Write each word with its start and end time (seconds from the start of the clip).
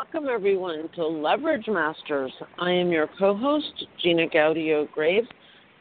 Welcome 0.00 0.28
everyone 0.32 0.88
to 0.94 1.04
Leverage 1.06 1.68
Masters. 1.68 2.32
I 2.58 2.70
am 2.70 2.90
your 2.90 3.06
co 3.18 3.36
host, 3.36 3.84
Gina 4.02 4.26
Gaudio 4.28 4.90
Graves, 4.92 5.28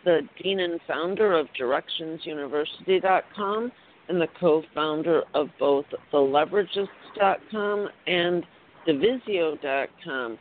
the 0.03 0.27
Dean 0.43 0.59
and 0.59 0.81
founder 0.85 1.39
of 1.39 1.47
DirectionsUniversity.com 1.57 3.71
and 4.09 4.19
the 4.19 4.27
co 4.37 4.61
founder 4.75 5.23
of 5.33 5.47
both 5.57 5.85
TheLeveragists.com 6.11 7.87
and 8.07 8.45
Divisio.com, 8.85 10.37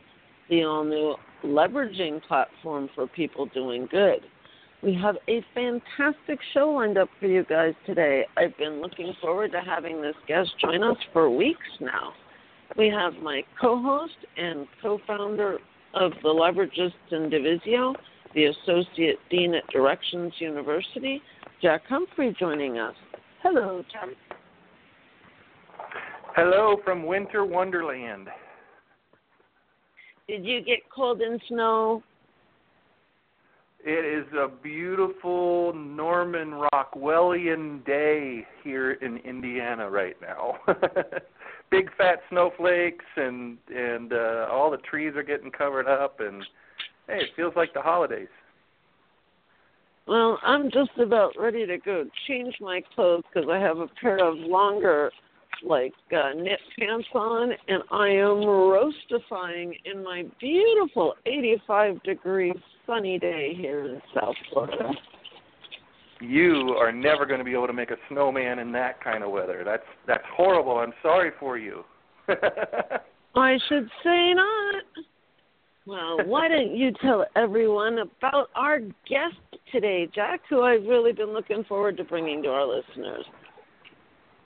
the 0.49 0.63
all 0.63 0.83
new 0.83 1.15
leveraging 1.45 2.21
platform 2.23 2.89
for 2.93 3.07
people 3.07 3.45
doing 3.45 3.87
good. 3.89 4.19
We 4.83 4.93
have 4.95 5.15
a 5.29 5.41
fantastic 5.53 6.39
show 6.53 6.71
lined 6.71 6.97
up 6.97 7.07
for 7.21 7.27
you 7.27 7.45
guys 7.45 7.75
today. 7.85 8.25
I've 8.35 8.57
been 8.57 8.81
looking 8.81 9.13
forward 9.21 9.53
to 9.53 9.61
having 9.61 10.01
this 10.01 10.17
guest 10.27 10.49
join 10.59 10.83
us 10.83 10.97
for 11.13 11.29
weeks 11.29 11.61
now. 11.79 12.11
We 12.77 12.89
have 12.89 13.13
my 13.21 13.41
co 13.59 13.81
host 13.81 14.13
and 14.37 14.67
co 14.81 14.99
founder 15.07 15.57
of 15.93 16.11
the 16.21 16.29
Leveragists 16.29 16.91
and 17.11 17.31
Divisio, 17.31 17.95
the 18.35 18.45
Associate 18.45 19.17
Dean 19.29 19.55
at 19.55 19.67
Directions 19.67 20.33
University, 20.39 21.21
Jack 21.61 21.81
Humphrey, 21.89 22.35
joining 22.39 22.77
us. 22.77 22.95
Hello, 23.41 23.83
Jack. 23.91 24.09
Hello 26.35 26.77
from 26.83 27.05
Winter 27.05 27.43
Wonderland. 27.43 28.27
Did 30.27 30.45
you 30.45 30.61
get 30.61 30.79
cold 30.93 31.21
and 31.21 31.41
snow? 31.47 32.03
It 33.83 34.05
is 34.05 34.31
a 34.33 34.47
beautiful 34.47 35.73
Norman 35.73 36.61
Rockwellian 36.73 37.83
day 37.85 38.45
here 38.63 38.91
in 38.91 39.17
Indiana 39.17 39.89
right 39.89 40.17
now. 40.21 40.55
big 41.71 41.89
fat 41.97 42.19
snowflakes 42.29 43.05
and 43.15 43.57
and 43.73 44.13
uh, 44.13 44.47
all 44.51 44.71
the 44.71 44.77
trees 44.77 45.13
are 45.15 45.23
getting 45.23 45.51
covered 45.51 45.87
up 45.87 46.19
and 46.19 46.43
hey, 47.07 47.21
it 47.21 47.29
feels 47.35 47.53
like 47.55 47.73
the 47.73 47.81
holidays. 47.81 48.27
Well, 50.07 50.39
I'm 50.43 50.71
just 50.71 50.97
about 50.99 51.33
ready 51.37 51.67
to 51.67 51.77
go 51.77 52.05
change 52.27 52.55
my 52.59 52.81
clothes 52.95 53.23
because 53.31 53.47
I 53.51 53.59
have 53.59 53.77
a 53.77 53.87
pair 54.01 54.17
of 54.17 54.37
longer, 54.37 55.11
like 55.63 55.93
uh, 56.11 56.33
knit 56.35 56.59
pants 56.79 57.07
on, 57.13 57.51
and 57.67 57.83
I 57.91 58.07
am 58.07 58.41
roastifying 58.41 59.73
in 59.85 60.03
my 60.03 60.25
beautiful 60.39 61.13
85 61.27 62.01
degree 62.01 62.53
sunny 62.87 63.19
day 63.19 63.53
here 63.55 63.85
in 63.85 64.01
South 64.15 64.35
Florida 64.51 64.93
you 66.19 66.75
are 66.79 66.91
never 66.91 67.25
going 67.25 67.39
to 67.39 67.45
be 67.45 67.53
able 67.53 67.67
to 67.67 67.73
make 67.73 67.91
a 67.91 67.97
snowman 68.09 68.59
in 68.59 68.71
that 68.73 69.03
kind 69.03 69.23
of 69.23 69.31
weather. 69.31 69.63
That's 69.65 69.83
that's 70.07 70.23
horrible. 70.35 70.77
I'm 70.77 70.93
sorry 71.01 71.31
for 71.39 71.57
you. 71.57 71.83
I 73.35 73.57
should 73.67 73.89
say 74.03 74.33
not. 74.33 74.83
Well, 75.85 76.19
why 76.25 76.47
don't 76.47 76.75
you 76.75 76.91
tell 77.01 77.25
everyone 77.35 77.99
about 77.99 78.49
our 78.55 78.79
guest 78.79 79.41
today, 79.71 80.07
Jack, 80.13 80.41
who 80.49 80.61
I've 80.61 80.83
really 80.83 81.13
been 81.13 81.33
looking 81.33 81.63
forward 81.63 81.97
to 81.97 82.03
bringing 82.03 82.43
to 82.43 82.49
our 82.49 82.67
listeners. 82.67 83.25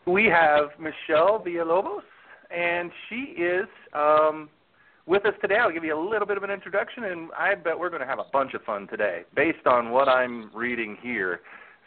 We 0.05 0.25
have 0.25 0.69
Michelle 0.79 1.43
Villalobos, 1.45 2.01
and 2.49 2.91
she 3.09 3.41
is 3.41 3.65
um, 3.93 4.49
with 5.05 5.25
us 5.25 5.33
today. 5.41 5.55
I'll 5.55 5.71
give 5.71 5.83
you 5.83 5.97
a 5.97 5.99
little 6.09 6.27
bit 6.27 6.37
of 6.37 6.43
an 6.43 6.49
introduction, 6.49 7.05
and 7.05 7.29
I 7.37 7.55
bet 7.55 7.77
we're 7.77 7.89
going 7.89 8.01
to 8.01 8.07
have 8.07 8.19
a 8.19 8.25
bunch 8.31 8.53
of 8.53 8.61
fun 8.63 8.87
today 8.87 9.23
based 9.35 9.65
on 9.65 9.91
what 9.91 10.07
I'm 10.07 10.49
reading 10.53 10.97
here. 11.01 11.41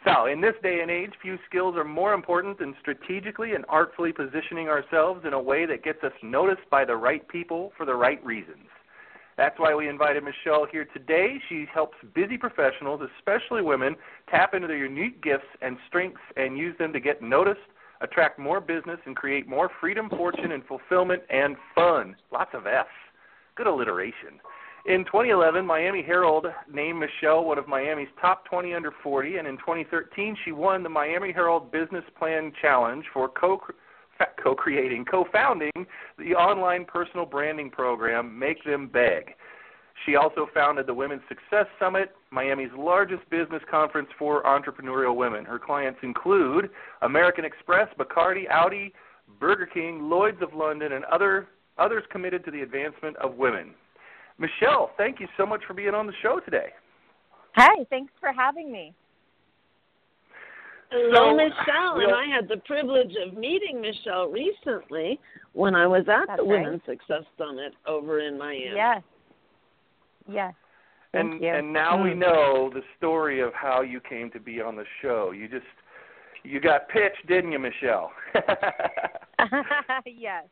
So, 0.05 0.27
in 0.27 0.41
this 0.41 0.53
day 0.61 0.79
and 0.81 0.91
age, 0.91 1.11
few 1.21 1.37
skills 1.49 1.75
are 1.75 1.83
more 1.83 2.13
important 2.13 2.59
than 2.59 2.75
strategically 2.79 3.53
and 3.53 3.65
artfully 3.67 4.13
positioning 4.13 4.67
ourselves 4.69 5.25
in 5.25 5.33
a 5.33 5.41
way 5.41 5.65
that 5.65 5.83
gets 5.83 6.03
us 6.03 6.13
noticed 6.21 6.69
by 6.69 6.85
the 6.85 6.95
right 6.95 7.27
people 7.27 7.73
for 7.77 7.85
the 7.85 7.95
right 7.95 8.23
reasons. 8.25 8.67
That's 9.37 9.59
why 9.59 9.75
we 9.75 9.87
invited 9.87 10.23
Michelle 10.23 10.65
here 10.71 10.85
today. 10.85 11.39
She 11.47 11.65
helps 11.71 11.95
busy 12.15 12.37
professionals, 12.37 13.01
especially 13.17 13.61
women, 13.61 13.95
tap 14.29 14.55
into 14.55 14.67
their 14.67 14.77
unique 14.77 15.21
gifts 15.21 15.45
and 15.61 15.77
strengths 15.87 16.21
and 16.35 16.57
use 16.57 16.75
them 16.79 16.91
to 16.93 16.99
get 16.99 17.21
noticed, 17.21 17.59
attract 18.01 18.39
more 18.39 18.59
business, 18.59 18.99
and 19.05 19.15
create 19.15 19.47
more 19.47 19.69
freedom, 19.79 20.09
fortune, 20.09 20.51
and 20.51 20.65
fulfillment 20.65 21.21
and 21.29 21.55
fun. 21.75 22.15
Lots 22.31 22.51
of 22.53 22.65
F's. 22.65 22.89
Good 23.55 23.67
alliteration. 23.67 24.39
In 24.85 25.03
2011, 25.05 25.65
Miami 25.65 26.01
Herald 26.01 26.45
named 26.71 26.99
Michelle 26.99 27.43
one 27.43 27.57
of 27.57 27.67
Miami's 27.67 28.07
top 28.21 28.45
20 28.45 28.73
under 28.73 28.91
40, 29.03 29.37
and 29.37 29.47
in 29.47 29.57
2013, 29.57 30.37
she 30.45 30.51
won 30.51 30.81
the 30.81 30.89
Miami 30.89 31.31
Herald 31.33 31.71
Business 31.71 32.05
Plan 32.17 32.53
Challenge 32.61 33.03
for 33.13 33.27
co 33.27 33.59
co-creating, 34.43 35.05
co-founding 35.05 35.71
the 36.17 36.33
online 36.33 36.85
personal 36.85 37.25
branding 37.25 37.69
program 37.69 38.37
Make 38.37 38.63
Them 38.63 38.87
Beg. 38.87 39.35
She 40.05 40.15
also 40.15 40.47
founded 40.53 40.87
the 40.87 40.93
Women's 40.93 41.21
Success 41.27 41.65
Summit, 41.79 42.15
Miami's 42.31 42.71
largest 42.77 43.27
business 43.29 43.61
conference 43.69 44.09
for 44.17 44.43
entrepreneurial 44.43 45.15
women. 45.15 45.43
Her 45.43 45.59
clients 45.59 45.99
include 46.03 46.69
American 47.01 47.45
Express, 47.45 47.87
Bacardi, 47.99 48.49
Audi, 48.49 48.93
Burger 49.39 49.65
King, 49.65 50.09
Lloyd's 50.09 50.41
of 50.41 50.53
London, 50.53 50.93
and 50.93 51.03
other 51.05 51.47
others 51.77 52.03
committed 52.11 52.43
to 52.45 52.51
the 52.51 52.61
advancement 52.61 53.15
of 53.17 53.35
women. 53.35 53.73
Michelle, 54.39 54.91
thank 54.97 55.19
you 55.19 55.27
so 55.35 55.45
much 55.45 55.61
for 55.67 55.73
being 55.73 55.93
on 55.93 56.07
the 56.07 56.13
show 56.21 56.39
today. 56.39 56.69
Hi, 57.55 57.83
thanks 57.89 58.13
for 58.19 58.31
having 58.31 58.71
me. 58.71 58.93
Hello, 60.91 61.31
so, 61.31 61.35
Michelle. 61.35 61.99
And 61.99 62.13
I 62.13 62.33
had 62.33 62.47
the 62.47 62.61
privilege 62.65 63.13
of 63.25 63.37
meeting 63.37 63.81
Michelle 63.81 64.29
recently 64.29 65.19
when 65.53 65.75
I 65.75 65.87
was 65.87 66.05
at 66.07 66.27
That's 66.27 66.39
the 66.39 66.43
right. 66.43 66.63
Women's 66.63 66.81
Success 66.85 67.23
Summit 67.37 67.73
over 67.85 68.19
in 68.19 68.37
Miami. 68.37 68.71
Yes. 68.75 69.01
Yes. 70.29 70.53
Thank 71.11 71.33
and 71.33 71.41
you. 71.41 71.49
and 71.49 71.73
now 71.73 72.01
we 72.01 72.11
hmm. 72.11 72.19
know 72.19 72.71
the 72.73 72.81
story 72.97 73.41
of 73.41 73.53
how 73.53 73.81
you 73.81 73.99
came 73.99 74.29
to 74.31 74.39
be 74.39 74.61
on 74.61 74.75
the 74.75 74.85
show. 75.01 75.31
You 75.31 75.47
just 75.47 75.65
you 76.43 76.59
got 76.59 76.89
pitched, 76.89 77.25
didn't 77.27 77.51
you, 77.51 77.59
Michelle? 77.59 78.11
yes. 80.05 80.45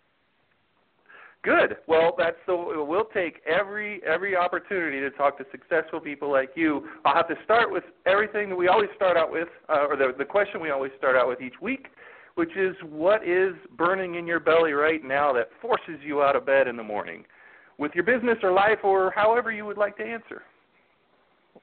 Good. 1.45 1.77
Well, 1.85 2.15
that's 2.17 2.37
the 2.47 2.55
we'll 2.55 3.05
take 3.13 3.39
every 3.45 4.01
every 4.03 4.35
opportunity 4.35 4.99
to 4.99 5.11
talk 5.11 5.37
to 5.37 5.45
successful 5.51 5.99
people 5.99 6.31
like 6.31 6.49
you. 6.55 6.87
I'll 7.05 7.13
have 7.13 7.27
to 7.27 7.35
start 7.43 7.71
with 7.71 7.83
everything 8.07 8.49
that 8.49 8.55
we 8.55 8.67
always 8.67 8.89
start 8.95 9.15
out 9.15 9.31
with, 9.31 9.47
uh, 9.69 9.85
or 9.87 9.95
the 9.95 10.13
the 10.17 10.25
question 10.25 10.59
we 10.59 10.71
always 10.71 10.91
start 10.97 11.15
out 11.15 11.27
with 11.27 11.41
each 11.41 11.61
week, 11.61 11.85
which 12.33 12.49
is 12.57 12.75
what 12.89 13.23
is 13.27 13.53
burning 13.77 14.15
in 14.15 14.25
your 14.25 14.39
belly 14.39 14.73
right 14.73 15.03
now 15.03 15.31
that 15.33 15.49
forces 15.61 15.99
you 16.03 16.23
out 16.23 16.35
of 16.35 16.47
bed 16.47 16.67
in 16.67 16.75
the 16.77 16.83
morning, 16.83 17.23
with 17.77 17.91
your 17.93 18.03
business 18.03 18.39
or 18.41 18.51
life 18.51 18.79
or 18.83 19.11
however 19.15 19.51
you 19.51 19.65
would 19.65 19.77
like 19.77 19.95
to 19.97 20.03
answer. 20.03 20.41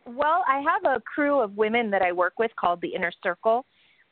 Well, 0.07 0.45
I 0.47 0.63
have 0.63 0.97
a 0.97 1.01
crew 1.01 1.41
of 1.41 1.57
women 1.57 1.91
that 1.91 2.03
I 2.03 2.13
work 2.13 2.35
with 2.39 2.53
called 2.55 2.81
the 2.83 2.95
Inner 2.95 3.13
Circle 3.21 3.67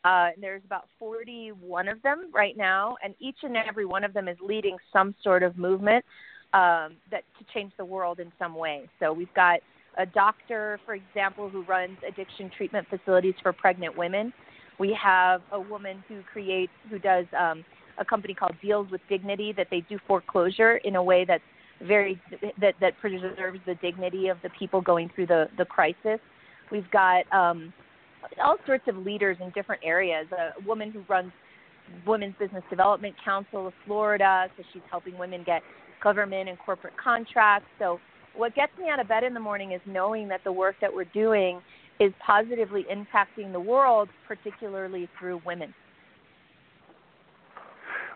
uh, 0.05 0.31
there's 0.41 0.63
about 0.65 0.87
41 0.99 1.89
of 1.89 2.03
them 2.03 2.31
right 2.33 2.57
now, 2.57 2.97
and 3.05 3.15
each 3.21 3.37
and 3.43 3.57
every 3.57 3.85
one 3.85 4.05
of 4.05 4.13
them 4.15 4.29
is 4.29 4.37
leading 4.41 4.77
some 4.93 5.15
sort 5.23 5.43
of 5.43 5.59
movement 5.59 6.05
um, 6.53 6.97
that 7.11 7.23
to 7.39 7.45
change 7.53 7.73
the 7.77 7.85
world 7.85 8.19
in 8.19 8.33
some 8.39 8.55
way. 8.55 8.89
So 8.99 9.13
we've 9.13 9.33
got 9.35 9.61
a 9.99 10.07
doctor, 10.07 10.81
for 10.87 10.95
example, 10.95 11.49
who 11.49 11.63
runs 11.63 11.99
addiction 12.07 12.51
treatment 12.57 12.87
facilities 12.89 13.35
for 13.43 13.53
pregnant 13.53 13.97
women. 13.97 14.33
We 14.79 14.97
have 15.01 15.43
a 15.53 15.61
woman 15.61 16.03
who 16.09 16.23
creates, 16.33 16.73
who 16.89 16.99
does 16.99 17.27
um, 17.39 17.65
a 17.99 18.05
company 18.05 18.33
called 18.33 18.55
Deals 18.63 18.91
with 18.91 19.03
Dignity 19.09 19.53
that 19.57 19.67
they 19.71 19.81
do 19.89 19.99
foreclosure 20.07 20.77
in 20.79 20.97
a 20.97 21.03
way 21.03 21.25
that's 21.25 21.43
very 21.87 22.21
that 22.61 22.75
that 22.81 22.99
preserves 23.01 23.59
the 23.67 23.75
dignity 23.77 24.29
of 24.29 24.37
the 24.43 24.51
people 24.59 24.81
going 24.81 25.11
through 25.15 25.27
the 25.27 25.49
the 25.57 25.65
crisis. 25.65 26.19
We've 26.71 26.91
got 26.91 27.31
um, 27.33 27.73
all 28.43 28.57
sorts 28.67 28.85
of 28.89 28.97
leaders 28.97 29.37
in 29.41 29.51
different 29.51 29.83
areas. 29.85 30.27
A 30.33 30.67
woman 30.67 30.91
who 30.91 31.03
runs 31.09 31.33
Women's 32.07 32.35
Business 32.39 32.63
Development 32.71 33.15
Council 33.25 33.67
of 33.67 33.73
Florida, 33.87 34.49
so 34.57 34.63
she's 34.73 34.83
helping 34.91 35.19
women 35.19 35.43
get 35.45 35.63
government 36.03 36.49
and 36.49 36.59
corporate 36.59 36.95
contracts. 37.03 37.69
So 37.79 37.99
what 38.37 38.55
gets 38.55 38.73
me 38.79 38.89
out 38.89 39.01
of 39.01 39.09
bed 39.09 39.25
in 39.25 39.35
the 39.35 39.41
morning 39.41 39.73
is 39.73 39.81
knowing 39.87 40.29
that 40.29 40.43
the 40.45 40.53
work 40.53 40.77
that 40.81 40.93
we're 40.93 41.05
doing 41.05 41.61
is 41.99 42.13
positively 42.25 42.87
impacting 42.91 43.53
the 43.53 43.61
world, 43.61 44.09
particularly 44.27 45.09
through 45.19 45.41
women. 45.45 45.75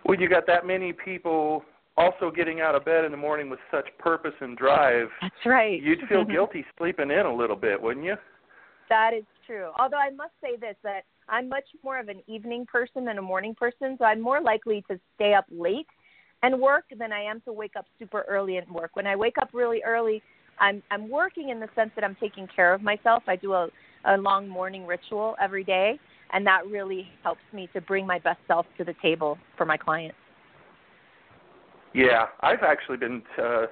When 0.04 0.20
you 0.20 0.28
got 0.28 0.46
that 0.46 0.66
many 0.66 0.92
people 0.92 1.62
also 1.96 2.30
getting 2.30 2.60
out 2.60 2.74
of 2.74 2.84
bed 2.84 3.04
in 3.04 3.10
the 3.10 3.16
morning 3.16 3.50
with 3.50 3.60
such 3.70 3.86
purpose 3.98 4.34
and 4.40 4.56
drive, 4.56 5.08
that's 5.20 5.34
right. 5.44 5.82
You'd 5.82 6.00
feel 6.08 6.24
guilty 6.30 6.64
sleeping 6.78 7.10
in 7.10 7.26
a 7.26 7.34
little 7.34 7.56
bit, 7.56 7.80
wouldn't 7.80 8.04
you? 8.04 8.16
That 8.88 9.12
is 9.16 9.24
true. 9.46 9.70
Although 9.78 9.98
I 9.98 10.10
must 10.10 10.32
say 10.42 10.56
this 10.56 10.76
that 10.82 11.04
I'm 11.28 11.48
much 11.48 11.64
more 11.82 11.98
of 11.98 12.08
an 12.08 12.22
evening 12.26 12.66
person 12.66 13.04
than 13.04 13.18
a 13.18 13.22
morning 13.22 13.54
person, 13.54 13.96
so 13.98 14.04
I'm 14.04 14.20
more 14.20 14.40
likely 14.40 14.84
to 14.90 14.98
stay 15.14 15.34
up 15.34 15.46
late 15.50 15.86
and 16.42 16.60
work 16.60 16.84
than 16.96 17.12
I 17.12 17.22
am 17.22 17.40
to 17.42 17.52
wake 17.52 17.76
up 17.76 17.86
super 17.98 18.24
early 18.28 18.58
and 18.58 18.68
work. 18.70 18.90
When 18.94 19.06
I 19.06 19.16
wake 19.16 19.36
up 19.40 19.50
really 19.52 19.82
early, 19.84 20.22
I'm 20.58 20.82
I'm 20.90 21.08
working 21.08 21.48
in 21.48 21.60
the 21.60 21.68
sense 21.74 21.90
that 21.94 22.04
I'm 22.04 22.16
taking 22.20 22.48
care 22.54 22.74
of 22.74 22.82
myself. 22.82 23.22
I 23.26 23.36
do 23.36 23.52
a 23.54 23.68
a 24.06 24.16
long 24.18 24.48
morning 24.48 24.86
ritual 24.86 25.34
every 25.40 25.64
day, 25.64 25.98
and 26.32 26.46
that 26.46 26.66
really 26.66 27.08
helps 27.22 27.40
me 27.52 27.68
to 27.72 27.80
bring 27.80 28.06
my 28.06 28.18
best 28.18 28.40
self 28.46 28.66
to 28.78 28.84
the 28.84 28.94
table 29.02 29.38
for 29.56 29.64
my 29.64 29.76
clients. 29.76 30.16
Yeah, 31.94 32.26
I've 32.40 32.62
actually 32.62 32.96
been 32.96 33.22
uh, 33.40 33.66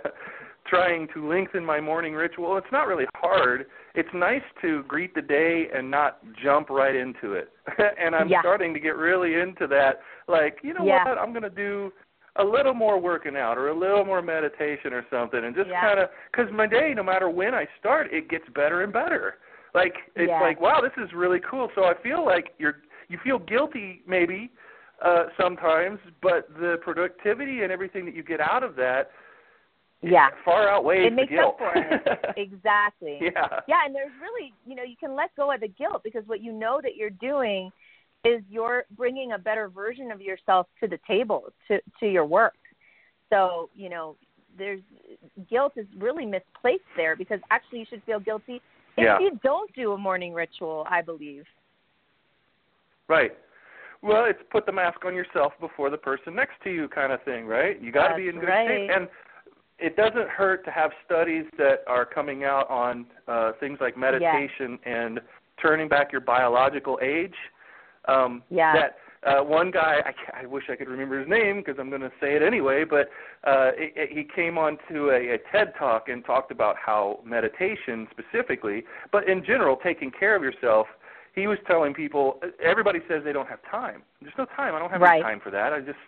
trying 0.67 1.09
to 1.14 1.29
lengthen 1.29 1.64
my 1.64 1.81
morning 1.81 2.14
ritual. 2.14 2.56
It's 2.56 2.67
not 2.73 2.87
really 2.87 3.06
hard. 3.14 3.67
It's 3.94 4.09
nice 4.14 4.43
to 4.62 4.82
greet 4.85 5.14
the 5.14 5.23
day 5.23 5.67
and 5.75 5.91
not 5.91 6.20
jump 6.43 6.70
right 6.70 6.94
into 6.94 7.32
it. 7.32 7.50
and 7.99 8.14
I'm 8.14 8.29
yeah. 8.29 8.41
starting 8.41 8.73
to 8.75 8.81
get 8.81 8.97
really 8.97 9.35
into 9.35 9.67
that. 9.69 10.00
Like, 10.29 10.59
you 10.62 10.75
know 10.75 10.85
yeah. 10.85 11.05
what? 11.05 11.19
I'm 11.19 11.32
going 11.32 11.43
to 11.43 11.50
do 11.50 11.93
a 12.37 12.44
little 12.44 12.75
more 12.75 12.99
working 12.99 13.37
out 13.37 13.59
or 13.59 13.69
a 13.69 13.79
little 13.79 14.05
more 14.05 14.23
meditation 14.23 14.93
or 14.93 15.05
something 15.11 15.44
and 15.44 15.55
just 15.55 15.69
yeah. 15.69 15.82
kind 15.82 16.00
of 16.00 16.09
cuz 16.35 16.50
my 16.50 16.67
day 16.67 16.94
no 16.97 17.03
matter 17.03 17.29
when 17.29 17.55
I 17.55 17.67
start 17.79 18.12
it 18.12 18.29
gets 18.29 18.49
better 18.55 18.82
and 18.82 18.93
better. 18.93 19.37
Like 19.75 19.94
it's 20.17 20.31
like 20.31 20.58
wow, 20.58 20.81
this 20.81 20.93
is 20.97 21.12
really 21.12 21.41
cool. 21.41 21.70
So 21.75 21.85
I 21.85 21.94
feel 22.03 22.25
like 22.25 22.55
you're 22.58 22.81
you 23.08 23.19
feel 23.19 23.38
guilty 23.38 24.03
maybe 24.06 24.50
uh 25.03 25.25
sometimes, 25.38 26.00
but 26.23 26.49
the 26.58 26.79
productivity 26.81 27.65
and 27.65 27.70
everything 27.70 28.06
that 28.06 28.15
you 28.15 28.23
get 28.23 28.41
out 28.41 28.62
of 28.62 28.76
that 28.76 29.11
yeah 30.03 30.29
far 30.45 30.69
outweighs 30.69 31.07
it 31.07 31.13
makes 31.13 31.31
the 31.31 31.37
guilt. 31.37 31.55
up 31.55 31.59
for 31.59 31.73
it 31.75 32.35
exactly 32.37 33.19
yeah 33.21 33.61
yeah 33.69 33.81
and 33.87 33.95
there's 33.95 34.13
really 34.21 34.53
you 34.67 34.75
know 34.75 34.83
you 34.83 34.97
can 34.97 35.15
let 35.15 35.35
go 35.37 35.53
of 35.53 35.61
the 35.61 35.69
guilt 35.69 36.03
because 36.03 36.23
what 36.27 36.43
you 36.43 36.53
know 36.53 36.81
that 36.83 36.97
you're 36.97 37.11
doing 37.11 37.71
is 38.25 38.43
you're 38.51 38.85
bringing 38.97 39.33
a 39.33 39.39
better 39.39 39.69
version 39.69 40.11
of 40.11 40.21
yourself 40.21 40.67
to 40.81 40.89
the 40.89 40.99
table 41.07 41.45
to 41.69 41.81
to 42.01 42.07
your 42.07 42.27
work 42.27 42.55
so 43.31 43.69
you 43.75 43.89
know 43.89 44.17
there's 44.59 44.81
guilt 45.49 45.73
is 45.77 45.87
really 45.99 46.27
misplaced 46.27 46.83
there 46.97 47.17
because 47.17 47.41
actually 47.51 47.79
you 47.79 47.87
should 47.89 48.03
feel 48.05 48.21
guilty 48.21 48.61
if 48.97 49.05
yeah. 49.05 49.19
you 49.19 49.39
don't 49.43 49.73
do 49.75 49.93
a 49.93 49.99
morning 49.99 50.33
ritual 50.35 50.87
i 50.91 51.01
believe 51.01 51.45
right 53.09 53.33
well, 54.03 54.25
it's 54.25 54.41
put 54.51 54.67
the 54.67 54.73
mask 54.73 55.05
on 55.05 55.15
yourself 55.15 55.53
before 55.61 55.89
the 55.89 55.97
person 55.97 56.35
next 56.35 56.55
to 56.65 56.71
you 56.71 56.89
kind 56.89 57.13
of 57.13 57.23
thing, 57.23 57.47
right? 57.47 57.81
You 57.81 57.93
got 57.93 58.09
to 58.09 58.17
be 58.17 58.29
in 58.29 58.41
good 58.41 58.49
right. 58.49 58.69
shape. 58.69 58.91
And 58.93 59.09
it 59.82 59.96
doesn't 59.96 60.29
hurt 60.29 60.64
to 60.64 60.70
have 60.70 60.90
studies 61.05 61.44
that 61.58 61.81
are 61.87 62.05
coming 62.05 62.44
out 62.44 62.69
on 62.70 63.06
uh, 63.29 63.52
things 63.61 63.79
like 63.81 63.96
meditation 63.96 64.79
yeah. 64.84 65.05
and 65.05 65.20
turning 65.61 65.88
back 65.88 66.12
your 66.12 66.20
biological 66.20 66.99
age. 67.02 67.34
Um, 68.08 68.43
yeah. 68.50 68.73
That 68.75 68.96
uh, 69.29 69.44
one 69.44 69.70
guy, 69.70 69.99
I, 70.05 70.43
I 70.43 70.46
wish 70.46 70.64
I 70.70 70.75
could 70.75 70.88
remember 70.88 71.20
his 71.20 71.29
name 71.29 71.58
because 71.58 71.76
I'm 71.79 71.90
going 71.90 72.00
to 72.00 72.11
say 72.20 72.34
it 72.34 72.43
anyway, 72.43 72.84
but 72.88 73.08
uh, 73.46 73.70
it, 73.76 74.11
he 74.11 74.25
came 74.25 74.58
on 74.58 74.79
to 74.90 75.11
a, 75.11 75.34
a 75.34 75.38
TED 75.52 75.75
talk 75.79 76.08
and 76.08 76.25
talked 76.25 76.50
about 76.50 76.76
how 76.84 77.20
meditation 77.25 78.08
specifically, 78.11 78.84
but 79.12 79.29
in 79.29 79.44
general, 79.44 79.76
taking 79.76 80.11
care 80.11 80.34
of 80.37 80.43
yourself– 80.43 80.87
he 81.34 81.46
was 81.46 81.58
telling 81.67 81.94
people 81.94 82.40
everybody 82.62 83.00
says 83.08 83.23
they 83.25 83.32
don't 83.32 83.49
have 83.49 83.61
time. 83.70 84.02
There's 84.20 84.34
no 84.37 84.46
time. 84.56 84.75
I 84.75 84.79
don't 84.79 84.90
have 84.90 85.00
right. 85.00 85.14
any 85.14 85.23
time 85.23 85.40
for 85.43 85.50
that. 85.50 85.73
I 85.73 85.81
just 85.81 85.99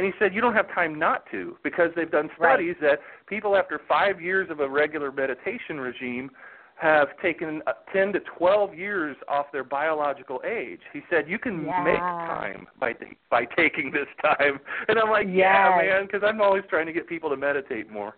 and 0.00 0.06
he 0.06 0.18
said 0.18 0.34
you 0.34 0.40
don't 0.40 0.54
have 0.54 0.72
time 0.74 0.98
not 0.98 1.24
to 1.30 1.58
because 1.62 1.90
they've 1.94 2.10
done 2.10 2.30
studies 2.38 2.74
right. 2.80 2.92
that 2.92 3.00
people 3.26 3.54
after 3.54 3.78
5 3.86 4.18
years 4.18 4.48
of 4.48 4.60
a 4.60 4.66
regular 4.66 5.12
meditation 5.12 5.78
regime 5.78 6.30
have 6.76 7.08
taken 7.20 7.60
uh, 7.66 7.72
10 7.92 8.14
to 8.14 8.20
12 8.38 8.74
years 8.74 9.14
off 9.28 9.44
their 9.52 9.62
biological 9.62 10.40
age. 10.42 10.80
He 10.94 11.02
said 11.10 11.28
you 11.28 11.38
can 11.38 11.66
yeah. 11.66 11.84
make 11.84 11.98
time 11.98 12.66
by 12.80 12.94
by 13.30 13.44
taking 13.44 13.92
this 13.92 14.06
time. 14.22 14.58
And 14.88 14.98
I'm 14.98 15.10
like, 15.10 15.26
yes. 15.26 15.36
yeah, 15.36 15.76
man, 15.82 16.08
cuz 16.08 16.22
I'm 16.24 16.40
always 16.40 16.64
trying 16.70 16.86
to 16.86 16.94
get 16.94 17.06
people 17.06 17.28
to 17.28 17.36
meditate 17.36 17.90
more. 17.90 18.14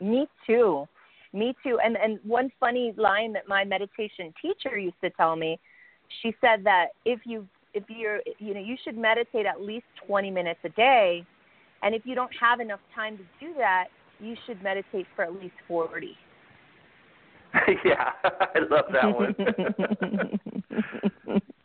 Me 0.00 0.28
too. 0.46 0.86
Me 1.32 1.56
too. 1.64 1.80
And 1.82 1.96
and 1.96 2.20
one 2.22 2.52
funny 2.60 2.94
line 2.96 3.32
that 3.32 3.48
my 3.48 3.64
meditation 3.64 4.32
teacher 4.40 4.78
used 4.78 5.00
to 5.02 5.10
tell 5.10 5.34
me, 5.34 5.58
she 6.22 6.32
said 6.40 6.62
that 6.62 6.90
if 7.04 7.26
you 7.26 7.48
if 7.76 7.84
you're 7.88 8.20
you 8.38 8.54
know 8.54 8.60
you 8.60 8.76
should 8.82 8.96
meditate 8.96 9.46
at 9.46 9.60
least 9.60 9.84
20 10.06 10.30
minutes 10.30 10.60
a 10.64 10.70
day, 10.70 11.24
and 11.82 11.94
if 11.94 12.02
you 12.04 12.14
don't 12.14 12.32
have 12.40 12.58
enough 12.60 12.80
time 12.94 13.18
to 13.18 13.24
do 13.38 13.52
that, 13.58 13.88
you 14.18 14.34
should 14.46 14.62
meditate 14.62 15.06
for 15.14 15.24
at 15.24 15.34
least 15.34 15.54
40. 15.68 16.16
yeah, 17.84 18.10
I 18.24 18.58
love 18.70 18.86
that 18.92 19.14
one. 19.14 19.34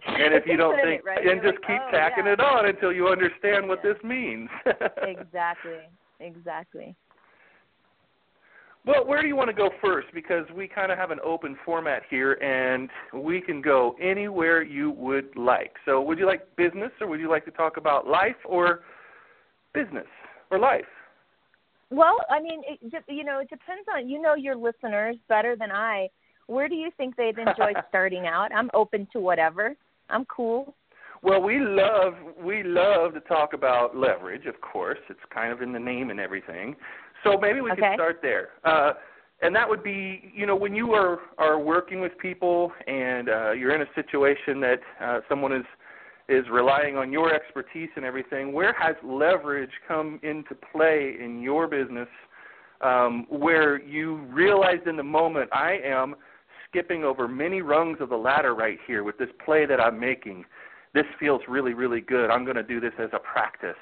and 0.05 0.33
if 0.33 0.45
you 0.45 0.57
don't 0.57 0.79
think, 0.81 1.05
right? 1.05 1.25
and 1.25 1.41
just 1.41 1.55
like, 1.55 1.67
keep 1.67 1.81
oh, 1.87 1.91
tacking 1.91 2.25
yeah. 2.25 2.33
it 2.33 2.39
on 2.39 2.67
until 2.67 2.91
you 2.91 3.07
understand 3.07 3.67
what 3.67 3.79
Yeah. 3.83 3.93
this 3.93 4.03
means. 4.03 4.49
exactly. 5.03 5.79
Exactly. 6.19 6.95
Well, 8.85 9.05
where 9.05 9.21
do 9.21 9.27
you 9.27 9.35
want 9.35 9.49
to 9.49 9.55
go 9.55 9.69
first? 9.79 10.07
Because 10.13 10.45
we 10.55 10.67
kind 10.67 10.91
of 10.91 10.97
have 10.97 11.11
an 11.11 11.19
open 11.23 11.55
format 11.63 12.01
here, 12.09 12.33
and 12.33 12.89
we 13.13 13.39
can 13.39 13.61
go 13.61 13.95
anywhere 14.01 14.63
you 14.63 14.91
would 14.91 15.35
like. 15.35 15.73
So, 15.85 16.01
would 16.01 16.17
you 16.17 16.25
like 16.25 16.55
business, 16.55 16.91
or 16.99 17.07
would 17.07 17.19
you 17.19 17.29
like 17.29 17.45
to 17.45 17.51
talk 17.51 17.77
about 17.77 18.07
life, 18.07 18.35
or 18.43 18.81
business, 19.73 20.07
or 20.49 20.57
life? 20.57 20.85
Well, 21.91 22.17
I 22.29 22.41
mean, 22.41 22.61
it, 22.67 23.03
you 23.07 23.23
know, 23.23 23.39
it 23.39 23.49
depends 23.49 23.87
on 23.93 24.09
you 24.09 24.19
know 24.19 24.33
your 24.33 24.55
listeners 24.55 25.15
better 25.29 25.55
than 25.55 25.71
I. 25.71 26.09
Where 26.47 26.67
do 26.67 26.75
you 26.75 26.89
think 26.97 27.15
they'd 27.15 27.37
enjoy 27.37 27.73
starting 27.89 28.25
out? 28.25 28.49
I'm 28.55 28.71
open 28.73 29.07
to 29.13 29.19
whatever. 29.19 29.75
I'm 30.09 30.25
cool. 30.25 30.73
Well, 31.23 31.41
we 31.41 31.59
love 31.59 32.15
we 32.43 32.63
love 32.63 33.13
to 33.13 33.19
talk 33.21 33.53
about 33.53 33.95
leverage. 33.95 34.47
Of 34.47 34.59
course, 34.61 34.97
it's 35.07 35.19
kind 35.31 35.53
of 35.53 35.61
in 35.61 35.71
the 35.71 35.79
name 35.79 36.09
and 36.09 36.19
everything. 36.19 36.75
So 37.23 37.37
maybe 37.37 37.61
we 37.61 37.71
Okay. 37.71 37.81
could 37.81 37.93
start 37.93 38.19
there. 38.21 38.49
Uh, 38.63 38.93
and 39.41 39.55
that 39.55 39.67
would 39.67 39.83
be, 39.83 40.31
you 40.35 40.45
know, 40.45 40.55
when 40.55 40.75
you 40.75 40.93
are 40.93 41.19
are 41.37 41.59
working 41.59 41.99
with 41.99 42.15
people 42.19 42.71
and 42.87 43.29
uh, 43.29 43.51
you're 43.51 43.73
in 43.73 43.81
a 43.81 43.93
situation 43.95 44.59
that 44.61 44.79
uh, 44.99 45.19
someone 45.27 45.51
is 45.51 45.65
is 46.29 46.45
relying 46.49 46.95
on 46.95 47.11
your 47.11 47.33
expertise 47.33 47.89
and 47.95 48.05
everything. 48.05 48.53
Where 48.53 48.73
has 48.73 48.95
leverage 49.03 49.71
come 49.87 50.19
into 50.23 50.55
play 50.71 51.17
in 51.19 51.41
your 51.41 51.67
business? 51.67 52.07
Um, 52.81 53.27
where 53.29 53.79
you 53.81 54.17
realized 54.31 54.87
in 54.87 54.95
the 54.95 55.03
moment, 55.03 55.49
I 55.53 55.79
am 55.83 56.15
skipping 56.67 57.03
over 57.03 57.27
many 57.27 57.61
rungs 57.61 57.97
of 57.99 58.09
the 58.09 58.15
ladder 58.15 58.55
right 58.55 58.79
here 58.87 59.03
with 59.03 59.17
this 59.17 59.29
play 59.43 59.65
that 59.65 59.79
I'm 59.79 59.99
making. 59.99 60.45
This 60.93 61.05
feels 61.19 61.41
really, 61.47 61.73
really 61.73 62.01
good. 62.01 62.31
I'm 62.31 62.43
going 62.43 62.55
to 62.55 62.63
do 62.63 62.79
this 62.79 62.93
as 62.97 63.09
a 63.13 63.19
practice 63.19 63.75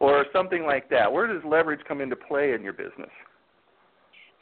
or 0.00 0.24
something 0.32 0.64
like 0.64 0.88
that. 0.90 1.12
Where 1.12 1.26
does 1.26 1.42
leverage 1.44 1.80
come 1.86 2.00
into 2.00 2.16
play 2.16 2.52
in 2.52 2.62
your 2.62 2.72
business? 2.72 3.10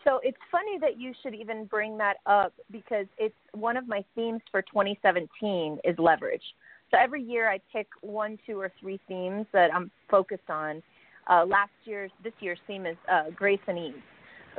So 0.05 0.21
it's 0.23 0.39
funny 0.53 0.79
that 0.81 1.01
you 1.01 1.13
should 1.23 1.35
even 1.35 1.65
bring 1.65 1.99
that 1.99 2.19
up 2.27 2.53
because 2.71 3.07
it's 3.19 3.35
one 3.53 3.77
of 3.77 3.89
my 3.89 4.05
themes 4.15 4.41
for 4.53 4.63
2017 4.63 5.79
is 5.85 5.99
leverage. 5.99 6.43
So 6.91 6.99
every 6.99 7.23
year 7.23 7.51
I 7.51 7.59
pick 7.73 7.89
one, 8.03 8.39
two, 8.47 8.61
or 8.61 8.71
three 8.81 9.01
themes 9.09 9.47
that 9.53 9.75
I'm 9.75 9.91
focused 10.09 10.49
on. 10.49 10.81
Uh, 11.29 11.45
last 11.45 11.73
year's, 11.85 12.13
this 12.23 12.33
year's 12.39 12.61
theme 12.69 12.87
is 12.87 12.97
uh, 13.11 13.31
grace 13.35 13.59
and 13.67 13.77
ease. 13.77 13.95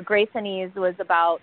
Grace 0.04 0.28
and 0.36 0.46
ease 0.46 0.70
was 0.76 0.96
about, 1.00 1.40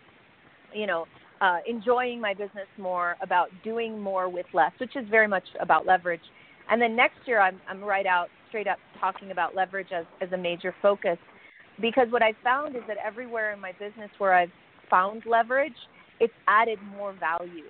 you 0.75 0.87
know, 0.87 1.07
uh, 1.41 1.59
enjoying 1.67 2.21
my 2.21 2.35
business 2.35 2.69
more, 2.77 3.17
about 3.23 3.49
doing 3.65 3.99
more 3.99 4.29
with 4.29 4.47
less, 4.53 4.73
which 4.79 4.97
is 4.97 5.05
very 5.11 5.27
much 5.27 5.45
about 5.61 5.87
leverage. 5.87 6.21
And 6.71 6.81
then 6.81 6.95
next 6.95 7.17
year 7.27 7.41
I'm, 7.41 7.59
I'm 7.69 7.83
right 7.83 8.07
out, 8.07 8.29
straight 8.55 8.69
up 8.69 8.79
talking 9.01 9.33
about 9.33 9.57
leverage 9.57 9.89
as, 9.93 10.05
as 10.21 10.31
a 10.31 10.37
major 10.37 10.73
focus 10.81 11.19
because 11.81 12.07
what 12.11 12.23
I've 12.23 12.37
found 12.45 12.77
is 12.77 12.83
that 12.87 12.99
everywhere 13.05 13.53
in 13.53 13.59
my 13.59 13.73
business 13.73 14.11
where 14.19 14.33
I've 14.33 14.53
found 14.89 15.25
leverage, 15.27 15.75
it's 16.21 16.33
added 16.47 16.79
more 16.97 17.15
value. 17.19 17.65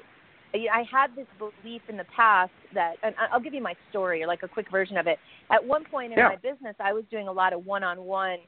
I 0.52 0.84
had 0.92 1.16
this 1.16 1.26
belief 1.38 1.80
in 1.88 1.96
the 1.96 2.04
past 2.14 2.52
that, 2.74 2.96
and 3.02 3.14
I'll 3.32 3.40
give 3.40 3.54
you 3.54 3.62
my 3.62 3.74
story 3.88 4.22
or 4.22 4.26
like 4.26 4.42
a 4.42 4.48
quick 4.48 4.70
version 4.70 4.98
of 4.98 5.06
it. 5.06 5.18
At 5.50 5.64
one 5.64 5.84
point 5.84 6.12
in 6.12 6.18
Yeah. 6.18 6.28
my 6.28 6.36
business, 6.36 6.76
I 6.78 6.92
was 6.92 7.04
doing 7.10 7.28
a 7.28 7.32
lot 7.32 7.54
of 7.54 7.64
one-on-one 7.64 8.40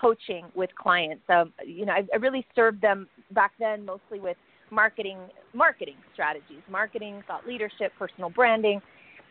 coaching 0.00 0.44
with 0.54 0.70
clients. 0.76 1.24
Um, 1.28 1.52
you 1.66 1.86
know, 1.86 1.92
I, 1.92 2.06
I 2.14 2.16
really 2.18 2.46
served 2.54 2.80
them 2.80 3.08
back 3.32 3.50
then 3.58 3.84
mostly 3.84 4.20
with 4.20 4.36
marketing, 4.70 5.18
marketing 5.52 5.96
strategies, 6.12 6.62
marketing, 6.70 7.24
thought 7.26 7.44
leadership, 7.44 7.92
personal 7.98 8.30
branding. 8.30 8.80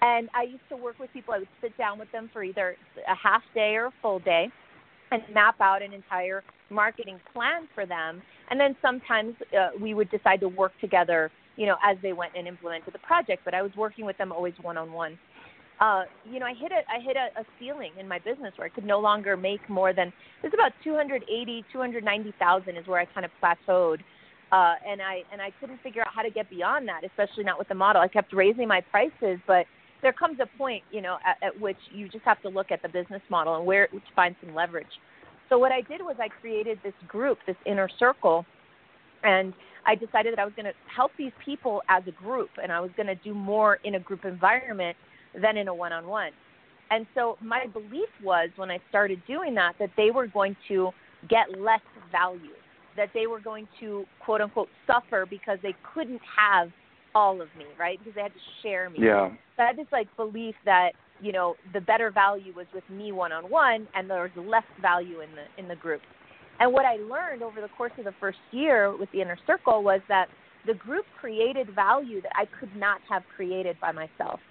And 0.02 0.30
I 0.34 0.44
used 0.44 0.68
to 0.70 0.78
work 0.78 0.98
with 1.00 1.12
people. 1.12 1.34
I 1.34 1.40
would 1.40 1.48
sit 1.62 1.78
down 1.78 2.00
with 2.00 2.12
them 2.12 2.30
for 2.32 2.44
either 2.44 2.78
a 3.08 3.16
half 3.16 3.42
day 3.54 3.76
or 3.76 3.88
a 3.88 3.94
full 4.02 4.20
day 4.20 4.50
and 5.12 5.22
map 5.34 5.60
out 5.60 5.82
an 5.82 5.92
entire 5.92 6.44
marketing 6.70 7.20
plan 7.34 7.68
for 7.76 7.86
them. 7.86 8.22
And 8.50 8.60
then 8.60 8.76
sometimes 8.82 9.36
uh, 9.60 9.70
we 9.80 9.94
would 9.94 10.10
decide 10.10 10.40
to 10.40 10.48
work 10.48 10.72
together, 10.80 11.32
you 11.58 11.66
know, 11.66 11.76
as 11.84 11.98
they 12.02 12.14
went 12.14 12.34
and 12.38 12.48
implemented 12.48 12.94
the 12.94 13.00
project. 13.00 13.42
But 13.44 13.54
I 13.54 13.62
was 13.62 13.72
working 13.76 14.06
with 14.06 14.18
them 14.18 14.32
always 14.32 14.54
one 14.62 14.78
on 14.78 14.92
one. 14.94 15.20
uh, 15.80 16.04
you 16.30 16.40
know, 16.40 16.46
I 16.46 16.54
hit 16.54 16.72
a 16.72 16.82
I 16.92 17.00
hit 17.02 17.16
a, 17.16 17.40
a 17.40 17.46
ceiling 17.58 17.92
in 18.00 18.08
my 18.08 18.20
business 18.20 18.54
where 18.58 18.68
I 18.68 18.70
could 18.70 18.86
no 18.86 19.00
longer 19.00 19.38
make 19.38 19.68
more 19.70 19.94
than 19.94 20.10
it 20.10 20.14
was 20.44 20.52
about 20.54 20.74
two 20.84 20.96
hundred 20.96 21.24
eighty, 21.24 21.64
two 21.72 21.80
hundred 21.80 22.04
ninety 22.04 22.34
thousand 22.38 22.76
is 22.78 22.86
where 22.88 23.00
I 23.00 23.06
kind 23.06 23.26
of 23.26 23.32
plateaued. 23.42 24.00
Uh, 24.52 24.74
and 24.86 25.02
I 25.02 25.24
and 25.32 25.42
I 25.42 25.52
couldn't 25.60 25.82
figure 25.82 26.02
out 26.02 26.10
how 26.14 26.22
to 26.22 26.30
get 26.30 26.50
beyond 26.50 26.88
that, 26.90 27.04
especially 27.06 27.44
not 27.46 27.58
with 27.58 27.70
the 27.70 27.76
model. 27.76 28.02
I 28.02 28.08
kept 28.08 28.34
raising 28.34 28.68
my 28.68 28.82
prices, 28.82 29.40
but 29.48 29.66
there 30.02 30.14
comes 30.14 30.40
a 30.42 30.58
point, 30.58 30.84
you 30.92 31.02
know, 31.02 31.18
at, 31.26 31.46
at 31.46 31.60
which 31.60 31.78
you 31.92 32.08
just 32.10 32.24
have 32.26 32.42
to 32.42 32.50
look 32.50 32.72
at 32.72 32.82
the 32.82 32.90
business 32.90 33.22
model 33.30 33.56
and 33.58 33.66
where 33.66 33.88
to 33.88 34.00
find 34.16 34.36
some 34.44 34.56
leverage. 34.56 34.88
So 35.50 35.58
what 35.58 35.72
I 35.72 35.82
did 35.82 36.02
was 36.02 36.16
I 36.20 36.28
created 36.28 36.80
this 36.84 36.94
group, 37.08 37.40
this 37.48 37.56
inner 37.66 37.90
circle, 37.98 38.46
and 39.24 39.54
I 39.86 39.96
decided 39.96 40.34
that 40.34 40.40
I 40.40 40.46
was 40.46 40.54
going 40.56 40.66
to 40.66 40.74
help 40.94 41.12
these 41.18 41.32
people 41.44 41.82
as 41.90 42.04
a 42.08 42.12
group, 42.12 42.50
and 42.62 42.72
I 42.72 42.80
was 42.80 42.92
going 42.96 43.08
to 43.08 43.16
do 43.16 43.34
more 43.34 43.80
in 43.84 43.96
a 43.96 44.00
group 44.00 44.26
environment 44.26 44.96
than 45.40 45.58
in 45.58 45.68
a 45.68 45.74
one-on-one. 45.74 46.32
And 46.92 47.06
so 47.14 47.38
my 47.42 47.66
belief 47.68 48.10
was 48.24 48.50
when 48.56 48.72
I 48.72 48.80
started 48.90 49.22
doing 49.28 49.54
that 49.56 49.74
that 49.80 49.90
they 49.98 50.12
were 50.12 50.28
going 50.28 50.56
to 50.68 50.92
get 51.30 51.60
less 51.60 51.82
value, 52.12 52.56
that 52.98 53.10
they 53.14 53.28
were 53.28 53.40
going 53.40 53.68
to 53.80 54.06
quote 54.24 54.42
unquote 54.42 54.70
suffer 54.88 55.26
because 55.30 55.60
they 55.62 55.76
couldn't 55.94 56.22
have 56.38 56.70
all 57.16 57.42
of 57.42 57.48
me, 57.58 57.66
right? 57.80 58.00
Because 58.00 58.16
they 58.16 58.22
had 58.22 58.34
to 58.34 58.40
share 58.62 58.90
me. 58.90 59.00
Yeah. 59.02 59.30
So 59.56 59.64
I 59.64 59.68
had 59.68 59.78
this 59.78 59.88
like 59.92 60.08
belief 60.18 60.56
that 60.66 60.92
you 61.22 61.32
know 61.32 61.56
the 61.74 61.82
better 61.82 62.12
value 62.12 62.54
was 62.56 62.68
with 62.74 62.88
me 62.90 63.12
one 63.12 63.32
on 63.32 63.50
one, 63.50 63.88
and 63.96 64.10
there 64.10 64.22
was 64.22 64.32
less 64.48 64.64
value 64.82 65.22
in 65.22 65.30
the 65.32 65.62
in 65.62 65.68
the 65.68 65.76
group. 65.76 66.02
And 66.60 66.74
what 66.74 66.86
I 66.86 66.98
learned 66.98 67.42
over 67.42 67.62
the 67.62 67.70
course 67.70 67.94
of 67.98 68.06
the 68.06 68.14
first 68.20 68.40
year 68.52 68.96
with 68.98 69.10
the 69.12 69.22
inner 69.22 69.38
circle 69.48 69.82
was 69.82 70.02
that 70.10 70.28
the 70.68 70.74
group 70.74 71.06
created 71.20 71.74
value 71.74 72.22
that 72.22 72.34
I 72.36 72.46
could 72.60 72.76
not 72.76 73.00
have 73.10 73.24
created 73.36 73.78
by 73.80 73.94
myself 73.94 74.42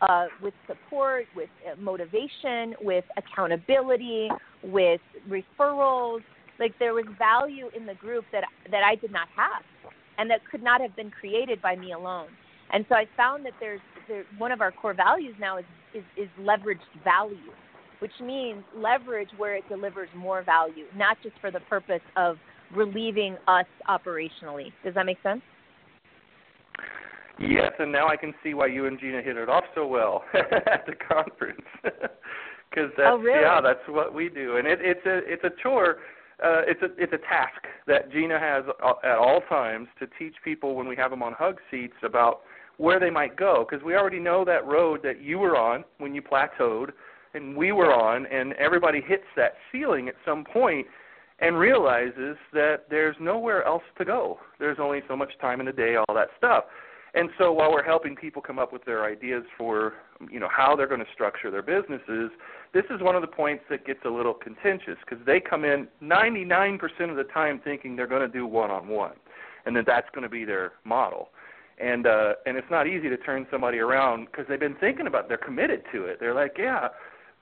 uh, 0.00 0.26
with 0.42 0.54
support, 0.66 1.26
with 1.36 1.50
uh, 1.70 1.78
motivation, 1.80 2.74
with 2.80 3.04
accountability, 3.16 4.28
with 4.64 5.00
referrals. 5.28 6.20
Like 6.58 6.72
there 6.78 6.94
was 6.94 7.04
value 7.18 7.70
in 7.76 7.86
the 7.86 7.94
group 7.94 8.24
that 8.32 8.44
that 8.70 8.82
I 8.82 8.94
did 8.94 9.12
not 9.12 9.28
have, 9.36 9.62
and 10.18 10.30
that 10.30 10.40
could 10.50 10.62
not 10.62 10.80
have 10.80 10.94
been 10.96 11.10
created 11.10 11.60
by 11.62 11.76
me 11.76 11.92
alone. 11.92 12.28
And 12.72 12.84
so 12.88 12.94
I 12.94 13.06
found 13.16 13.44
that 13.46 13.52
there's 13.60 13.80
there, 14.08 14.24
one 14.38 14.52
of 14.52 14.60
our 14.60 14.72
core 14.72 14.94
values 14.94 15.34
now 15.40 15.58
is, 15.58 15.64
is 15.94 16.04
is 16.16 16.28
leveraged 16.40 16.78
value, 17.04 17.36
which 18.00 18.12
means 18.22 18.62
leverage 18.76 19.30
where 19.36 19.56
it 19.56 19.64
delivers 19.68 20.08
more 20.16 20.42
value, 20.42 20.84
not 20.96 21.16
just 21.22 21.34
for 21.40 21.50
the 21.50 21.60
purpose 21.60 22.02
of 22.16 22.36
relieving 22.74 23.36
us 23.48 23.66
operationally. 23.88 24.72
Does 24.84 24.94
that 24.94 25.06
make 25.06 25.18
sense? 25.22 25.42
Yes, 27.40 27.72
and 27.78 27.90
now 27.90 28.06
I 28.06 28.16
can 28.16 28.34
see 28.42 28.52
why 28.52 28.66
you 28.66 28.86
and 28.86 29.00
Gina 29.00 29.22
hit 29.22 29.36
it 29.36 29.48
off 29.48 29.64
so 29.74 29.86
well 29.86 30.24
at 30.34 30.86
the 30.86 30.94
conference. 30.94 31.62
Because 32.70 32.90
that's 32.96 33.08
oh, 33.10 33.18
really? 33.18 33.40
yeah, 33.40 33.60
that's 33.60 33.80
what 33.88 34.14
we 34.14 34.28
do, 34.28 34.56
and 34.56 34.66
it, 34.66 34.78
it's 34.80 35.04
a 35.04 35.18
it's 35.26 35.42
a 35.42 35.50
chore. 35.60 35.96
Uh, 36.42 36.62
it's 36.66 36.80
a 36.82 36.86
it's 36.96 37.12
a 37.12 37.18
task 37.18 37.66
that 37.86 38.10
Gina 38.10 38.38
has 38.38 38.64
at 39.04 39.18
all 39.18 39.40
times 39.48 39.88
to 39.98 40.06
teach 40.18 40.34
people 40.42 40.74
when 40.74 40.88
we 40.88 40.96
have 40.96 41.10
them 41.10 41.22
on 41.22 41.32
hug 41.34 41.58
seats 41.70 41.96
about 42.02 42.40
where 42.78 42.98
they 42.98 43.10
might 43.10 43.36
go 43.36 43.66
because 43.68 43.84
we 43.84 43.94
already 43.94 44.18
know 44.18 44.42
that 44.44 44.66
road 44.66 45.00
that 45.02 45.20
you 45.20 45.38
were 45.38 45.56
on 45.56 45.84
when 45.98 46.14
you 46.14 46.22
plateaued 46.22 46.90
and 47.34 47.54
we 47.54 47.72
were 47.72 47.92
on 47.92 48.26
and 48.26 48.54
everybody 48.54 49.02
hits 49.06 49.26
that 49.36 49.52
ceiling 49.70 50.08
at 50.08 50.14
some 50.24 50.44
point 50.44 50.86
and 51.40 51.58
realizes 51.58 52.36
that 52.52 52.84
there's 52.88 53.16
nowhere 53.20 53.64
else 53.64 53.82
to 53.98 54.04
go. 54.04 54.38
There's 54.58 54.78
only 54.80 55.00
so 55.08 55.16
much 55.16 55.30
time 55.40 55.60
in 55.60 55.66
the 55.66 55.72
day, 55.72 55.96
all 55.96 56.14
that 56.14 56.28
stuff. 56.38 56.64
And 57.14 57.28
so 57.38 57.52
while 57.52 57.72
we're 57.72 57.82
helping 57.82 58.14
people 58.14 58.40
come 58.40 58.58
up 58.58 58.72
with 58.72 58.84
their 58.84 59.04
ideas 59.04 59.42
for, 59.58 59.94
you 60.30 60.38
know, 60.38 60.48
how 60.48 60.76
they're 60.76 60.86
going 60.86 61.00
to 61.00 61.12
structure 61.12 61.50
their 61.50 61.62
businesses, 61.62 62.30
this 62.72 62.84
is 62.90 63.02
one 63.02 63.16
of 63.16 63.22
the 63.22 63.28
points 63.28 63.64
that 63.68 63.84
gets 63.84 64.00
a 64.04 64.08
little 64.08 64.34
contentious 64.34 64.96
because 65.04 65.24
they 65.26 65.40
come 65.40 65.64
in 65.64 65.88
99% 66.02 66.78
of 67.10 67.16
the 67.16 67.24
time 67.32 67.60
thinking 67.64 67.96
they're 67.96 68.06
going 68.06 68.22
to 68.22 68.28
do 68.28 68.46
one-on-one 68.46 69.14
and 69.66 69.76
that 69.76 69.86
that's 69.86 70.08
going 70.14 70.22
to 70.22 70.28
be 70.28 70.44
their 70.44 70.72
model. 70.84 71.30
And 71.78 72.06
uh 72.06 72.34
and 72.44 72.58
it's 72.58 72.70
not 72.70 72.86
easy 72.86 73.08
to 73.08 73.16
turn 73.16 73.46
somebody 73.50 73.78
around 73.78 74.26
because 74.26 74.44
they've 74.48 74.60
been 74.60 74.76
thinking 74.76 75.06
about 75.06 75.24
it. 75.24 75.28
they're 75.28 75.38
committed 75.38 75.82
to 75.92 76.04
it. 76.04 76.20
They're 76.20 76.34
like, 76.34 76.56
yeah, 76.58 76.88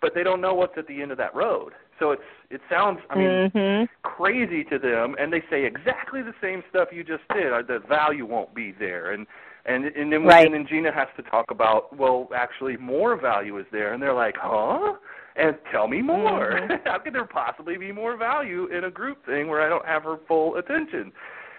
but 0.00 0.12
they 0.14 0.22
don't 0.22 0.40
know 0.40 0.54
what's 0.54 0.78
at 0.78 0.86
the 0.86 1.02
end 1.02 1.10
of 1.10 1.18
that 1.18 1.34
road. 1.34 1.72
So 1.98 2.12
it's 2.12 2.22
it 2.48 2.60
sounds 2.70 3.00
I 3.10 3.18
mean 3.18 3.26
mm-hmm. 3.26 3.84
crazy 4.02 4.62
to 4.64 4.78
them 4.78 5.16
and 5.18 5.32
they 5.32 5.42
say 5.50 5.64
exactly 5.64 6.22
the 6.22 6.34
same 6.40 6.62
stuff 6.70 6.88
you 6.92 7.02
just 7.02 7.24
did. 7.34 7.50
The 7.66 7.80
value 7.88 8.26
won't 8.26 8.54
be 8.54 8.72
there 8.78 9.10
and 9.10 9.26
and 9.66 9.84
and 9.84 10.12
then 10.12 10.24
right. 10.24 10.46
and 10.46 10.54
then 10.54 10.66
Gina 10.68 10.92
has 10.92 11.08
to 11.16 11.22
talk 11.30 11.46
about 11.50 11.96
well 11.96 12.28
actually 12.34 12.76
more 12.76 13.20
value 13.20 13.58
is 13.58 13.66
there 13.72 13.92
and 13.92 14.02
they're 14.02 14.14
like 14.14 14.34
huh 14.38 14.94
and 15.36 15.56
tell 15.70 15.88
me 15.88 16.02
more 16.02 16.52
mm-hmm. 16.52 16.74
how 16.88 16.98
could 16.98 17.14
there 17.14 17.26
possibly 17.26 17.76
be 17.76 17.92
more 17.92 18.16
value 18.16 18.66
in 18.66 18.84
a 18.84 18.90
group 18.90 19.24
thing 19.26 19.48
where 19.48 19.62
I 19.62 19.68
don't 19.68 19.86
have 19.86 20.04
her 20.04 20.18
full 20.26 20.56
attention 20.56 21.12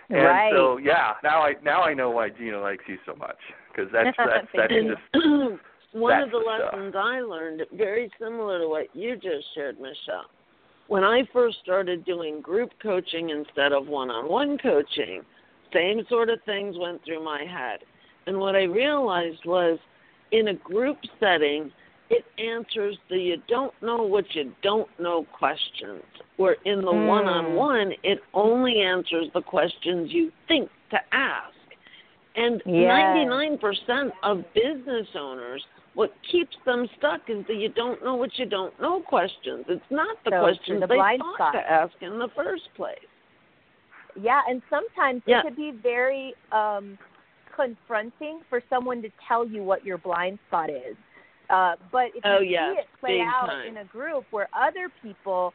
and 0.09 0.23
right. 0.23 0.51
so 0.53 0.77
yeah 0.77 1.13
now 1.23 1.41
I 1.41 1.53
now 1.63 1.83
I 1.83 1.93
know 1.93 2.09
why 2.09 2.29
Gina 2.29 2.59
likes 2.59 2.83
you 2.87 2.97
so 3.05 3.15
much 3.15 3.37
because 3.71 3.91
that's 3.91 4.09
that's 4.17 4.47
that's 4.53 4.73
just 4.73 5.23
one 5.91 6.19
that's 6.19 6.25
of 6.25 6.31
the, 6.31 6.39
the 6.39 6.57
stuff. 6.57 6.73
lessons 6.73 6.95
I 6.97 7.21
learned, 7.21 7.61
very 7.73 8.11
similar 8.19 8.59
to 8.59 8.67
what 8.67 8.95
you 8.95 9.15
just 9.15 9.45
shared, 9.55 9.79
Michelle. 9.79 10.29
When 10.87 11.03
I 11.03 11.21
first 11.31 11.57
started 11.63 12.05
doing 12.05 12.41
group 12.41 12.71
coaching 12.81 13.29
instead 13.29 13.71
of 13.71 13.87
one 13.87 14.09
on 14.09 14.29
one 14.29 14.57
coaching, 14.57 15.21
same 15.73 16.01
sort 16.09 16.29
of 16.29 16.39
things 16.45 16.75
went 16.77 17.03
through 17.05 17.23
my 17.23 17.43
head. 17.43 17.79
And 18.27 18.39
what 18.39 18.55
I 18.55 18.63
realized 18.63 19.45
was 19.45 19.79
in 20.31 20.49
a 20.49 20.53
group 20.53 20.97
setting, 21.19 21.71
it 22.09 22.25
answers 22.37 22.97
the 23.09 23.17
you 23.17 23.37
don't 23.47 23.73
know 23.81 24.03
what 24.03 24.25
you 24.35 24.51
don't 24.61 24.89
know 24.99 25.25
questions. 25.37 26.03
Where 26.37 26.57
in 26.65 26.81
the 26.81 26.91
one 26.91 27.25
on 27.25 27.55
one, 27.55 27.91
it 28.03 28.19
only 28.33 28.81
answers 28.81 29.27
the 29.33 29.41
questions 29.41 30.11
you 30.11 30.31
think 30.47 30.69
to 30.91 30.97
ask. 31.11 31.53
And 32.35 32.61
Yes. 32.65 33.15
99% 33.19 34.11
of 34.23 34.43
business 34.53 35.07
owners, 35.15 35.63
what 35.95 36.13
keeps 36.31 36.55
them 36.65 36.87
stuck 36.97 37.21
is 37.29 37.45
the 37.47 37.53
you 37.55 37.69
don't 37.69 38.03
know 38.03 38.15
what 38.15 38.29
you 38.39 38.45
don't 38.45 38.79
know 38.79 39.01
questions. 39.01 39.65
It's 39.67 39.91
not 39.91 40.15
the 40.23 40.31
So, 40.31 40.39
questions 40.41 40.79
the 40.81 40.87
they 40.87 40.95
thought 40.97 41.35
spot. 41.35 41.53
to 41.53 41.59
ask 41.71 41.93
in 42.01 42.17
the 42.19 42.29
first 42.29 42.69
place. 42.75 42.97
Yeah, 44.15 44.41
and 44.47 44.61
sometimes 44.69 45.21
Yeah. 45.25 45.39
it 45.39 45.43
could 45.43 45.55
be 45.55 45.71
very 45.71 46.35
um, 46.51 46.97
confronting 47.55 48.41
for 48.49 48.61
someone 48.69 49.01
to 49.01 49.09
tell 49.27 49.45
you 49.45 49.63
what 49.63 49.85
your 49.85 49.97
blind 49.97 50.39
spot 50.47 50.69
is. 50.69 50.95
Uh, 51.49 51.75
but 51.91 52.11
if 52.15 52.23
Oh, 52.25 52.39
you 52.39 52.51
yes, 52.51 52.75
see 52.75 52.79
it 52.81 52.87
play 52.99 53.17
big 53.19 53.27
out 53.27 53.47
time. 53.47 53.67
in 53.67 53.77
a 53.77 53.85
group 53.85 54.25
where 54.31 54.47
other 54.53 54.89
people, 55.01 55.53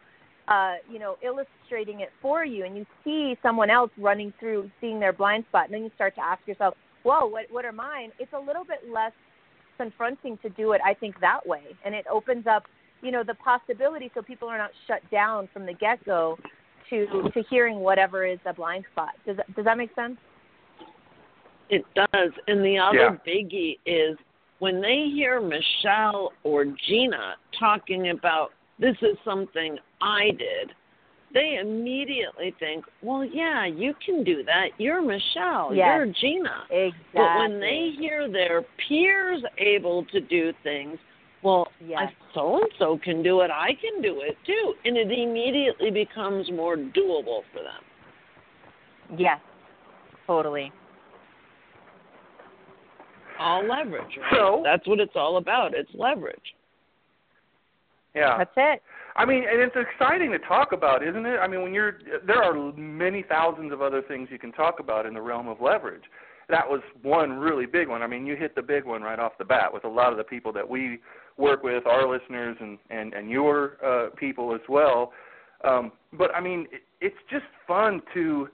uh, 0.49 0.75
you 0.91 0.99
know, 0.99 1.17
illustrating 1.23 2.01
it 2.01 2.13
for 2.21 2.45
you, 2.45 2.65
and 2.65 2.77
you 2.77 2.85
see 3.05 3.37
someone 3.43 3.71
else 3.71 3.91
running 3.97 4.33
through, 4.41 4.71
seeing 4.81 4.99
their 4.99 5.13
blind 5.13 5.45
spot, 5.49 5.67
and 5.67 5.75
then 5.75 5.85
you 5.85 5.91
start 5.95 6.15
to 6.17 6.21
ask 6.21 6.47
yourself, 6.47 6.75
"Whoa, 7.05 7.27
what 7.27 7.51
what 7.51 7.65
are 7.65 7.73
mine?" 7.73 8.11
It's 8.19 8.33
a 8.33 8.39
little 8.39 8.65
bit 8.65 8.89
less 8.91 9.13
confronting 9.77 10.37
to 10.39 10.49
do 10.51 10.73
it, 10.73 10.81
I 10.85 10.95
think, 10.95 11.19
that 11.21 11.47
way, 11.47 11.77
and 11.85 11.95
it 11.95 12.07
opens 12.09 12.47
up, 12.47 12.67
you 13.01 13.11
know, 13.11 13.23
the 13.23 13.35
possibility 13.35 14.11
so 14.15 14.23
people 14.23 14.49
are 14.49 14.59
not 14.59 14.73
shut 14.87 15.09
down 15.11 15.49
from 15.53 15.65
the 15.65 15.75
get 15.75 16.05
go 16.05 16.39
to 16.91 17.07
to 17.33 17.43
hearing 17.51 17.81
whatever 17.81 18.25
is 18.27 18.39
a 18.47 18.53
blind 18.53 18.85
spot. 18.93 19.11
Does 19.27 19.37
that, 19.37 19.55
does 19.55 19.65
that 19.65 19.77
make 19.77 19.95
sense? 19.95 20.17
It 21.71 21.85
does. 21.95 22.31
And 22.47 22.65
the 22.65 22.79
other 22.79 22.97
Yeah. 22.97 23.17
biggie 23.27 23.79
is 23.87 24.19
when 24.59 24.81
they 24.81 25.09
hear 25.09 25.41
Michelle 25.41 26.33
or 26.43 26.65
Gina 26.65 27.37
talking 27.59 28.11
about 28.11 28.53
this 28.79 28.97
is 29.03 29.17
something 29.25 29.79
I 30.01 30.31
did, 30.31 30.73
they 31.33 31.59
immediately 31.61 32.55
think, 32.61 32.85
well, 33.03 33.25
yeah, 33.25 33.67
you 33.67 33.95
can 34.05 34.23
do 34.23 34.45
that. 34.45 34.69
You're 34.79 35.03
Michelle. 35.03 35.75
Yes. 35.75 35.97
You're 35.97 36.07
Gina. 36.07 36.65
Exactly. 36.71 37.01
But 37.13 37.39
when 37.39 37.61
they 37.61 37.91
hear 37.99 38.29
their 38.31 38.63
peers 38.89 39.43
able 39.59 40.05
to 40.07 40.21
do 40.21 40.53
things, 40.63 40.99
well, 41.45 41.69
Yes. 41.85 42.11
so 42.33 42.57
and 42.57 42.73
so 42.79 42.99
can 42.99 43.23
do 43.23 43.43
it, 43.43 43.51
I 43.53 43.75
can 43.75 44.03
do 44.03 44.23
it 44.23 44.37
too. 44.45 44.75
And 44.85 44.97
it 44.97 45.13
immediately 45.13 45.91
becomes 45.91 46.51
more 46.51 46.77
doable 46.77 47.43
for 47.53 47.63
them. 47.63 47.85
yes, 49.19 49.39
totally. 50.27 50.73
All 53.39 53.63
leverage, 53.67 54.17
right? 54.17 54.33
So- 54.35 54.63
That's 54.65 54.87
what 54.87 55.01
it's 55.01 55.17
all 55.17 55.37
about. 55.37 55.75
It's 55.75 55.91
leverage. 55.95 56.55
yeah 58.15 58.39
That's 58.39 58.53
it. 58.57 58.83
I 59.17 59.25
mean, 59.25 59.45
and 59.49 59.61
it's 59.61 59.77
exciting 59.77 60.33
to 60.33 60.39
talk 60.41 60.73
about, 60.73 61.03
isn't 61.07 61.25
it? 61.27 61.39
I 61.39 61.47
mean, 61.47 61.63
when 61.63 61.73
you're 61.73 61.99
there 62.27 62.43
are 62.43 62.73
many 62.73 63.23
thousands 63.23 63.73
of 63.73 63.81
other 63.83 64.03
things 64.03 64.29
you 64.31 64.39
can 64.41 64.51
talk 64.53 64.81
about 64.81 65.07
in 65.07 65.15
the 65.15 65.21
realm 65.23 65.47
of 65.49 65.61
leverage. 65.61 66.03
That 66.49 66.69
was 66.69 66.81
one 67.03 67.33
really 67.33 67.67
big 67.67 67.89
one. 67.89 68.03
I 68.03 68.07
mean, 68.07 68.27
you 68.27 68.37
hit 68.37 68.55
the 68.55 68.63
big 68.63 68.85
one 68.85 69.03
right 69.03 69.19
off 69.19 69.33
the 69.39 69.45
bat 69.45 69.73
with 69.73 69.85
a 69.85 69.89
lot 69.89 70.13
of 70.13 70.19
the 70.19 70.25
people 70.25 70.53
that 70.53 70.69
we 70.69 70.99
work 71.37 71.63
with, 71.63 71.87
our 71.87 72.09
listeners 72.09 72.57
and 72.61 72.79
and 72.91 73.15
and 73.15 73.31
your 73.31 73.79
uh, 73.85 74.11
people 74.17 74.55
as 74.55 74.61
well. 74.69 75.13
Um, 75.65 75.93
but 76.13 76.35
I 76.35 76.41
mean, 76.41 76.67
it, 76.71 76.83
it's 77.01 77.17
just 77.31 77.45
fun 77.67 78.01
to 78.15 78.49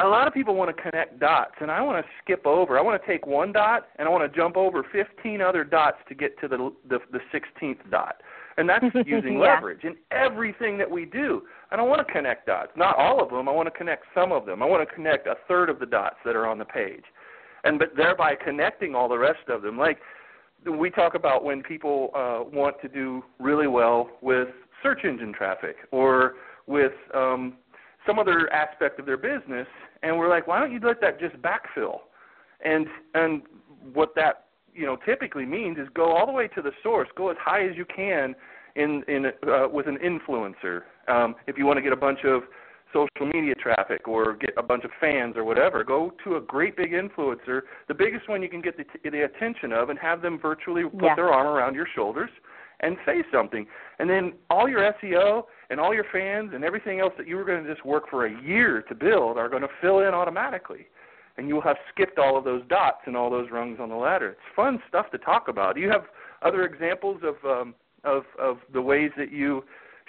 a 0.00 0.06
lot 0.06 0.26
of 0.26 0.34
people 0.34 0.54
want 0.56 0.74
to 0.74 0.82
connect 0.82 1.20
dots, 1.20 1.54
and 1.60 1.70
I 1.70 1.80
want 1.80 2.04
to 2.04 2.10
skip 2.22 2.46
over. 2.46 2.78
I 2.78 2.82
want 2.82 3.00
to 3.00 3.06
take 3.06 3.26
one 3.26 3.52
dot 3.52 3.88
and 3.96 4.08
I 4.08 4.10
want 4.10 4.30
to 4.30 4.36
jump 4.36 4.56
over 4.56 4.84
15 4.92 5.40
other 5.40 5.62
dots 5.62 5.98
to 6.08 6.14
get 6.14 6.38
to 6.40 6.48
the 6.48 6.72
the, 6.88 6.98
the 7.12 7.20
16th 7.32 7.90
dot, 7.90 8.16
and 8.56 8.68
that's 8.68 8.84
using 9.06 9.34
yeah. 9.34 9.54
leverage 9.54 9.84
in 9.84 9.96
everything 10.10 10.76
that 10.78 10.90
we 10.90 11.04
do. 11.04 11.42
I 11.70 11.76
don't 11.76 11.88
want 11.88 12.06
to 12.06 12.12
connect 12.12 12.46
dots, 12.46 12.72
not 12.76 12.96
all 12.96 13.22
of 13.22 13.30
them. 13.30 13.48
I 13.48 13.52
want 13.52 13.66
to 13.66 13.76
connect 13.76 14.04
some 14.14 14.32
of 14.32 14.46
them. 14.46 14.62
I 14.62 14.66
want 14.66 14.86
to 14.88 14.94
connect 14.94 15.26
a 15.26 15.36
third 15.46 15.70
of 15.70 15.78
the 15.78 15.86
dots 15.86 16.16
that 16.24 16.34
are 16.34 16.46
on 16.46 16.58
the 16.58 16.64
page, 16.64 17.04
and 17.64 17.78
but 17.78 17.96
thereby 17.96 18.34
connecting 18.34 18.94
all 18.94 19.08
the 19.08 19.18
rest 19.18 19.48
of 19.48 19.62
them. 19.62 19.78
Like 19.78 19.98
we 20.70 20.90
talk 20.90 21.14
about 21.14 21.44
when 21.44 21.62
people 21.62 22.10
uh, 22.14 22.40
want 22.52 22.80
to 22.82 22.88
do 22.88 23.22
really 23.38 23.66
well 23.66 24.10
with 24.22 24.48
search 24.82 25.04
engine 25.04 25.32
traffic 25.32 25.76
or 25.90 26.34
with 26.66 26.92
um, 27.14 27.54
some 28.06 28.18
other 28.18 28.52
aspect 28.52 28.98
of 28.98 29.06
their 29.06 29.16
business, 29.16 29.66
and 30.02 30.16
we're 30.16 30.28
like, 30.28 30.46
why 30.46 30.60
don't 30.60 30.72
you 30.72 30.80
let 30.82 31.00
that 31.00 31.18
just 31.18 31.36
backfill? 31.42 32.00
And 32.64 32.86
and 33.14 33.42
what 33.92 34.14
that 34.16 34.46
you 34.74 34.86
know 34.86 34.96
typically 35.04 35.44
means 35.44 35.78
is 35.78 35.88
go 35.94 36.12
all 36.12 36.26
the 36.26 36.32
way 36.32 36.48
to 36.48 36.62
the 36.62 36.72
source, 36.82 37.08
go 37.16 37.30
as 37.30 37.36
high 37.40 37.66
as 37.66 37.76
you 37.76 37.84
can 37.84 38.34
in 38.76 39.02
in 39.08 39.26
uh, 39.26 39.68
with 39.68 39.86
an 39.86 39.98
influencer. 39.98 40.82
Um, 41.08 41.34
if 41.46 41.58
you 41.58 41.66
want 41.66 41.76
to 41.76 41.82
get 41.82 41.92
a 41.92 41.96
bunch 41.96 42.20
of 42.24 42.42
social 42.94 43.26
media 43.26 43.54
traffic 43.54 44.08
or 44.08 44.36
get 44.36 44.50
a 44.56 44.62
bunch 44.62 44.84
of 44.84 44.90
fans 45.00 45.36
or 45.36 45.44
whatever, 45.44 45.84
go 45.84 46.12
to 46.22 46.36
a 46.36 46.40
great 46.40 46.76
big 46.76 46.92
influencer, 46.92 47.62
the 47.88 47.94
biggest 47.94 48.28
one 48.28 48.42
you 48.42 48.48
can 48.48 48.62
get 48.62 48.76
the, 48.76 48.84
the 49.10 49.24
attention 49.24 49.72
of, 49.72 49.90
and 49.90 49.98
have 49.98 50.22
them 50.22 50.38
virtually 50.40 50.84
put 50.84 51.02
yeah. 51.02 51.14
their 51.16 51.30
arm 51.30 51.46
around 51.46 51.74
your 51.74 51.88
shoulders 51.94 52.30
and 52.80 52.96
say 53.04 53.24
something. 53.32 53.66
And 53.98 54.08
then 54.08 54.34
all 54.50 54.68
your 54.68 54.92
SEO 55.02 55.44
and 55.70 55.80
all 55.80 55.94
your 55.94 56.04
fans 56.12 56.52
and 56.54 56.64
everything 56.64 57.00
else 57.00 57.12
that 57.18 57.26
you 57.26 57.36
were 57.36 57.44
going 57.44 57.64
to 57.64 57.72
just 57.72 57.84
work 57.84 58.04
for 58.08 58.26
a 58.26 58.42
year 58.42 58.82
to 58.88 58.94
build 58.94 59.36
are 59.38 59.48
going 59.48 59.62
to 59.62 59.68
fill 59.80 60.00
in 60.00 60.14
automatically. 60.14 60.86
And 61.36 61.48
you 61.48 61.54
will 61.54 61.62
have 61.62 61.76
skipped 61.92 62.18
all 62.18 62.38
of 62.38 62.44
those 62.44 62.62
dots 62.68 63.00
and 63.06 63.16
all 63.16 63.28
those 63.28 63.50
rungs 63.50 63.78
on 63.80 63.88
the 63.88 63.96
ladder. 63.96 64.30
It's 64.30 64.40
fun 64.54 64.80
stuff 64.88 65.10
to 65.10 65.18
talk 65.18 65.48
about. 65.48 65.74
Do 65.74 65.80
you 65.80 65.90
have 65.90 66.04
other 66.42 66.64
examples 66.64 67.22
of 67.24 67.34
um, 67.44 67.74
of 68.04 68.22
of 68.38 68.58
the 68.72 68.80
ways 68.80 69.10
that 69.16 69.32
you 69.32 69.64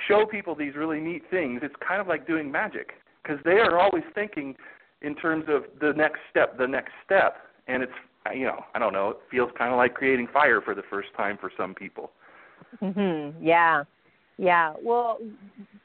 show 0.08 0.26
people 0.26 0.56
these 0.56 0.76
really 0.76 1.00
neat 1.00 1.24
things? 1.30 1.62
It's 1.64 1.76
kind 1.86 2.02
of 2.02 2.08
like 2.08 2.28
doing 2.28 2.52
magic 2.52 2.92
because 3.24 3.40
they 3.44 3.60
are 3.60 3.80
always 3.80 4.04
thinking 4.14 4.56
in 5.02 5.16
terms 5.16 5.46
of 5.48 5.64
the 5.80 5.94
next 5.94 6.20
step, 6.30 6.58
the 6.58 6.68
next 6.68 6.92
step, 7.06 7.38
and 7.68 7.84
it's 7.84 7.92
you 8.34 8.46
know 8.46 8.66
I 8.74 8.80
don't 8.80 8.94
know. 8.94 9.10
It 9.10 9.18
feels 9.32 9.52
kind 9.58 9.72
of 9.72 9.78
like 9.78 9.94
creating 9.94 10.28
fire 10.34 10.62
for 10.62 10.76
the 10.76 10.84
first 10.90 11.10
time 11.16 11.38
for 11.40 11.52
some 11.58 11.74
people. 11.74 12.12
Mm-hmm. 12.82 13.44
Yeah, 13.44 13.84
yeah. 14.38 14.74
Well, 14.82 15.20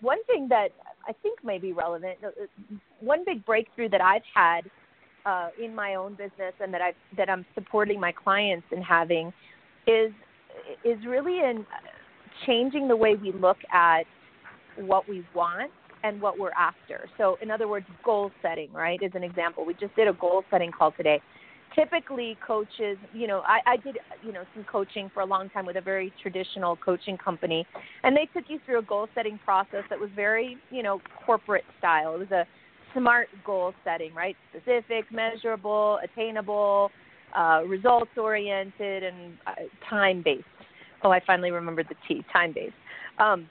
one 0.00 0.22
thing 0.24 0.48
that 0.48 0.68
I 1.06 1.12
think 1.22 1.42
may 1.44 1.58
be 1.58 1.72
relevant, 1.72 2.18
uh, 2.24 2.30
one 3.00 3.24
big 3.24 3.44
breakthrough 3.44 3.88
that 3.90 4.00
I've 4.00 4.22
had 4.34 4.62
uh, 5.26 5.48
in 5.62 5.74
my 5.74 5.94
own 5.94 6.12
business 6.12 6.54
and 6.60 6.72
that 6.72 6.80
I 6.80 6.94
that 7.16 7.28
I'm 7.28 7.44
supporting 7.54 8.00
my 8.00 8.12
clients 8.12 8.66
in 8.72 8.82
having 8.82 9.32
is 9.86 10.12
is 10.84 10.98
really 11.06 11.40
in 11.40 11.66
changing 12.46 12.88
the 12.88 12.96
way 12.96 13.14
we 13.14 13.32
look 13.32 13.58
at 13.72 14.04
what 14.76 15.08
we 15.08 15.24
want 15.34 15.70
and 16.02 16.20
what 16.20 16.38
we're 16.38 16.52
after. 16.52 17.08
So, 17.18 17.36
in 17.42 17.50
other 17.50 17.68
words, 17.68 17.86
goal 18.04 18.30
setting, 18.42 18.72
right, 18.72 19.02
is 19.02 19.12
an 19.14 19.22
example. 19.22 19.64
We 19.66 19.74
just 19.74 19.94
did 19.96 20.08
a 20.08 20.14
goal 20.14 20.44
setting 20.50 20.70
call 20.72 20.92
today 20.92 21.20
typically 21.74 22.36
coaches 22.44 22.98
you 23.12 23.26
know 23.26 23.42
I, 23.46 23.60
I 23.66 23.76
did 23.76 23.98
you 24.24 24.32
know 24.32 24.42
some 24.54 24.64
coaching 24.64 25.10
for 25.12 25.20
a 25.20 25.26
long 25.26 25.48
time 25.50 25.66
with 25.66 25.76
a 25.76 25.80
very 25.80 26.12
traditional 26.20 26.76
coaching 26.76 27.16
company 27.16 27.66
and 28.02 28.16
they 28.16 28.28
took 28.34 28.48
you 28.48 28.58
through 28.66 28.80
a 28.80 28.82
goal 28.82 29.08
setting 29.14 29.38
process 29.44 29.84
that 29.90 29.98
was 29.98 30.10
very 30.14 30.56
you 30.70 30.82
know 30.82 31.00
corporate 31.24 31.64
style 31.78 32.14
it 32.14 32.18
was 32.18 32.30
a 32.30 32.46
smart 32.94 33.28
goal 33.44 33.72
setting 33.84 34.12
right 34.14 34.36
specific 34.50 35.04
measurable 35.12 35.98
attainable 36.02 36.90
uh, 37.36 37.62
results 37.66 38.10
oriented 38.16 39.04
and 39.04 39.38
uh, 39.46 39.52
time 39.88 40.22
based 40.24 40.44
oh 41.02 41.10
i 41.10 41.20
finally 41.26 41.50
remembered 41.50 41.86
the 41.88 41.96
t 42.06 42.24
time 42.32 42.52
based 42.52 42.74
um, 43.18 43.48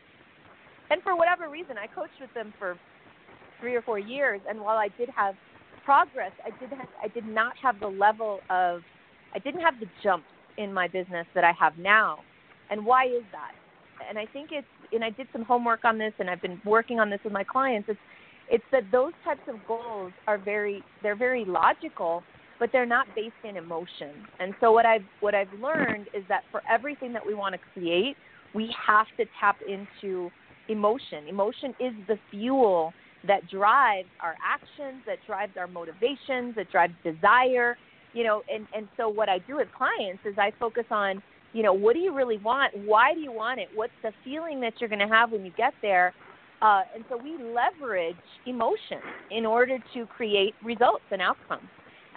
and 0.89 1.02
for 1.04 1.15
whatever 1.15 1.50
reason 1.50 1.78
i 1.78 1.88
coached 1.88 2.19
with 2.19 2.34
them 2.34 2.54
for 2.58 2.78
three 3.60 3.76
or 3.76 3.82
four 3.82 4.00
years 4.00 4.41
and 4.50 4.60
while 4.60 4.78
i 4.78 4.89
did 4.97 5.10
have 5.15 5.36
progress, 5.89 6.32
I 6.45 6.52
did 6.60 6.69
have, 6.69 6.88
I 7.04 7.08
did 7.08 7.26
not 7.26 7.54
have 7.63 7.80
the 7.80 7.88
level 7.88 8.41
of 8.52 8.82
I 9.34 9.39
didn't 9.39 9.62
have 9.62 9.80
the 9.80 9.88
jumps 10.04 10.28
in 10.56 10.71
my 10.71 10.88
business 10.88 11.26
that 11.34 11.43
I 11.43 11.52
have 11.60 11.80
now. 11.80 12.19
And 12.69 12.86
why 12.86 13.06
is 13.06 13.23
that? 13.32 13.54
And 14.08 14.19
I 14.19 14.28
think 14.28 14.50
it's 14.52 14.67
and 14.91 15.04
I 15.04 15.10
did 15.10 15.28
some 15.34 15.43
homework 15.43 15.86
on 15.86 15.97
this 15.97 16.13
and 16.19 16.30
I've 16.30 16.43
been 16.43 16.62
working 16.63 17.00
on 17.00 17.10
this 17.10 17.19
with 17.23 17.34
my 17.34 17.43
clients. 17.43 17.89
It's 17.89 18.00
it's 18.52 18.63
that 18.71 18.84
those 18.91 19.13
types 19.26 19.41
of 19.47 19.56
goals 19.67 20.12
are 20.28 20.38
very 20.38 20.84
they're 21.02 21.15
very 21.15 21.43
logical, 21.43 22.21
but 22.60 22.69
they're 22.72 22.86
not 22.86 23.08
based 23.15 23.34
in 23.43 23.58
emotion. 23.58 24.12
And 24.39 24.54
so 24.60 24.72
what 24.72 24.86
I've 24.86 25.06
what 25.22 25.34
I've 25.34 25.54
learned 25.62 26.08
is 26.13 26.24
that 26.30 26.43
for 26.52 26.62
everything 26.69 27.13
that 27.13 27.26
we 27.26 27.34
want 27.34 27.56
to 27.56 27.60
create, 27.74 28.15
we 28.54 28.74
have 28.86 29.08
to 29.17 29.26
tap 29.39 29.58
into 29.67 30.30
emotion. 30.67 31.28
Emotion 31.28 31.74
is 31.80 31.93
the 32.08 32.17
fuel 32.32 32.93
that 33.28 33.50
drives 33.50 34.08
our 34.22 34.36
actions, 34.45 35.04
that 35.06 35.17
drives 35.26 35.54
our 35.58 35.67
motivations, 35.67 36.56
that 36.56 36.72
drives 36.72 36.93
desire, 37.04 37.78
you 38.13 38.24
know, 38.24 38.43
and, 38.54 38.65
and 38.76 38.88
so 38.98 39.10
what 39.10 39.30
I 39.30 39.39
do 39.39 39.58
with 39.58 39.67
clients 39.78 40.22
is 40.26 40.36
I 40.38 40.52
focus 40.60 40.86
on, 40.89 41.22
you 41.54 41.63
know, 41.63 41.74
what 41.74 41.93
do 41.93 42.00
you 42.00 42.15
really 42.15 42.38
want? 42.38 42.74
Why 42.86 43.13
do 43.13 43.19
you 43.19 43.32
want 43.32 43.60
it? 43.60 43.67
What's 43.76 43.93
the 44.04 44.12
feeling 44.24 44.62
that 44.62 44.74
you're 44.80 44.89
going 44.89 45.00
to 45.00 45.08
have 45.08 45.32
when 45.32 45.45
you 45.45 45.52
get 45.58 45.74
there? 45.82 46.13
Uh, 46.62 46.82
and 46.93 47.04
so 47.10 47.17
we 47.17 47.38
leverage 47.43 48.15
emotion 48.45 49.00
in 49.32 49.45
order 49.45 49.78
to 49.93 50.06
create 50.08 50.54
results 50.63 51.04
and 51.12 51.22
outcomes. 51.22 51.69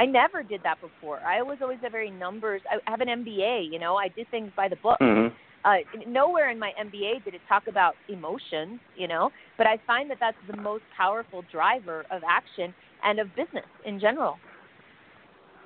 I 0.03 0.05
never 0.05 0.43
did 0.43 0.63
that 0.65 0.81
before. 0.81 1.21
I 1.21 1.43
was 1.43 1.59
always 1.63 1.79
a 1.87 1.91
very 1.91 2.11
numbers. 2.11 2.61
I 2.69 2.91
have 2.91 3.01
an 3.01 3.07
MBA, 3.07 3.73
you 3.73 3.79
know. 3.79 3.95
I 3.95 4.09
do 4.09 4.25
things 4.33 4.51
by 4.57 4.69
the 4.69 4.75
book. 4.77 4.99
Mm-hmm. 5.01 5.33
Uh, 5.65 5.77
nowhere 6.09 6.51
in 6.51 6.59
my 6.59 6.73
MBA 6.81 7.25
did 7.25 7.35
it 7.35 7.41
talk 7.49 7.69
about 7.69 7.95
emotions, 8.09 8.81
you 8.97 9.07
know, 9.07 9.31
but 9.57 9.69
I 9.69 9.79
find 9.87 10.11
that 10.11 10.19
that's 10.19 10.37
the 10.51 10.57
most 10.57 10.83
powerful 10.97 11.45
driver 11.53 12.05
of 12.11 12.23
action 12.29 12.75
and 13.05 13.21
of 13.21 13.29
business 13.37 13.65
in 13.87 14.01
general. 14.01 14.39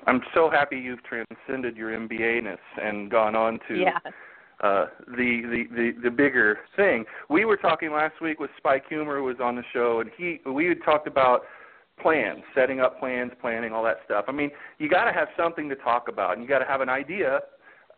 I'm 0.06 0.20
so 0.34 0.50
happy 0.50 0.76
you've 0.76 1.02
transcended 1.04 1.74
your 1.74 1.98
MBA-ness 1.98 2.58
and 2.76 3.10
gone 3.10 3.34
on 3.34 3.58
to 3.68 3.74
yeah. 3.74 3.98
uh, 4.62 4.84
the, 5.16 5.40
the 5.50 5.64
the 5.74 5.90
the 6.04 6.10
bigger 6.10 6.58
thing. 6.76 7.06
We 7.30 7.46
were 7.46 7.56
talking 7.56 7.90
last 7.90 8.20
week 8.20 8.38
with 8.38 8.50
Spike 8.58 8.84
Humer 8.90 9.16
who 9.16 9.24
was 9.24 9.36
on 9.42 9.56
the 9.56 9.64
show, 9.72 10.00
and 10.00 10.10
he 10.18 10.40
we 10.46 10.66
had 10.66 10.84
talked 10.84 11.08
about 11.08 11.40
plans, 12.00 12.42
setting 12.54 12.80
up 12.80 12.98
plans, 12.98 13.32
planning, 13.40 13.72
all 13.72 13.82
that 13.84 13.98
stuff. 14.04 14.26
I 14.28 14.32
mean, 14.32 14.50
you 14.78 14.88
got 14.88 15.04
to 15.04 15.12
have 15.12 15.28
something 15.36 15.68
to 15.68 15.76
talk 15.76 16.08
about, 16.08 16.34
and 16.34 16.42
you 16.42 16.48
got 16.48 16.58
to 16.58 16.66
have 16.66 16.80
an 16.80 16.88
idea 16.88 17.40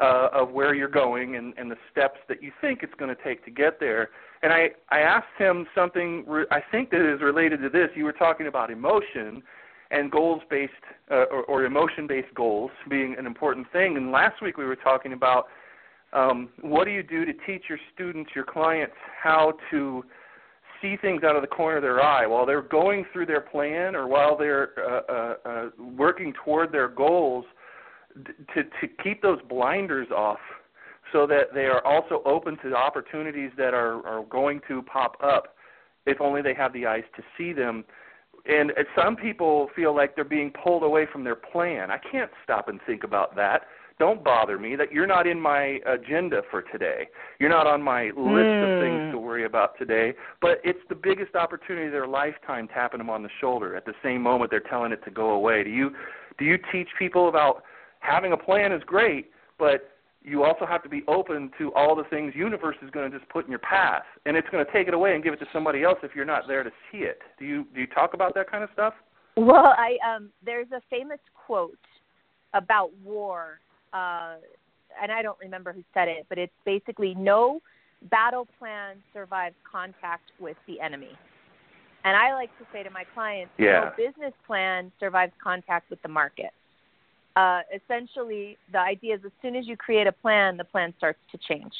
uh, 0.01 0.29
of 0.33 0.51
where 0.51 0.75
you're 0.75 0.89
going 0.89 1.37
and, 1.37 1.55
and 1.57 1.71
the 1.71 1.77
steps 1.91 2.19
that 2.29 2.43
you 2.43 2.53
think 2.61 2.81
it's 2.83 2.95
going 2.95 3.15
to 3.15 3.23
take 3.23 3.45
to 3.45 3.51
get 3.51 3.81
there. 3.81 4.11
And 4.43 4.53
I, 4.53 4.69
I 4.91 5.01
asked 5.01 5.27
him 5.37 5.67
something 5.75 6.25
re- 6.27 6.47
I 6.51 6.61
think 6.71 6.91
that 6.91 7.01
is 7.01 7.21
related 7.21 7.61
to 7.63 7.69
this. 7.69 7.89
You 7.97 8.05
were 8.05 8.13
talking 8.13 8.47
about 8.47 8.71
emotion 8.71 9.43
and 9.91 10.11
goals 10.11 10.43
based 10.51 10.73
uh, 11.11 11.25
or, 11.31 11.43
or 11.45 11.65
emotion 11.65 12.07
based 12.07 12.33
goals 12.35 12.71
being 12.89 13.17
an 13.19 13.27
important 13.27 13.67
thing. 13.73 13.97
And 13.97 14.13
last 14.13 14.41
week 14.43 14.57
we 14.57 14.65
were 14.65 14.77
talking 14.77 15.13
about 15.13 15.47
um, 16.13 16.51
what 16.61 16.85
do 16.85 16.91
you 16.91 17.03
do 17.03 17.25
to 17.25 17.33
teach 17.47 17.65
your 17.69 17.79
students, 17.95 18.31
your 18.35 18.45
clients, 18.45 18.95
how 19.21 19.55
to 19.71 20.05
see 20.81 20.97
things 20.97 21.23
out 21.25 21.37
of 21.37 21.43
the 21.43 21.49
corner 21.49 21.77
of 21.77 21.83
their 21.83 22.03
eye 22.03 22.27
while 22.27 22.47
they're 22.47 22.62
going 22.62 23.05
through 23.12 23.27
their 23.27 23.41
plan 23.41 23.95
or 23.95 24.07
while 24.07 24.37
they're 24.37 24.71
uh, 24.79 25.12
uh, 25.12 25.35
uh, 25.49 25.69
working 25.97 26.33
toward 26.45 26.73
their 26.73 26.88
goals 26.88 27.45
to 28.55 28.62
to 28.64 28.88
keep 29.03 29.23
those 29.23 29.38
blinders 29.49 30.09
off 30.11 30.38
so 31.12 31.27
that 31.27 31.55
they 31.55 31.67
are 31.67 31.85
also 31.87 32.23
open 32.25 32.57
to 32.62 32.71
the 32.71 32.77
opportunities 32.77 33.51
that 33.57 33.75
are 33.75 34.05
are 34.07 34.25
going 34.25 34.61
to 34.69 34.83
pop 34.83 35.17
up 35.23 35.55
if 36.07 36.21
only 36.21 36.43
they 36.43 36.55
have 36.55 36.73
the 36.73 36.87
eyes 36.87 37.05
to 37.17 37.23
see 37.37 37.53
them. 37.53 37.85
And 38.47 38.73
some 38.97 39.14
people 39.14 39.69
feel 39.77 39.95
like 39.95 40.14
they're 40.14 40.25
being 40.25 40.53
pulled 40.64 40.83
away 40.83 41.07
from 41.12 41.23
their 41.23 41.35
plan. 41.35 41.91
I 41.91 41.99
can't 41.99 42.31
stop 42.43 42.69
and 42.69 42.81
think 42.87 43.05
about 43.05 43.37
that 43.37 43.62
don't 43.99 44.23
bother 44.23 44.59
me 44.59 44.77
that 44.77 44.93
you're 44.93 45.07
not 45.07 45.27
in 45.27 45.41
my 45.41 45.81
agenda 45.87 46.43
for 46.51 46.63
today 46.63 47.09
you're 47.39 47.51
not 47.51 47.67
on 47.67 47.83
my 47.83 48.05
list 48.07 48.17
mm. 48.17 48.77
of 48.77 48.83
things 48.83 49.13
to 49.13 49.19
worry 49.19 49.45
about 49.45 49.77
today 49.79 50.15
but 50.41 50.61
it's 50.65 50.79
the 50.89 50.95
biggest 50.95 51.35
opportunity 51.35 51.87
of 51.87 51.93
their 51.93 52.07
lifetime 52.07 52.69
tapping 52.69 52.99
them 52.99 53.11
on 53.11 53.23
the 53.23 53.31
shoulder 53.41 53.77
at 53.77 53.85
the 53.85 53.95
same 54.03 54.23
moment 54.23 54.51
they're 54.51 54.61
telling 54.61 54.93
it 54.93 55.03
to 55.05 55.11
go 55.11 55.31
away 55.31 55.65
do 55.65 55.71
you 55.71 55.91
do 56.39 56.45
you 56.45 56.57
teach 56.73 56.89
people 56.99 57.29
about 57.29 57.63
having 58.01 58.33
a 58.33 58.37
plan 58.37 58.73
is 58.73 58.83
great, 58.87 59.31
but 59.59 59.91
you 60.23 60.45
also 60.45 60.67
have 60.67 60.83
to 60.83 60.89
be 60.89 61.03
open 61.09 61.51
to 61.59 61.73
all 61.75 61.95
the 61.95 62.05
things 62.05 62.33
universe 62.35 62.77
is 62.83 62.91
going 62.91 63.11
to 63.11 63.19
just 63.19 63.29
put 63.31 63.45
in 63.45 63.51
your 63.51 63.61
path, 63.61 64.03
and 64.27 64.37
it's 64.37 64.49
going 64.51 64.65
to 64.65 64.73
take 64.73 64.89
it 64.89 64.95
away 64.95 65.15
and 65.15 65.25
give 65.25 65.33
it 65.33 65.39
to 65.39 65.47
somebody 65.53 65.83
else 65.83 65.99
if 66.03 66.13
you're 66.15 66.25
not 66.25 66.45
there 66.47 66.63
to 66.63 66.71
see 66.91 66.99
it. 66.99 67.21
Do 67.39 67.45
you 67.45 67.67
do 67.75 67.81
you 67.81 67.87
talk 67.87 68.15
about 68.15 68.35
that 68.35 68.51
kind 68.51 68.63
of 68.63 68.71
stuff? 68.73 68.95
Well, 69.37 69.75
I 69.77 69.97
um, 70.07 70.31
there's 70.45 70.71
a 70.73 70.81
famous 70.91 71.21
quote 71.47 71.79
about 72.55 72.91
war, 73.03 73.61
uh, 73.92 74.35
and 75.01 75.12
I 75.12 75.22
don't 75.22 75.38
remember 75.40 75.72
who 75.72 75.83
said 75.94 76.09
it, 76.09 76.27
but 76.29 76.38
it's 76.38 76.53
basically 76.64 77.14
no 77.14 77.61
battle 78.11 78.46
plan 78.59 78.96
survives 79.12 79.57
contact 79.70 80.31
with 80.40 80.57
the 80.66 80.81
enemy. 80.81 81.16
And 82.05 82.16
I 82.16 82.33
like 82.33 82.51
to 82.59 82.64
say 82.72 82.83
to 82.83 82.90
my 82.90 83.05
clients, 83.14 83.53
yeah. 83.59 83.90
no 83.90 83.90
business 83.96 84.33
plan 84.46 84.92
survives 85.01 85.33
contact 85.42 85.90
with 85.90 86.01
the 86.03 86.09
market. 86.09 86.51
Uh, 87.37 87.61
essentially, 87.74 88.57
the 88.72 88.79
idea 88.79 89.14
is 89.14 89.20
as 89.24 89.33
soon 89.42 89.57
as 89.57 89.66
you 89.66 89.77
create 89.77 90.07
a 90.07 90.12
plan, 90.12 90.57
the 90.57 90.64
plan 90.64 90.94
starts 90.96 91.18
to 91.33 91.38
change. 91.48 91.72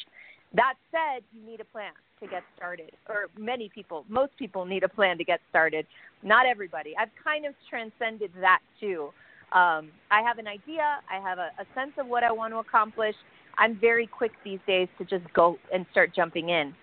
That 0.53 0.75
said, 0.91 1.23
you 1.33 1.45
need 1.45 1.61
a 1.61 1.65
plan 1.65 1.91
to 2.21 2.27
get 2.27 2.43
started, 2.55 2.91
or 3.07 3.27
many 3.37 3.69
people, 3.73 4.05
most 4.09 4.35
people 4.37 4.65
need 4.65 4.83
a 4.83 4.89
plan 4.89 5.17
to 5.17 5.23
get 5.23 5.39
started. 5.49 5.85
Not 6.23 6.45
everybody. 6.45 6.95
I've 6.99 7.09
kind 7.23 7.45
of 7.45 7.53
transcended 7.69 8.31
that 8.41 8.59
too. 8.79 9.09
Um, 9.51 9.89
I 10.11 10.21
have 10.21 10.37
an 10.37 10.47
idea, 10.47 10.99
I 11.09 11.19
have 11.21 11.39
a, 11.39 11.49
a 11.59 11.65
sense 11.73 11.93
of 11.97 12.07
what 12.07 12.23
I 12.23 12.31
want 12.31 12.53
to 12.53 12.57
accomplish. 12.57 13.15
I'm 13.57 13.79
very 13.79 14.07
quick 14.07 14.31
these 14.43 14.59
days 14.67 14.87
to 14.99 15.05
just 15.05 15.31
go 15.33 15.57
and 15.73 15.85
start 15.91 16.13
jumping 16.15 16.49
in. 16.49 16.73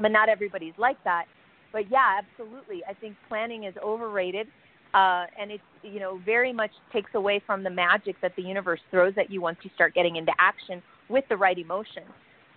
But 0.00 0.12
not 0.12 0.28
everybody's 0.28 0.74
like 0.78 1.02
that. 1.04 1.26
But 1.72 1.90
yeah, 1.90 2.18
absolutely. 2.18 2.82
I 2.88 2.94
think 2.94 3.16
planning 3.28 3.64
is 3.64 3.74
overrated. 3.82 4.46
Uh, 4.94 5.26
and 5.38 5.50
it 5.50 5.60
you 5.82 6.00
know 6.00 6.18
very 6.24 6.52
much 6.52 6.70
takes 6.92 7.10
away 7.14 7.42
from 7.44 7.62
the 7.62 7.68
magic 7.68 8.16
that 8.22 8.32
the 8.36 8.42
universe 8.42 8.80
throws 8.90 9.12
at 9.18 9.30
you 9.30 9.42
once 9.42 9.58
you 9.62 9.70
start 9.74 9.92
getting 9.94 10.16
into 10.16 10.32
action 10.38 10.82
with 11.10 11.24
the 11.28 11.36
right 11.36 11.58
emotion. 11.58 12.04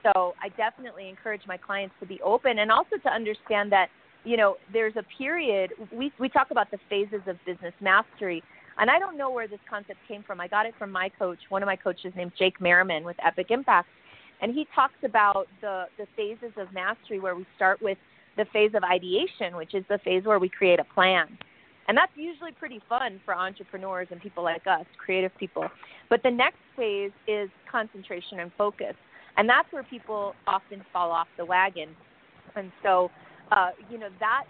So 0.04 0.36
I 0.42 0.48
definitely 0.56 1.10
encourage 1.10 1.42
my 1.48 1.58
clients 1.58 1.96
to 2.00 2.06
be 2.06 2.22
open 2.22 2.60
and 2.60 2.72
also 2.72 2.96
to 3.04 3.10
understand 3.10 3.72
that 3.74 3.88
you 4.24 4.38
know 4.38 4.56
there's 4.72 4.96
a 4.96 5.04
period 5.18 5.74
we 5.92 6.14
we 6.20 6.30
talk 6.30 6.52
about 6.52 6.72
the 6.72 6.78
phases 6.90 7.22
of 7.28 7.36
business 7.46 7.74
mastery 7.82 8.42
and 8.80 8.90
I 8.90 8.98
don't 8.98 9.18
know 9.18 9.30
where 9.30 9.48
this 9.48 9.60
concept 9.70 10.00
came 10.08 10.24
from. 10.24 10.40
I 10.40 10.48
got 10.48 10.66
it 10.66 10.74
from 10.80 10.92
my 10.92 11.10
coach, 11.10 11.40
one 11.50 11.62
of 11.62 11.68
my 11.68 11.76
coaches 11.76 12.14
named 12.16 12.32
Jake 12.38 12.60
Merriman 12.62 13.04
with 13.04 13.18
Epic 13.24 13.48
Impact. 13.50 13.88
And 14.42 14.54
he 14.54 14.66
talks 14.74 14.96
about 15.04 15.48
the, 15.62 15.86
the 15.98 16.08
phases 16.16 16.54
of 16.58 16.72
mastery 16.74 17.20
where 17.20 17.36
we 17.36 17.46
start 17.56 17.82
with 17.82 17.98
the 18.38 18.46
phase 18.54 18.72
of 18.74 18.84
ideation, 18.84 19.56
which 19.58 19.76
is 19.76 19.84
the 19.90 20.00
phase 20.00 20.24
where 20.24 20.40
we 20.40 20.48
create 20.48 20.80
a 20.80 20.86
plan. 20.86 21.38
And 21.90 21.98
that's 21.98 22.12
usually 22.16 22.52
pretty 22.52 22.82
fun 22.88 23.20
for 23.26 23.36
entrepreneurs 23.36 24.08
and 24.12 24.22
people 24.22 24.44
like 24.44 24.66
us, 24.66 24.86
creative 25.04 25.36
people. 25.38 25.68
But 26.10 26.24
the 26.24 26.32
next 26.32 26.60
phase 26.78 27.12
is 27.28 27.50
concentration 27.70 28.40
and 28.40 28.52
focus. 28.58 28.94
And 29.38 29.50
that's 29.50 29.72
where 29.72 29.84
people 29.84 30.36
often 30.48 30.84
fall 30.94 31.12
off 31.12 31.28
the 31.38 31.46
wagon. 31.46 31.90
And 32.56 32.72
so, 32.84 33.10
uh, 33.52 33.72
you 33.90 33.98
know, 33.98 34.10
that 34.20 34.44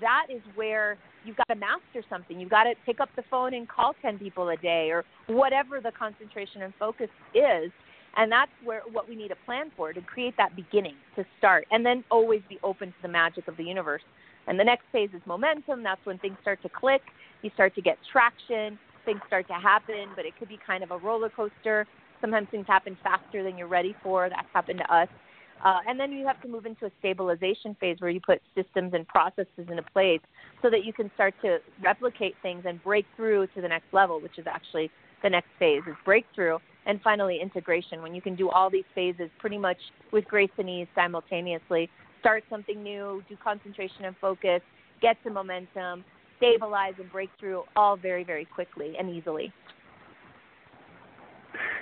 that 0.00 0.26
is 0.28 0.42
where 0.54 0.98
you've 1.24 1.36
got 1.36 1.48
to 1.48 1.54
master 1.54 2.06
something. 2.08 2.38
You've 2.38 2.50
got 2.50 2.64
to 2.64 2.74
pick 2.84 3.00
up 3.00 3.08
the 3.16 3.22
phone 3.30 3.54
and 3.54 3.68
call 3.68 3.94
10 4.02 4.18
people 4.18 4.48
a 4.48 4.56
day 4.56 4.90
or 4.90 5.04
whatever 5.26 5.80
the 5.80 5.92
concentration 5.92 6.62
and 6.62 6.72
focus 6.78 7.08
is. 7.34 7.70
And 8.16 8.30
that's 8.30 8.50
where 8.62 8.82
what 8.92 9.08
we 9.08 9.16
need 9.16 9.30
a 9.30 9.36
plan 9.46 9.70
for 9.76 9.92
to 9.92 10.00
create 10.02 10.34
that 10.36 10.54
beginning 10.54 10.96
to 11.16 11.24
start 11.38 11.66
and 11.70 11.84
then 11.84 12.04
always 12.10 12.42
be 12.48 12.58
open 12.62 12.88
to 12.88 13.02
the 13.02 13.08
magic 13.08 13.48
of 13.48 13.56
the 13.56 13.64
universe. 13.64 14.02
And 14.46 14.58
the 14.58 14.64
next 14.64 14.84
phase 14.92 15.10
is 15.14 15.22
momentum. 15.24 15.82
That's 15.82 16.04
when 16.04 16.18
things 16.18 16.36
start 16.42 16.60
to 16.62 16.68
click. 16.68 17.02
You 17.42 17.50
start 17.54 17.74
to 17.76 17.82
get 17.82 17.96
traction. 18.10 18.78
Things 19.04 19.20
start 19.26 19.46
to 19.48 19.54
happen, 19.54 20.10
but 20.14 20.24
it 20.24 20.34
could 20.38 20.48
be 20.48 20.58
kind 20.64 20.84
of 20.84 20.90
a 20.90 20.98
roller 20.98 21.30
coaster. 21.30 21.86
Sometimes 22.20 22.48
things 22.50 22.66
happen 22.68 22.96
faster 23.02 23.42
than 23.42 23.56
you're 23.58 23.68
ready 23.68 23.96
for. 24.02 24.28
That's 24.28 24.46
happened 24.52 24.78
to 24.78 24.94
us. 24.94 25.08
Uh, 25.64 25.78
and 25.86 25.98
then 25.98 26.10
you 26.10 26.26
have 26.26 26.40
to 26.42 26.48
move 26.48 26.66
into 26.66 26.86
a 26.86 26.90
stabilization 26.98 27.76
phase 27.78 27.96
where 28.00 28.10
you 28.10 28.20
put 28.20 28.40
systems 28.54 28.94
and 28.94 29.06
processes 29.06 29.46
into 29.58 29.82
place 29.92 30.20
so 30.60 30.68
that 30.68 30.84
you 30.84 30.92
can 30.92 31.10
start 31.14 31.34
to 31.42 31.58
replicate 31.82 32.34
things 32.42 32.64
and 32.66 32.82
break 32.82 33.06
through 33.16 33.46
to 33.48 33.60
the 33.60 33.68
next 33.68 33.86
level, 33.92 34.20
which 34.20 34.38
is 34.38 34.46
actually 34.46 34.90
the 35.22 35.30
next 35.30 35.48
phase 35.58 35.82
is 35.86 35.94
breakthrough. 36.04 36.58
And 36.84 37.00
finally, 37.02 37.38
integration, 37.40 38.02
when 38.02 38.12
you 38.12 38.20
can 38.20 38.34
do 38.34 38.50
all 38.50 38.70
these 38.70 38.84
phases 38.92 39.30
pretty 39.38 39.58
much 39.58 39.76
with 40.12 40.24
grace 40.24 40.50
and 40.58 40.68
ease 40.68 40.88
simultaneously. 40.96 41.88
Start 42.18 42.42
something 42.50 42.82
new, 42.82 43.22
do 43.28 43.36
concentration 43.42 44.04
and 44.04 44.16
focus, 44.20 44.60
get 45.00 45.16
some 45.22 45.34
momentum, 45.34 46.04
stabilize 46.38 46.94
and 46.98 47.10
break 47.12 47.30
through 47.38 47.62
all 47.76 47.96
very, 47.96 48.24
very 48.24 48.44
quickly 48.44 48.94
and 48.98 49.08
easily. 49.08 49.52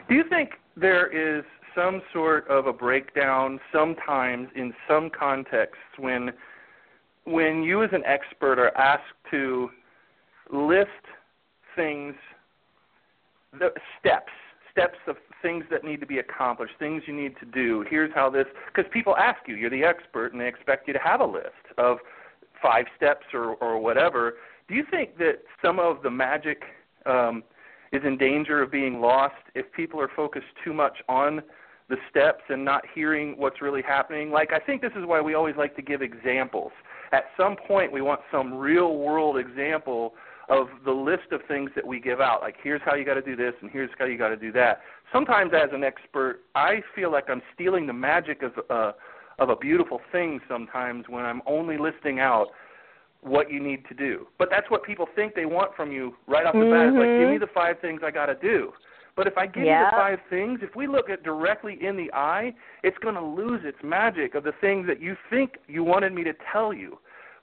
Do 0.08 0.14
you 0.14 0.24
think 0.28 0.50
there 0.76 1.06
is 1.06 1.44
some 1.74 2.02
sort 2.12 2.48
of 2.48 2.66
a 2.66 2.72
breakdown 2.72 3.60
sometimes 3.72 4.48
in 4.54 4.72
some 4.88 5.10
contexts 5.10 5.82
when 5.98 6.30
when 7.24 7.62
you 7.62 7.82
as 7.82 7.90
an 7.92 8.02
expert 8.06 8.58
are 8.58 8.76
asked 8.76 9.02
to 9.30 9.70
list 10.52 10.88
things 11.76 12.14
the 13.58 13.70
steps 13.98 14.32
steps 14.70 14.98
of 15.06 15.16
things 15.42 15.64
that 15.70 15.84
need 15.84 16.00
to 16.00 16.06
be 16.06 16.18
accomplished 16.18 16.74
things 16.78 17.02
you 17.06 17.14
need 17.14 17.34
to 17.40 17.46
do. 17.46 17.84
Here's 17.88 18.12
how 18.14 18.30
this 18.30 18.46
because 18.66 18.90
people 18.92 19.16
ask 19.16 19.40
you 19.46 19.56
you're 19.56 19.70
the 19.70 19.84
expert 19.84 20.32
and 20.32 20.40
they 20.40 20.48
expect 20.48 20.86
you 20.86 20.94
to 20.94 21.00
have 21.00 21.20
a 21.20 21.26
list 21.26 21.66
of 21.78 21.98
five 22.62 22.86
steps 22.96 23.26
or 23.32 23.54
or 23.56 23.78
whatever. 23.78 24.34
Do 24.68 24.74
you 24.74 24.84
think 24.88 25.18
that 25.18 25.38
some 25.62 25.78
of 25.78 26.02
the 26.02 26.10
magic 26.10 26.62
um, 27.06 27.42
is 27.92 28.02
in 28.04 28.16
danger 28.16 28.62
of 28.62 28.70
being 28.70 29.00
lost 29.00 29.34
if 29.54 29.70
people 29.72 30.00
are 30.00 30.10
focused 30.14 30.46
too 30.64 30.72
much 30.72 30.98
on 31.08 31.42
the 31.88 31.96
steps 32.08 32.42
and 32.48 32.64
not 32.64 32.84
hearing 32.94 33.34
what's 33.36 33.60
really 33.60 33.82
happening. 33.82 34.30
Like 34.30 34.52
I 34.52 34.60
think 34.60 34.80
this 34.80 34.92
is 34.96 35.04
why 35.04 35.20
we 35.20 35.34
always 35.34 35.56
like 35.56 35.74
to 35.76 35.82
give 35.82 36.02
examples. 36.02 36.70
At 37.12 37.24
some 37.36 37.56
point 37.56 37.92
we 37.92 38.00
want 38.00 38.20
some 38.30 38.54
real 38.54 38.96
world 38.96 39.36
example 39.36 40.14
of 40.48 40.68
the 40.84 40.92
list 40.92 41.32
of 41.32 41.40
things 41.48 41.70
that 41.74 41.86
we 41.86 42.00
give 42.00 42.20
out. 42.20 42.40
Like 42.42 42.56
here's 42.62 42.80
how 42.84 42.94
you 42.94 43.04
got 43.04 43.14
to 43.14 43.22
do 43.22 43.34
this 43.34 43.54
and 43.60 43.70
here's 43.70 43.90
how 43.98 44.04
you 44.06 44.16
got 44.16 44.28
to 44.28 44.36
do 44.36 44.52
that. 44.52 44.80
Sometimes 45.12 45.50
as 45.52 45.70
an 45.72 45.82
expert, 45.82 46.42
I 46.54 46.82
feel 46.94 47.10
like 47.10 47.28
I'm 47.28 47.42
stealing 47.54 47.86
the 47.86 47.92
magic 47.92 48.42
of 48.42 48.52
uh 48.70 48.92
of 49.40 49.48
a 49.48 49.56
beautiful 49.56 50.00
thing 50.12 50.38
sometimes 50.48 51.06
when 51.08 51.24
I'm 51.24 51.40
only 51.46 51.78
listing 51.78 52.20
out 52.20 52.48
what 53.22 53.50
you 53.50 53.60
need 53.60 53.84
to 53.88 53.94
do. 53.94 54.26
But 54.38 54.48
that's 54.50 54.70
what 54.70 54.82
people 54.84 55.06
think 55.14 55.34
they 55.34 55.46
want 55.46 55.74
from 55.76 55.92
you 55.92 56.14
right 56.26 56.46
off 56.46 56.54
the 56.54 56.60
mm-hmm. 56.60 56.72
bat. 56.72 56.86
It's 56.88 56.96
like 56.96 57.06
give 57.06 57.20
Mm-hmm. 57.20 57.32
me 57.32 57.38
the 57.38 57.52
five 57.52 57.80
things 57.80 58.00
I 58.04 58.10
got 58.10 58.26
to 58.26 58.34
do. 58.34 58.72
But 59.16 59.26
if 59.26 59.36
I 59.36 59.46
give 59.46 59.64
yeah. 59.64 59.80
you 59.80 59.86
the 59.86 59.96
five 59.96 60.18
things, 60.30 60.60
if 60.62 60.74
we 60.74 60.86
look 60.86 61.10
at 61.10 61.22
directly 61.22 61.78
in 61.80 61.96
the 61.96 62.10
eye, 62.14 62.54
it's 62.82 62.96
going 62.98 63.16
to 63.16 63.24
lose 63.24 63.60
its 63.64 63.78
magic 63.82 64.34
of 64.34 64.44
the 64.44 64.52
things 64.60 64.86
that 64.86 65.02
you 65.02 65.16
think 65.28 65.56
you 65.68 65.84
wanted 65.84 66.14
me 66.14 66.24
to 66.24 66.32
tell 66.52 66.72
you. 66.72 66.98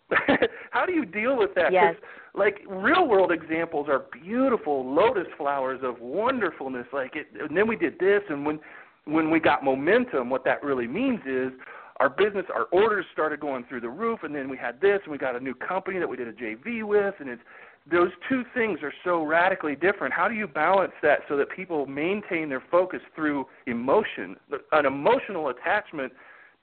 How 0.71 0.85
do 0.85 0.93
you 0.93 1.05
deal 1.05 1.37
with 1.37 1.53
that? 1.55 1.71
Yes. 1.71 1.95
Like 2.33 2.61
real 2.67 3.07
world 3.07 3.31
examples 3.31 3.87
are 3.89 4.05
beautiful 4.23 4.91
lotus 4.91 5.27
flowers 5.37 5.81
of 5.83 5.99
wonderfulness. 5.99 6.87
Like 6.93 7.15
it, 7.15 7.27
and 7.39 7.55
then 7.55 7.67
we 7.67 7.75
did 7.75 7.99
this, 7.99 8.21
and 8.29 8.45
when 8.45 8.59
when 9.05 9.29
we 9.29 9.39
got 9.39 9.63
momentum, 9.63 10.29
what 10.29 10.43
that 10.45 10.63
really 10.63 10.87
means 10.87 11.19
is 11.25 11.51
our 11.97 12.09
business, 12.09 12.45
our 12.53 12.65
orders 12.65 13.05
started 13.11 13.39
going 13.39 13.65
through 13.67 13.81
the 13.81 13.89
roof, 13.89 14.19
and 14.23 14.33
then 14.33 14.49
we 14.49 14.57
had 14.57 14.79
this, 14.79 14.99
and 15.03 15.11
we 15.11 15.17
got 15.17 15.35
a 15.35 15.39
new 15.39 15.55
company 15.55 15.99
that 15.99 16.07
we 16.07 16.15
did 16.15 16.27
a 16.27 16.33
JV 16.33 16.83
with, 16.83 17.15
and 17.19 17.29
it's 17.29 17.41
those 17.89 18.11
two 18.27 18.43
things 18.53 18.79
are 18.83 18.93
so 19.03 19.23
radically 19.23 19.75
different. 19.75 20.13
How 20.13 20.27
do 20.27 20.35
you 20.35 20.47
balance 20.47 20.91
that 21.01 21.19
so 21.29 21.37
that 21.37 21.49
people 21.49 21.85
maintain 21.85 22.49
their 22.49 22.63
focus 22.69 22.99
through 23.15 23.45
emotion, 23.65 24.35
an 24.73 24.85
emotional 24.85 25.49
attachment 25.49 26.11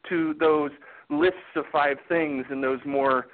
to 0.08 0.34
those 0.38 0.70
lists 1.10 1.38
of 1.56 1.64
five 1.72 1.96
things 2.08 2.44
and 2.50 2.62
those 2.62 2.80
more 2.84 3.26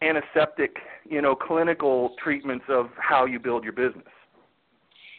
antiseptic, 0.00 0.76
you 1.08 1.20
know, 1.20 1.34
clinical 1.34 2.14
treatments 2.22 2.64
of 2.68 2.86
how 2.96 3.26
you 3.26 3.40
build 3.40 3.64
your 3.64 3.72
business? 3.72 4.06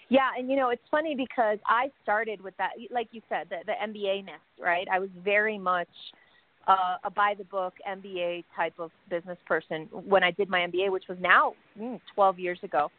Yeah, 0.10 0.30
and 0.38 0.50
you 0.50 0.56
know 0.56 0.70
it's 0.70 0.82
funny 0.90 1.16
because 1.16 1.60
I 1.66 1.92
started 2.04 2.42
with 2.42 2.58
that, 2.58 2.72
like 2.92 3.08
you 3.12 3.22
said, 3.30 3.48
the, 3.50 3.58
the 3.66 3.74
MBA 3.74 4.26
ness, 4.26 4.40
right? 4.60 4.88
I 4.92 5.00
was 5.00 5.10
very 5.24 5.58
much 5.58 5.88
uh, 6.68 6.98
a 7.04 7.12
by 7.12 7.36
the 7.38 7.44
book 7.46 7.74
MBA 7.88 8.44
type 8.56 8.74
of 8.80 8.92
business 9.10 9.38
person 9.46 9.88
when 9.92 10.24
I 10.24 10.32
did 10.32 10.50
my 10.50 10.60
MBA, 10.60 10.92
which 10.92 11.06
was 11.08 11.18
now 11.22 11.54
mm, 11.80 12.00
12 12.16 12.40
years 12.40 12.60
ago. 12.64 12.90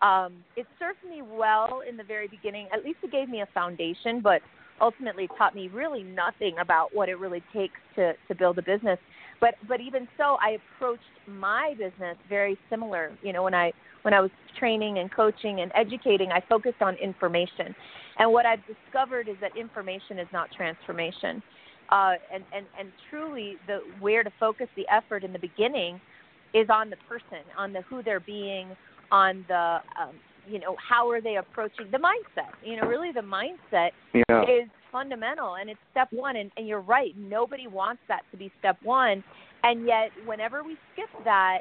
Um, 0.00 0.44
it 0.56 0.66
served 0.78 0.98
me 1.08 1.22
well 1.22 1.82
in 1.88 1.96
the 1.96 2.04
very 2.04 2.28
beginning. 2.28 2.68
At 2.72 2.84
least 2.84 2.98
it 3.02 3.12
gave 3.12 3.28
me 3.28 3.40
a 3.42 3.48
foundation, 3.54 4.20
but 4.20 4.42
ultimately 4.80 5.28
taught 5.38 5.54
me 5.54 5.68
really 5.68 6.02
nothing 6.02 6.56
about 6.60 6.94
what 6.94 7.08
it 7.08 7.18
really 7.18 7.42
takes 7.52 7.78
to 7.96 8.14
to 8.28 8.34
build 8.34 8.58
a 8.58 8.62
business. 8.62 8.98
But 9.40 9.54
but 9.68 9.80
even 9.80 10.08
so, 10.16 10.36
I 10.40 10.58
approached 10.76 11.02
my 11.26 11.74
business 11.78 12.16
very 12.28 12.58
similar. 12.70 13.12
You 13.22 13.32
know, 13.32 13.42
when 13.42 13.54
I 13.54 13.72
when 14.02 14.14
I 14.14 14.20
was 14.20 14.30
training 14.58 14.98
and 14.98 15.10
coaching 15.10 15.60
and 15.60 15.72
educating, 15.74 16.30
I 16.30 16.42
focused 16.48 16.82
on 16.82 16.94
information. 16.96 17.74
And 18.18 18.32
what 18.32 18.46
I've 18.46 18.60
discovered 18.66 19.28
is 19.28 19.36
that 19.40 19.56
information 19.56 20.18
is 20.18 20.28
not 20.32 20.50
transformation 20.52 21.42
uh, 21.90 22.14
and, 22.32 22.44
and, 22.54 22.66
and 22.78 22.92
truly 23.10 23.56
the 23.66 23.80
where 24.00 24.22
to 24.22 24.32
focus 24.40 24.68
the 24.76 24.86
effort 24.92 25.24
in 25.24 25.32
the 25.32 25.38
beginning 25.38 26.00
is 26.54 26.68
on 26.70 26.90
the 26.90 26.96
person, 27.08 27.44
on 27.58 27.72
the 27.72 27.82
who 27.82 28.02
they're 28.02 28.20
being, 28.20 28.68
on 29.10 29.44
the 29.48 29.78
um, 30.00 30.14
you 30.48 30.58
know 30.58 30.76
how 30.76 31.10
are 31.10 31.20
they 31.20 31.36
approaching 31.36 31.86
the 31.90 31.98
mindset. 31.98 32.52
You 32.62 32.80
know, 32.80 32.86
really 32.86 33.12
the 33.12 33.20
mindset 33.20 33.90
yeah. 34.12 34.42
is 34.42 34.68
fundamental, 34.92 35.56
and 35.56 35.68
it's 35.70 35.80
step 35.90 36.08
one. 36.10 36.36
And, 36.36 36.50
and 36.56 36.66
you're 36.66 36.80
right, 36.80 37.14
nobody 37.16 37.66
wants 37.66 38.02
that 38.08 38.22
to 38.30 38.36
be 38.36 38.52
step 38.58 38.76
one, 38.82 39.24
and 39.62 39.86
yet 39.86 40.10
whenever 40.26 40.62
we 40.62 40.76
skip 40.92 41.08
that, 41.24 41.60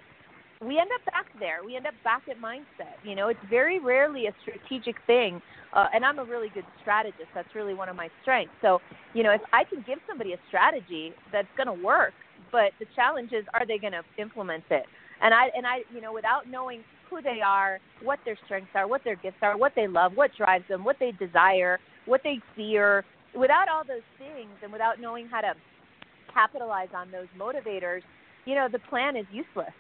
we 0.62 0.80
end 0.80 0.90
up 0.96 1.06
back 1.06 1.26
there. 1.40 1.60
We 1.66 1.76
end 1.76 1.88
up 1.88 1.94
back 2.04 2.24
at 2.30 2.40
mindset. 2.40 2.96
You 3.04 3.16
know, 3.16 3.28
it's 3.28 3.40
very 3.50 3.80
rarely 3.80 4.28
a 4.28 4.34
strategic 4.42 4.96
thing. 5.06 5.42
Uh, 5.74 5.88
and 5.94 6.06
I'm 6.06 6.20
a 6.20 6.24
really 6.24 6.50
good 6.54 6.66
strategist. 6.82 7.30
That's 7.34 7.50
really 7.56 7.74
one 7.74 7.90
of 7.90 7.96
my 7.96 8.10
strengths. 8.22 8.54
So, 8.62 8.80
you 9.14 9.24
know, 9.24 9.32
if 9.32 9.42
I 9.52 9.64
can 9.64 9.84
give 9.88 9.98
somebody 10.08 10.34
a 10.34 10.38
strategy 10.48 11.14
that's 11.32 11.48
going 11.58 11.68
to 11.68 11.84
work, 11.84 12.14
but 12.52 12.72
the 12.80 12.86
challenge 12.96 13.32
is, 13.34 13.44
are 13.54 13.66
they 13.66 13.80
going 13.80 13.94
to 13.94 14.04
implement 14.20 14.64
it? 14.70 14.86
And 15.22 15.34
I 15.34 15.48
and 15.56 15.66
I, 15.66 15.82
you 15.94 16.02
know, 16.02 16.14
without 16.14 16.50
knowing 16.50 16.84
who 17.14 17.22
they 17.22 17.42
are, 17.46 17.80
what 18.02 18.20
their 18.26 18.38
strengths 18.46 18.72
are, 18.76 18.88
what 18.88 19.04
their 19.04 19.16
gifts 19.16 19.38
are, 19.42 19.58
what 19.58 19.74
they 19.76 19.88
love, 19.88 20.14
what 20.16 20.32
drives 20.38 20.66
them, 20.68 20.84
what 20.84 20.98
they 21.00 21.12
desire, 21.12 21.80
what 22.06 22.22
they 22.24 22.40
fear, 22.56 23.06
without 23.36 23.68
all 23.70 23.84
those 23.88 24.02
things, 24.18 24.50
and 24.64 24.72
without 24.72 25.00
knowing 25.00 25.28
how 25.28 25.42
to 25.42 25.54
capitalize 26.34 26.90
on 26.96 27.12
those 27.12 27.28
motivators, 27.38 28.02
you 28.46 28.56
know, 28.56 28.68
the 28.72 28.80
plan 28.80 29.16
is 29.16 29.26
useless. 29.32 29.74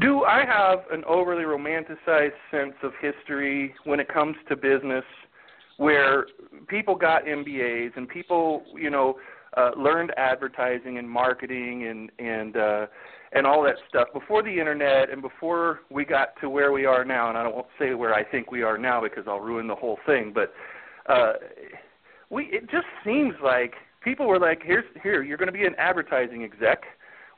Do 0.00 0.24
I 0.24 0.44
have 0.44 0.80
an 0.90 1.04
overly 1.04 1.44
romanticized 1.44 2.32
sense 2.50 2.74
of 2.82 2.92
history 3.00 3.74
when 3.84 4.00
it 4.00 4.08
comes 4.08 4.36
to 4.48 4.56
business 4.56 5.04
where 5.76 6.26
people 6.66 6.94
got 6.94 7.24
MBAs 7.24 7.96
and 7.96 8.08
people, 8.08 8.62
you 8.74 8.90
know, 8.90 9.16
uh, 9.56 9.70
learned 9.76 10.12
advertising 10.16 10.96
and 10.96 11.08
marketing 11.08 11.86
and 11.86 12.10
and 12.18 12.56
uh, 12.56 12.86
and 13.34 13.46
all 13.46 13.62
that 13.62 13.76
stuff 13.88 14.08
before 14.12 14.42
the 14.42 14.50
internet 14.50 15.10
and 15.10 15.22
before 15.22 15.80
we 15.90 16.04
got 16.04 16.38
to 16.40 16.50
where 16.50 16.72
we 16.72 16.84
are 16.84 17.04
now. 17.04 17.28
And 17.28 17.38
I 17.38 17.42
don't 17.42 17.66
say 17.78 17.94
where 17.94 18.14
I 18.14 18.24
think 18.24 18.50
we 18.50 18.62
are 18.62 18.76
now 18.76 19.00
because 19.00 19.24
I'll 19.26 19.40
ruin 19.40 19.66
the 19.66 19.74
whole 19.74 19.98
thing. 20.06 20.32
But 20.34 20.52
uh, 21.08 21.34
we 22.30 22.44
it 22.46 22.70
just 22.70 22.86
seems 23.04 23.34
like 23.42 23.74
people 24.02 24.26
were 24.26 24.38
like, 24.38 24.62
here's 24.64 24.84
here 25.02 25.22
you're 25.22 25.38
going 25.38 25.46
to 25.46 25.52
be 25.52 25.64
an 25.64 25.74
advertising 25.78 26.44
exec 26.44 26.82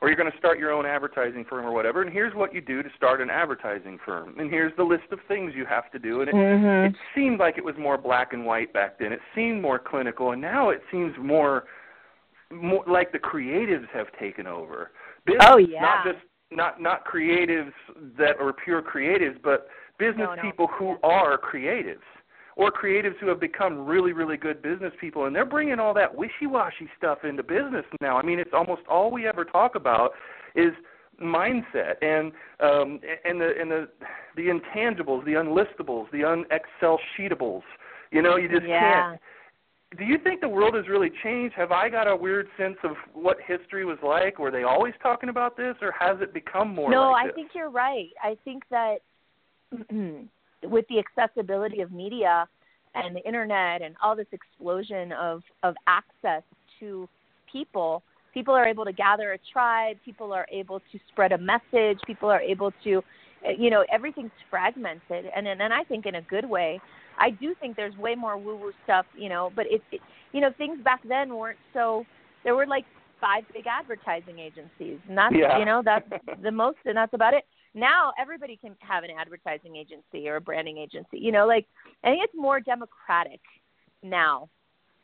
or 0.01 0.09
you're 0.09 0.17
going 0.17 0.31
to 0.31 0.37
start 0.37 0.59
your 0.59 0.71
own 0.71 0.85
advertising 0.85 1.45
firm 1.49 1.65
or 1.65 1.71
whatever 1.71 2.01
and 2.01 2.11
here's 2.11 2.33
what 2.35 2.53
you 2.53 2.61
do 2.61 2.83
to 2.83 2.89
start 2.95 3.21
an 3.21 3.29
advertising 3.29 3.97
firm 4.05 4.37
and 4.37 4.49
here's 4.49 4.75
the 4.77 4.83
list 4.83 5.05
of 5.11 5.19
things 5.27 5.53
you 5.55 5.65
have 5.65 5.89
to 5.91 5.99
do 5.99 6.21
and 6.21 6.29
it, 6.29 6.35
mm-hmm. 6.35 6.93
it 6.93 6.95
seemed 7.15 7.39
like 7.39 7.57
it 7.57 7.63
was 7.63 7.75
more 7.79 7.97
black 7.97 8.33
and 8.33 8.45
white 8.45 8.71
back 8.73 8.99
then 8.99 9.11
it 9.11 9.19
seemed 9.33 9.61
more 9.61 9.79
clinical 9.79 10.31
and 10.31 10.41
now 10.41 10.69
it 10.69 10.81
seems 10.91 11.13
more 11.19 11.63
more 12.51 12.83
like 12.87 13.11
the 13.11 13.19
creatives 13.19 13.87
have 13.93 14.07
taken 14.19 14.45
over 14.45 14.91
business, 15.25 15.45
oh 15.49 15.57
yeah 15.57 15.81
not 15.81 16.05
just 16.05 16.25
not 16.51 16.81
not 16.81 17.05
creatives 17.05 17.73
that 18.17 18.37
are 18.39 18.53
pure 18.53 18.81
creatives 18.81 19.41
but 19.43 19.67
business 19.97 20.27
no, 20.27 20.35
no. 20.35 20.41
people 20.41 20.67
who 20.67 20.97
are 21.03 21.37
creatives 21.37 21.99
or 22.55 22.71
creatives 22.71 23.17
who 23.19 23.27
have 23.27 23.39
become 23.39 23.85
really, 23.85 24.13
really 24.13 24.37
good 24.37 24.61
business 24.61 24.93
people, 24.99 25.25
and 25.25 25.35
they're 25.35 25.45
bringing 25.45 25.79
all 25.79 25.93
that 25.93 26.13
wishy-washy 26.13 26.89
stuff 26.97 27.19
into 27.23 27.43
business 27.43 27.85
now. 28.01 28.17
I 28.17 28.23
mean, 28.23 28.39
it's 28.39 28.53
almost 28.53 28.81
all 28.89 29.11
we 29.11 29.27
ever 29.27 29.43
talk 29.43 29.75
about 29.75 30.11
is 30.55 30.71
mindset 31.21 31.95
and 32.01 32.31
um, 32.61 32.99
and 33.23 33.39
the 33.39 33.51
and 33.59 33.71
the 33.71 33.89
the 34.35 34.43
intangibles, 34.43 35.25
the 35.25 35.33
unlistables, 35.33 36.09
the 36.11 36.23
un 36.23 36.45
Excel 36.51 36.99
sheetables. 37.17 37.63
You 38.11 38.21
know, 38.21 38.37
you 38.37 38.47
just 38.47 38.65
yeah. 38.65 38.79
can't. 39.09 39.21
Do 39.97 40.03
you 40.03 40.17
think 40.17 40.41
the 40.41 40.49
world 40.49 40.75
has 40.75 40.87
really 40.87 41.11
changed? 41.23 41.55
Have 41.55 41.71
I 41.71 41.89
got 41.89 42.07
a 42.07 42.15
weird 42.15 42.47
sense 42.57 42.75
of 42.83 42.91
what 43.13 43.37
history 43.45 43.85
was 43.85 43.97
like? 44.03 44.39
Were 44.39 44.51
they 44.51 44.63
always 44.63 44.93
talking 45.01 45.29
about 45.29 45.55
this, 45.55 45.75
or 45.81 45.93
has 45.97 46.17
it 46.21 46.33
become 46.33 46.73
more? 46.73 46.91
No, 46.91 47.11
like 47.11 47.23
I 47.23 47.27
this? 47.27 47.35
think 47.35 47.51
you're 47.55 47.69
right. 47.69 48.09
I 48.21 48.37
think 48.43 48.63
that 48.71 48.97
with 50.63 50.85
the 50.89 50.99
accessibility 50.99 51.81
of 51.81 51.91
media 51.91 52.47
and 52.93 53.15
the 53.15 53.25
internet 53.25 53.81
and 53.81 53.95
all 54.03 54.15
this 54.15 54.27
explosion 54.31 55.11
of, 55.13 55.43
of 55.63 55.75
access 55.87 56.43
to 56.79 57.07
people, 57.51 58.03
people 58.33 58.53
are 58.53 58.65
able 58.65 58.85
to 58.85 58.93
gather 58.93 59.33
a 59.33 59.39
tribe, 59.51 59.97
people 60.03 60.33
are 60.33 60.47
able 60.51 60.79
to 60.79 60.99
spread 61.09 61.31
a 61.31 61.37
message, 61.37 61.99
people 62.05 62.29
are 62.29 62.41
able 62.41 62.71
to, 62.83 63.01
you 63.57 63.69
know, 63.69 63.85
everything's 63.91 64.31
fragmented. 64.49 65.25
And, 65.35 65.47
and, 65.47 65.61
and 65.61 65.73
I 65.73 65.83
think 65.83 66.05
in 66.05 66.15
a 66.15 66.21
good 66.21 66.45
way, 66.45 66.81
I 67.17 67.29
do 67.29 67.55
think 67.59 67.75
there's 67.75 67.95
way 67.97 68.15
more 68.15 68.37
woo 68.37 68.57
woo 68.57 68.71
stuff, 68.83 69.05
you 69.17 69.29
know, 69.29 69.51
but 69.55 69.65
it, 69.69 69.81
it, 69.91 70.01
you 70.31 70.41
know, 70.41 70.51
things 70.57 70.79
back 70.83 71.01
then 71.07 71.35
weren't 71.35 71.59
so, 71.73 72.05
there 72.43 72.55
were 72.55 72.67
like 72.67 72.85
five 73.21 73.43
big 73.53 73.65
advertising 73.67 74.39
agencies. 74.39 74.99
And 75.07 75.17
that's, 75.17 75.35
yeah. 75.35 75.57
you 75.57 75.65
know, 75.65 75.81
that's 75.83 76.07
the 76.43 76.51
most, 76.51 76.77
and 76.85 76.97
that's 76.97 77.13
about 77.13 77.33
it 77.33 77.43
now 77.75 78.13
everybody 78.17 78.57
can 78.57 78.75
have 78.79 79.03
an 79.03 79.09
advertising 79.19 79.75
agency 79.75 80.27
or 80.27 80.37
a 80.37 80.41
branding 80.41 80.77
agency 80.77 81.19
you 81.19 81.31
know 81.31 81.45
like 81.45 81.67
i 82.03 82.09
think 82.09 82.21
it's 82.23 82.33
more 82.33 82.59
democratic 82.59 83.41
now 84.01 84.49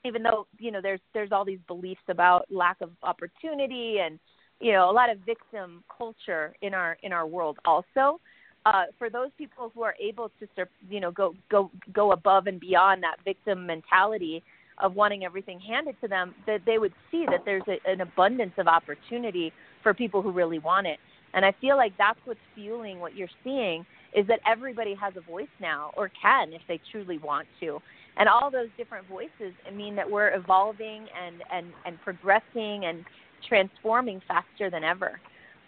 even 0.05 0.23
though 0.23 0.47
you 0.57 0.71
know 0.71 0.79
there's 0.81 1.01
there's 1.13 1.31
all 1.31 1.45
these 1.45 1.59
beliefs 1.67 2.01
about 2.07 2.45
lack 2.49 2.77
of 2.81 2.89
opportunity 3.03 3.97
and 4.03 4.17
you 4.59 4.71
know 4.71 4.89
a 4.89 4.93
lot 4.93 5.09
of 5.09 5.17
victim 5.19 5.83
culture 5.95 6.55
in 6.61 6.73
our 6.73 6.97
in 7.03 7.11
our 7.11 7.27
world 7.27 7.57
also 7.65 8.19
uh, 8.65 8.83
for 8.97 9.09
those 9.09 9.29
people 9.37 9.71
who 9.73 9.83
are 9.83 9.95
able 9.99 10.29
to 10.39 10.47
you 10.89 10.99
know 10.99 11.11
go 11.11 11.35
go 11.49 11.71
go 11.93 12.11
above 12.11 12.47
and 12.47 12.59
beyond 12.59 13.03
that 13.03 13.17
victim 13.25 13.65
mentality 13.65 14.43
of 14.77 14.95
wanting 14.95 15.23
everything 15.23 15.59
handed 15.59 15.95
to 16.01 16.07
them 16.07 16.33
that 16.47 16.61
they 16.65 16.77
would 16.77 16.93
see 17.11 17.25
that 17.29 17.41
there's 17.45 17.63
a, 17.67 17.77
an 17.89 18.01
abundance 18.01 18.53
of 18.57 18.67
opportunity 18.67 19.51
for 19.83 19.93
people 19.93 20.21
who 20.21 20.31
really 20.31 20.59
want 20.59 20.87
it 20.87 20.99
and 21.33 21.45
I 21.45 21.53
feel 21.61 21.77
like 21.77 21.93
that's 21.97 22.19
what's 22.25 22.39
fueling 22.55 22.99
what 22.99 23.15
you're 23.15 23.29
seeing 23.43 23.85
is 24.13 24.27
that 24.27 24.39
everybody 24.45 24.93
has 24.95 25.13
a 25.15 25.21
voice 25.21 25.47
now 25.59 25.91
or 25.95 26.11
can 26.21 26.53
if 26.53 26.61
they 26.67 26.79
truly 26.91 27.17
want 27.17 27.47
to. 27.61 27.79
And 28.17 28.27
all 28.27 28.51
those 28.51 28.67
different 28.77 29.07
voices 29.07 29.53
mean 29.73 29.95
that 29.95 30.09
we're 30.09 30.35
evolving 30.35 31.07
and, 31.25 31.43
and, 31.51 31.67
and 31.85 32.01
progressing 32.01 32.85
and 32.85 33.05
transforming 33.47 34.21
faster 34.27 34.69
than 34.69 34.83
ever. 34.83 35.19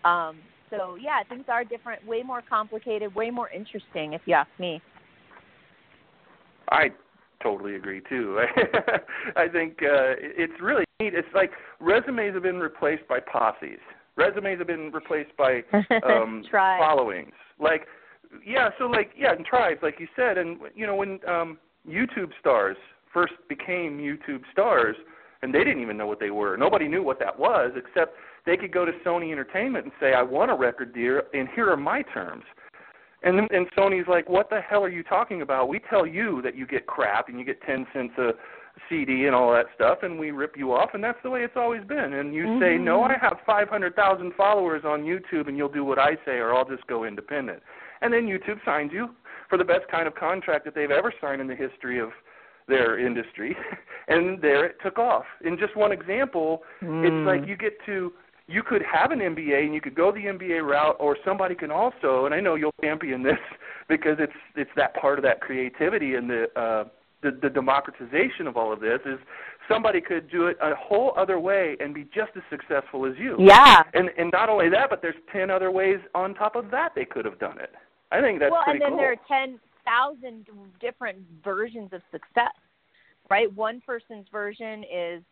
Um, 0.04 0.38
so 0.76 0.96
yeah, 0.96 1.24
things 1.28 1.46
are 1.48 1.64
different, 1.64 2.06
way 2.08 2.24
more 2.24 2.42
complicated, 2.48 3.14
way 3.16 3.30
more 3.30 3.50
interesting 3.50 4.14
if 4.14 4.22
you 4.26 4.34
ask 4.34 4.50
me. 4.60 4.82
I 6.70 6.90
totally 7.42 7.76
agree 7.76 8.02
too. 8.10 8.40
I 9.36 9.48
think 9.48 9.74
uh, 9.84 10.18
it's 10.20 10.60
really 10.62 10.86
neat. 11.00 11.14
It's 11.14 11.28
like 11.36 11.52
resumes 11.80 12.34
have 12.34 12.44
been 12.44 12.60
replaced 12.60 13.08
by 13.08 13.20
posses 13.20 13.80
resumes 14.16 14.60
have 14.60 14.68
been 14.68 14.92
replaced 14.92 15.36
by 15.38 15.64
um 16.08 16.44
followings 16.52 17.34
like 17.60 17.88
yeah 18.46 18.70
so 18.78 18.86
like 18.86 19.12
yeah 19.18 19.34
and 19.34 19.46
tribes 19.46 19.80
like 19.82 20.00
you 20.00 20.08
said 20.16 20.38
and 20.38 20.58
you 20.76 20.86
know 20.86 20.96
when 20.96 21.20
um 21.28 21.58
youtube 21.88 22.30
stars 22.40 22.78
first 23.14 23.34
became 23.50 23.98
youtube 23.98 24.42
stars 24.52 24.96
and 25.42 25.54
they 25.54 25.60
didn't 25.64 25.82
even 25.82 25.98
know 25.98 26.08
what 26.08 26.20
they 26.20 26.32
were 26.32 26.58
nobody 26.58 26.88
knew 26.88 27.04
what 27.04 27.20
that 27.20 27.38
was 27.38 27.72
except 27.76 28.16
they 28.46 28.58
could 28.58 28.72
go 28.72 28.86
to 28.86 28.92
sony 29.06 29.32
entertainment 29.32 29.86
and 29.86 29.94
say 30.00 30.14
i 30.14 30.22
want 30.22 30.52
a 30.52 30.56
record 30.56 30.94
deal 30.94 31.22
and 31.34 31.48
here 31.56 31.70
are 31.70 31.78
my 31.78 32.02
terms 32.14 32.44
and 33.24 33.40
and 33.52 33.68
sony's 33.78 34.08
like 34.08 34.30
what 34.30 34.50
the 34.50 34.60
hell 34.62 34.84
are 34.84 34.90
you 34.90 35.04
talking 35.04 35.42
about 35.42 35.70
we 35.70 35.80
tell 35.90 36.06
you 36.06 36.42
that 36.42 36.56
you 36.56 36.66
get 36.68 36.86
crap 36.86 37.30
and 37.30 37.40
you 37.40 37.46
get 37.46 37.62
ten 37.62 37.86
cents 37.94 38.14
a 38.18 38.32
CD 38.90 39.26
and 39.26 39.36
all 39.36 39.52
that 39.52 39.68
stuff, 39.76 40.00
and 40.02 40.20
we 40.20 40.32
rip 40.32 40.58
you 40.58 40.74
off, 40.74 40.90
and 40.94 41.04
that's 41.04 41.18
the 41.24 41.30
way 41.30 41.42
it's 41.44 41.56
always 41.56 41.84
been. 41.86 42.14
And 42.14 42.34
you 42.34 42.46
mm-hmm. 42.46 42.62
say, 42.62 42.78
no, 42.78 43.04
I 43.04 43.16
have 43.22 43.38
500,000 43.46 44.34
followers 44.36 44.84
on 44.86 45.04
YouTube, 45.04 45.48
and 45.48 45.58
you'll 45.58 45.70
do 45.70 45.86
what 45.86 46.00
I 46.00 46.16
say, 46.26 46.34
or 46.34 46.54
I'll 46.56 46.68
just 46.68 46.86
go 46.88 47.06
independent. 47.06 47.62
And 48.02 48.12
then 48.12 48.24
YouTube 48.24 48.64
signs 48.66 48.92
you 48.92 49.10
for 49.50 49.58
the 49.58 49.64
best 49.64 49.88
kind 49.92 50.08
of 50.08 50.16
contract 50.16 50.66
that 50.66 50.76
they've 50.76 50.92
ever 50.92 51.14
signed 51.22 51.42
in 51.42 51.48
the 51.48 51.56
history 51.56 52.00
of 52.00 52.10
their 52.68 52.98
industry, 53.00 53.56
and 54.08 54.42
there 54.42 54.66
it 54.66 54.78
took 54.84 54.98
off. 54.98 55.26
In 55.46 55.58
just 55.58 55.76
one 55.76 55.92
example, 55.92 56.64
mm. 56.82 57.06
it's 57.06 57.28
like 57.28 57.48
you 57.48 57.56
get 57.56 57.74
to 57.86 58.14
you 58.48 58.62
could 58.64 58.82
have 58.82 59.12
an 59.12 59.20
MBA 59.20 59.64
and 59.64 59.74
you 59.74 59.82
could 59.82 59.96
go 59.96 60.12
the 60.12 60.20
MBA 60.20 60.62
route, 60.64 60.98
or 61.00 61.18
somebody 61.26 61.56
can 61.56 61.72
also, 61.72 62.26
and 62.26 62.34
I 62.34 62.40
know 62.40 62.56
you'll 62.56 62.74
champion 62.82 63.24
this 63.24 63.40
because 63.90 64.18
it's 64.20 64.34
it's 64.56 64.72
that 64.76 64.96
part 64.96 65.18
of 65.20 65.24
that 65.24 65.42
creativity 65.42 66.16
and 66.16 66.30
the 66.30 66.46
uh, 66.60 66.84
the, 67.22 67.32
the 67.42 67.50
democratization 67.50 68.48
of 68.48 68.58
all 68.58 68.74
of 68.74 68.82
this 68.82 69.00
is 69.06 69.18
somebody 69.70 70.02
could 70.02 70.30
do 70.30 70.48
it 70.48 70.58
a 70.62 70.76
whole 70.76 71.14
other 71.18 71.40
way 71.40 71.78
and 71.80 71.94
be 71.94 72.04
just 72.04 72.32
as 72.36 72.44
successful 72.50 73.06
as 73.06 73.14
you. 73.18 73.38
Yeah. 73.40 73.84
And 73.94 74.10
and 74.18 74.30
not 74.32 74.50
only 74.50 74.70
that, 74.70 74.90
but 74.90 75.02
there's 75.02 75.16
ten 75.32 75.50
other 75.50 75.72
ways 75.72 76.00
on 76.14 76.34
top 76.34 76.56
of 76.56 76.70
that 76.72 76.90
they 76.96 77.06
could 77.06 77.26
have 77.26 77.40
done 77.40 77.60
it. 77.60 77.72
I 78.12 78.22
think 78.22 78.40
that's 78.40 78.52
well, 78.52 78.64
pretty 78.64 78.78
and 78.78 78.82
then 78.82 78.90
cool. 78.92 78.98
there 78.98 79.14
are 79.14 79.28
ten 79.28 79.60
thousand 79.86 80.48
different 80.80 81.20
versions 81.44 81.92
of 81.94 82.02
success, 82.12 82.54
right? 83.30 83.54
One 83.56 83.82
person's 83.86 84.28
version 84.32 84.84
is 84.84 85.24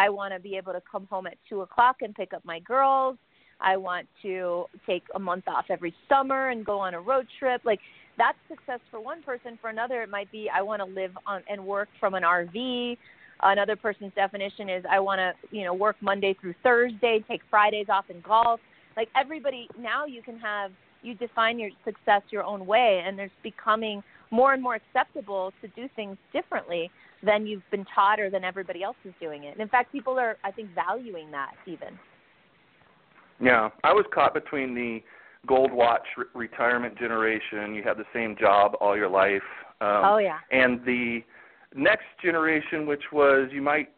I 0.00 0.08
want 0.08 0.32
to 0.32 0.40
be 0.40 0.56
able 0.56 0.72
to 0.72 0.80
come 0.90 1.06
home 1.10 1.26
at 1.26 1.34
two 1.46 1.60
o'clock 1.60 1.96
and 2.00 2.14
pick 2.14 2.32
up 2.32 2.42
my 2.42 2.58
girls. 2.60 3.18
I 3.60 3.76
want 3.76 4.06
to 4.22 4.64
take 4.86 5.02
a 5.14 5.18
month 5.18 5.46
off 5.46 5.66
every 5.68 5.94
summer 6.08 6.48
and 6.48 6.64
go 6.64 6.78
on 6.78 6.94
a 6.94 7.00
road 7.00 7.26
trip. 7.38 7.60
Like 7.64 7.80
that's 8.16 8.38
success 8.48 8.80
for 8.90 8.98
one 8.98 9.22
person. 9.22 9.58
For 9.60 9.68
another, 9.68 10.00
it 10.02 10.08
might 10.08 10.32
be 10.32 10.48
I 10.48 10.62
want 10.62 10.80
to 10.80 10.86
live 10.86 11.12
on 11.26 11.42
and 11.50 11.66
work 11.66 11.90
from 12.00 12.14
an 12.14 12.22
RV. 12.22 12.96
Another 13.42 13.76
person's 13.76 14.14
definition 14.14 14.70
is 14.70 14.84
I 14.90 15.00
want 15.00 15.18
to, 15.18 15.34
you 15.54 15.64
know, 15.64 15.74
work 15.74 15.96
Monday 16.00 16.34
through 16.40 16.54
Thursday, 16.62 17.22
take 17.28 17.42
Fridays 17.50 17.86
off 17.90 18.08
in 18.08 18.22
golf. 18.22 18.60
Like 18.96 19.08
everybody 19.14 19.68
now, 19.78 20.06
you 20.06 20.22
can 20.22 20.38
have 20.38 20.72
you 21.02 21.14
define 21.14 21.58
your 21.58 21.70
success 21.84 22.22
your 22.30 22.44
own 22.44 22.64
way, 22.64 23.02
and 23.04 23.18
there's 23.18 23.30
becoming 23.42 24.02
more 24.30 24.54
and 24.54 24.62
more 24.62 24.76
acceptable 24.76 25.52
to 25.60 25.68
do 25.68 25.90
things 25.94 26.16
differently 26.32 26.90
than 27.22 27.46
you've 27.46 27.68
been 27.70 27.84
taught 27.94 28.18
or 28.18 28.30
than 28.30 28.44
everybody 28.44 28.82
else 28.82 28.96
is 29.04 29.12
doing 29.20 29.44
it. 29.44 29.52
And 29.52 29.60
in 29.60 29.68
fact, 29.68 29.92
people 29.92 30.18
are, 30.18 30.36
I 30.44 30.50
think, 30.50 30.70
valuing 30.74 31.30
that 31.30 31.52
even. 31.66 31.98
Yeah, 33.40 33.70
I 33.84 33.92
was 33.92 34.04
caught 34.12 34.34
between 34.34 34.74
the 34.74 35.00
gold 35.46 35.72
watch 35.72 36.06
re- 36.16 36.24
retirement 36.34 36.98
generation. 36.98 37.74
You 37.74 37.82
had 37.82 37.96
the 37.96 38.04
same 38.12 38.36
job 38.38 38.72
all 38.80 38.96
your 38.96 39.08
life. 39.08 39.42
Um, 39.80 40.02
oh 40.04 40.18
yeah. 40.18 40.38
And 40.50 40.84
the 40.84 41.20
next 41.74 42.04
generation, 42.22 42.86
which 42.86 43.04
was 43.12 43.48
you 43.50 43.62
might 43.62 43.88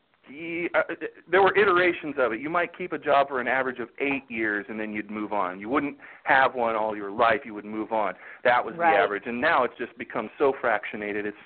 uh, 0.75 0.83
there 1.31 1.43
were 1.43 1.57
iterations 1.59 2.15
of 2.19 2.33
it. 2.33 2.41
You 2.41 2.49
might 2.49 2.77
keep 2.77 2.93
a 2.93 2.99
job 2.99 3.29
for 3.29 3.41
an 3.41 3.49
average 3.49 3.81
of 3.81 3.89
eight 3.99 4.23
years, 4.29 4.65
and 4.69 4.79
then 4.79 4.93
you'd 4.93 5.11
move 5.11 5.33
on. 5.33 5.59
You 5.59 5.69
wouldn't 5.69 5.97
have 6.25 6.55
one 6.55 6.77
all 6.77 6.97
your 6.97 7.11
life. 7.11 7.41
You 7.45 7.55
would 7.55 7.65
move 7.65 7.93
on. 7.93 8.15
That 8.45 8.65
was 8.65 8.77
right. 8.77 8.93
the 8.93 8.99
average, 8.99 9.25
and 9.27 9.41
now 9.41 9.65
it's 9.65 9.75
just 9.79 9.97
become 9.99 10.31
so 10.39 10.53
fractionated. 10.63 11.25
It's 11.27 11.37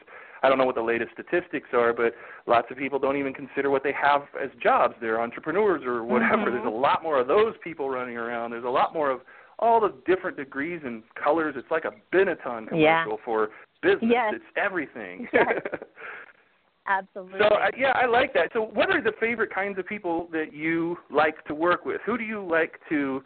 I 0.43 0.49
don't 0.49 0.59
know 0.59 0.65
what 0.65 0.75
the 0.75 0.83
latest 0.83 1.11
statistics 1.13 1.69
are, 1.73 1.93
but 1.93 2.15
lots 2.47 2.69
of 2.71 2.77
people 2.77 2.99
don't 2.99 3.17
even 3.17 3.33
consider 3.33 3.71
what 3.71 3.83
they 3.83 3.93
have 3.93 4.23
as 4.43 4.51
jobs. 4.63 4.95
They're 5.01 5.21
entrepreneurs 5.21 5.83
or 5.85 6.05
whatever. 6.05 6.37
Mm-hmm. 6.37 6.55
There's 6.55 6.67
a 6.67 6.79
lot 6.79 7.03
more 7.03 7.21
of 7.21 7.29
those 7.29 7.55
people 7.63 7.89
running 7.91 8.17
around. 8.17 8.51
There's 8.51 8.65
a 8.65 8.69
lot 8.69 8.93
more 8.93 9.11
of 9.11 9.21
all 9.59 9.81
the 9.81 9.95
different 10.07 10.37
degrees 10.37 10.83
and 10.85 11.03
colors. 11.23 11.55
It's 11.57 11.71
like 11.71 11.85
a 11.85 11.93
Benetton 12.15 12.69
commercial 12.69 12.79
Yeah. 12.79 13.25
for 13.25 13.51
business. 13.83 14.11
Yes. 14.13 14.35
It's 14.37 14.45
everything. 14.57 15.29
Yes. 15.33 15.47
Absolutely. 16.89 17.41
So 17.41 17.47
uh, 17.47 17.71
yeah, 17.77 17.93
I 17.95 18.07
like 18.07 18.33
that. 18.35 18.51
So 18.53 18.61
what 18.63 18.91
are 18.91 19.03
the 19.03 19.13
favorite 19.19 19.53
kinds 19.53 19.79
of 19.79 19.87
people 19.87 20.29
that 20.33 20.53
you 20.53 20.97
like 21.11 21.45
to 21.47 21.55
work 21.55 21.85
with? 21.85 22.01
Who 22.07 22.17
do 22.17 22.25
you 22.25 22.47
like 22.47 22.79
to 22.91 23.23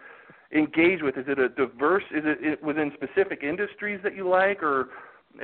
engage 0.55 1.03
with? 1.03 1.17
Is 1.19 1.27
it 1.29 1.39
a 1.39 1.49
diverse? 1.51 2.05
Is 2.11 2.23
it, 2.25 2.39
it 2.41 2.63
within 2.63 2.91
specific 2.95 3.43
industries 3.43 4.01
that 4.03 4.17
you 4.17 4.29
like, 4.29 4.63
or 4.63 4.89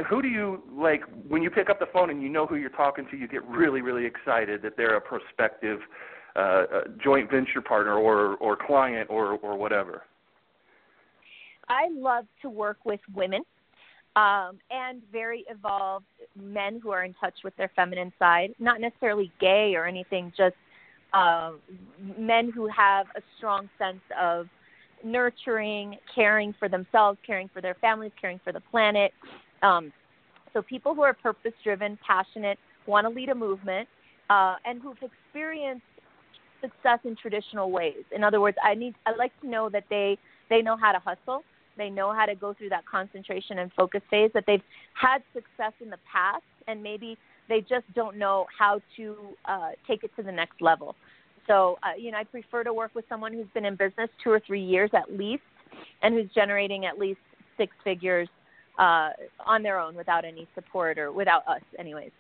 who 0.09 0.20
do 0.20 0.29
you 0.29 0.62
like 0.72 1.03
when 1.29 1.42
you 1.42 1.51
pick 1.51 1.70
up 1.70 1.79
the 1.79 1.87
phone 1.92 2.11
and 2.11 2.22
you 2.22 2.29
know 2.29 2.46
who 2.46 2.57
you're 2.57 2.70
talking 2.70 3.07
to? 3.11 3.16
You 3.16 3.29
get 3.29 3.44
really 3.46 3.81
really 3.81 4.05
excited 4.05 4.62
that 4.62 4.77
they're 4.77 4.96
a 4.96 5.01
prospective 5.01 5.81
uh, 6.35 6.38
uh, 6.38 6.64
joint 7.03 7.31
venture 7.31 7.61
partner 7.61 7.94
or 7.94 8.37
or 8.37 8.57
client 8.57 9.09
or 9.11 9.38
or 9.38 9.57
whatever. 9.57 10.03
I 11.68 11.88
love 11.90 12.27
to 12.42 12.51
work 12.51 12.79
with 12.85 13.01
women 13.14 13.42
um, 14.16 14.59
and 14.70 15.03
very 15.12 15.44
evolved 15.49 16.07
men 16.35 16.81
who 16.83 16.90
are 16.90 17.05
in 17.05 17.14
touch 17.14 17.35
with 17.44 17.57
their 17.57 17.70
feminine 17.75 18.12
side, 18.18 18.55
not 18.59 18.81
necessarily 18.81 19.33
gay 19.40 19.75
or 19.75 19.87
anything, 19.87 20.33
just 20.37 20.55
uh, 21.12 21.53
men 22.18 22.51
who 22.51 22.68
have 22.68 23.07
a 23.16 23.22
strong 23.37 23.68
sense 23.79 24.01
of 24.20 24.46
nurturing, 25.05 25.96
caring 26.14 26.55
for 26.59 26.68
themselves, 26.68 27.18
caring 27.27 27.49
for 27.53 27.61
their 27.61 27.75
families, 27.75 28.12
caring 28.20 28.40
for 28.42 28.53
the 28.53 28.61
planet. 28.61 29.12
Um, 29.62 29.92
so 30.53 30.62
people 30.62 30.95
who 30.95 31.03
are 31.03 31.14
purpose 31.14 31.53
driven, 31.62 31.99
passionate, 32.07 32.59
want 32.87 33.07
to 33.07 33.11
lead 33.11 33.29
a 33.29 33.35
movement, 33.35 33.88
uh, 34.31 34.55
and 34.64 34.81
who've 34.81 34.97
experienced 35.03 35.85
success 36.61 36.99
in 37.05 37.16
traditional 37.16 37.71
ways. 37.71 38.05
In 38.14 38.25
other 38.25 38.40
words, 38.40 38.57
I 38.62 38.75
need 38.75 38.95
I 39.05 39.14
like 39.14 39.38
to 39.42 39.49
know 39.49 39.69
that 39.71 39.85
they 39.90 40.19
they 40.49 40.62
know 40.62 40.77
how 40.77 40.92
to 40.92 40.99
hustle, 40.99 41.42
they 41.77 41.90
know 41.90 42.12
how 42.12 42.27
to 42.27 42.35
go 42.35 42.55
through 42.55 42.71
that 42.71 42.87
concentration 42.87 43.59
and 43.59 43.73
focus 43.75 44.03
phase, 44.11 44.31
that 44.35 44.45
they've 44.47 44.62
had 44.95 45.23
success 45.35 45.73
in 45.81 45.90
the 45.90 45.99
past, 46.11 46.45
and 46.69 46.83
maybe 46.83 47.19
they 47.49 47.61
just 47.61 47.85
don't 47.95 48.16
know 48.16 48.47
how 48.59 48.81
to 48.97 49.16
uh, 49.45 49.71
take 49.87 50.05
it 50.05 50.11
to 50.16 50.23
the 50.23 50.33
next 50.33 50.61
level. 50.61 50.97
So, 51.47 51.79
uh, 51.83 51.97
you 51.97 52.11
know, 52.11 52.19
I 52.19 52.25
prefer 52.25 52.64
to 52.64 52.73
work 52.73 52.92
with 52.95 53.05
someone 53.09 53.33
who's 53.33 53.47
been 53.55 53.64
in 53.64 53.77
business 53.77 54.11
two 54.25 54.31
or 54.31 54.40
three 54.40 54.64
years 54.64 54.90
at 54.95 55.16
least, 55.16 55.42
and 56.03 56.14
who's 56.14 56.31
generating 56.35 56.87
at 56.87 56.99
least 56.99 57.21
six 57.57 57.73
figures 57.85 58.29
uh, 58.79 59.11
on 59.45 59.62
their 59.62 59.79
own 59.79 59.95
without 59.95 60.25
any 60.25 60.47
support 60.55 60.99
or 60.99 61.12
without 61.12 61.47
us, 61.49 61.62
anyways. 61.79 62.11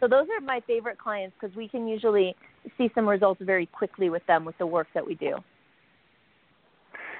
So 0.00 0.06
those 0.08 0.26
are 0.36 0.40
my 0.44 0.60
favorite 0.66 0.98
clients 0.98 1.34
because 1.40 1.56
we 1.56 1.68
can 1.68 1.86
usually 1.88 2.34
see 2.76 2.90
some 2.94 3.08
results 3.08 3.40
very 3.44 3.66
quickly 3.66 4.10
with 4.10 4.24
them 4.26 4.44
with 4.44 4.56
the 4.58 4.66
work 4.66 4.88
that 4.94 5.06
we 5.06 5.14
do. 5.14 5.36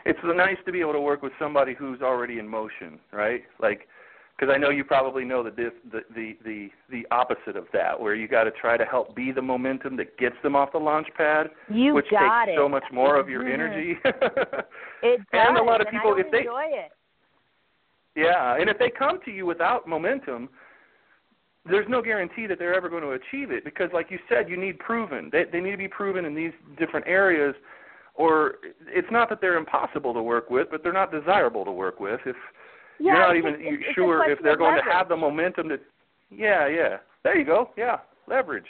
It's 0.05 0.19
nice 0.23 0.57
to 0.67 0.73
be 0.73 0.81
able 0.81 0.93
to 0.93 1.01
work 1.01 1.23
with 1.23 1.33
somebody 1.39 1.75
who's 1.75 2.01
already 2.01 2.39
in 2.39 2.47
motion, 2.47 3.01
right? 3.13 3.43
Like, 3.61 3.89
because 4.39 4.53
I 4.55 4.59
know 4.59 4.69
you 4.71 4.85
probably 4.85 5.25
know 5.25 5.43
the, 5.43 5.51
the 5.51 6.01
the 6.15 6.37
the 6.45 6.69
the 6.91 7.07
opposite 7.11 7.57
of 7.57 7.65
that, 7.73 7.99
where 7.99 8.15
you 8.15 8.29
got 8.29 8.45
to 8.45 8.51
try 8.51 8.77
to 8.77 8.85
help 8.85 9.17
be 9.17 9.33
the 9.33 9.43
momentum 9.43 9.97
that 9.97 10.17
gets 10.19 10.37
them 10.43 10.55
off 10.55 10.73
the 10.73 10.79
launch 10.79 11.09
pad, 11.17 11.49
You 11.69 11.95
which 11.95 12.05
takes 12.11 12.21
it. 12.49 12.55
so 12.57 12.69
much 12.69 12.85
more 12.93 13.19
of 13.19 13.29
your 13.29 13.43
Mhm. 13.45 13.55
energy. 13.55 13.99
It 15.03 15.19
does, 15.31 15.47
and 15.49 15.59
a 15.59 15.63
lot 15.63 15.81
of 15.81 15.89
people, 15.89 16.17
if 16.17 16.31
they 16.31 16.39
enjoy 16.39 16.65
it. 16.71 16.91
Yeah, 18.17 18.57
and 18.59 18.69
if 18.71 18.79
they 18.79 18.91
come 18.91 19.21
to 19.27 19.31
you 19.31 19.45
without 19.45 19.87
momentum, 19.87 20.49
there's 21.67 21.87
no 21.89 22.01
guarantee 22.01 22.47
that 22.47 22.59
they're 22.59 22.75
ever 22.75 22.89
going 22.89 23.03
to 23.03 23.11
achieve 23.11 23.51
it 23.51 23.65
because, 23.65 23.91
like 23.93 24.11
you 24.11 24.19
said, 24.29 24.49
you 24.49 24.57
need 24.57 24.79
proven. 24.79 25.29
They 25.31 25.45
they 25.45 25.61
need 25.61 25.73
to 25.73 25.77
be 25.77 25.89
proven 25.89 26.25
in 26.25 26.35
these 26.35 26.53
different 26.79 27.07
areas, 27.07 27.55
or 28.15 28.55
it's 28.87 29.09
not 29.11 29.29
that 29.29 29.41
they're 29.41 29.59
impossible 29.59 30.15
to 30.15 30.23
work 30.23 30.49
with, 30.49 30.69
but 30.71 30.83
they're 30.83 30.93
not 30.93 31.13
desirable 31.13 31.65
to 31.65 31.73
work 31.73 32.01
with 32.01 32.21
if 32.25 32.37
Yeah, 32.99 33.13
you're 33.13 33.21
not 33.27 33.37
even 33.37 33.55
it's- 33.55 33.83
it's 33.87 33.95
sure 33.95 34.31
if 34.31 34.39
they're 34.41 34.57
going 34.57 34.83
to 34.83 34.91
have 34.91 35.09
the 35.09 35.17
momentum 35.17 35.69
to. 35.69 35.79
Yeah, 36.31 36.67
yeah. 36.67 36.99
There 37.23 37.37
you 37.37 37.45
go. 37.45 37.71
Yeah, 37.77 37.99
leverage. 38.27 38.67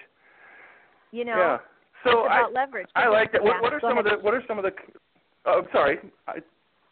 You 1.12 1.24
know, 1.24 1.36
yeah. 1.36 1.58
So 2.02 2.24
it's 2.24 2.30
I 2.30 2.38
about 2.40 2.52
leverage. 2.52 2.88
I 2.96 3.08
like 3.08 3.32
that. 3.32 3.42
Yeah, 3.44 3.52
What, 3.52 3.62
what 3.62 3.72
are 3.72 3.80
some 3.80 3.98
of 3.98 4.04
the 4.04 4.16
What 4.20 4.34
are 4.34 4.42
some 4.48 4.58
of 4.58 4.64
the? 4.64 4.72
Oh, 5.44 5.60
I'm 5.60 5.68
sorry. 5.72 5.98
I, 6.26 6.40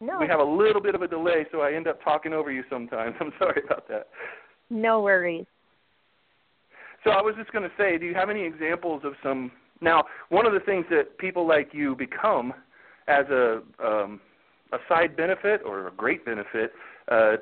No, 0.01 0.19
we 0.21 0.27
have 0.27 0.41
a 0.41 0.45
little 0.45 0.83
bit 0.83 0.95
of 0.95 1.03
a 1.03 1.09
delay, 1.09 1.47
so 1.53 1.61
I 1.61 1.73
end 1.73 1.87
up 1.87 2.03
talking 2.03 2.33
over 2.33 2.51
you 2.51 2.65
sometimes. 2.69 3.15
I'm 3.21 3.33
sorry 3.39 3.63
about 3.65 3.89
that. 3.89 4.09
no 4.71 5.01
worries. 5.01 5.47
So 7.05 7.11
I 7.11 7.21
was 7.21 7.35
just 7.37 7.53
going 7.53 7.65
to 7.65 7.71
say, 7.77 7.99
do 7.99 8.07
you 8.07 8.15
have 8.15 8.31
any 8.31 8.45
examples 8.45 9.03
of 9.05 9.13
some? 9.23 9.53
Now, 9.81 10.05
one 10.31 10.47
of 10.47 10.53
the 10.53 10.61
things 10.61 10.87
that 10.91 11.19
people 11.19 11.47
like 11.47 11.71
you 11.73 11.95
become 11.95 12.55
as 13.07 13.27
a 13.27 13.61
um, 13.83 14.21
a 14.73 14.79
side 14.89 15.17
benefit 15.17 15.61
or 15.65 15.89
a 15.89 15.91
great 15.93 16.25
benefit 16.25 16.73
uh, 17.11 17.35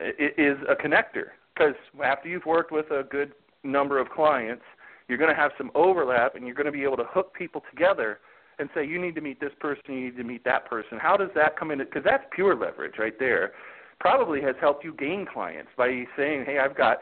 is 0.00 0.56
a 0.68 0.74
connector. 0.74 1.28
Because 1.54 1.74
after 2.04 2.28
you've 2.28 2.44
worked 2.44 2.70
with 2.70 2.90
a 2.90 3.04
good 3.10 3.32
number 3.64 3.98
of 3.98 4.10
clients, 4.10 4.62
you're 5.08 5.18
going 5.18 5.34
to 5.34 5.40
have 5.40 5.52
some 5.56 5.70
overlap, 5.74 6.34
and 6.34 6.44
you're 6.44 6.54
going 6.54 6.66
to 6.66 6.72
be 6.72 6.82
able 6.82 6.96
to 6.96 7.06
hook 7.08 7.32
people 7.32 7.62
together 7.70 8.18
and 8.58 8.68
say, 8.74 8.86
you 8.86 9.00
need 9.00 9.14
to 9.14 9.20
meet 9.20 9.40
this 9.40 9.52
person, 9.60 9.82
you 9.88 10.04
need 10.06 10.16
to 10.16 10.24
meet 10.24 10.44
that 10.44 10.68
person. 10.68 10.98
How 10.98 11.16
does 11.16 11.30
that 11.34 11.58
come 11.58 11.70
into? 11.70 11.84
Because 11.84 12.04
that's 12.04 12.24
pure 12.34 12.56
leverage 12.56 12.94
right 12.98 13.18
there. 13.18 13.52
Probably 14.00 14.40
has 14.42 14.54
helped 14.60 14.84
you 14.84 14.94
gain 14.94 15.26
clients 15.30 15.70
by 15.76 16.04
saying, 16.16 16.44
hey, 16.46 16.58
I've 16.58 16.76
got 16.76 16.98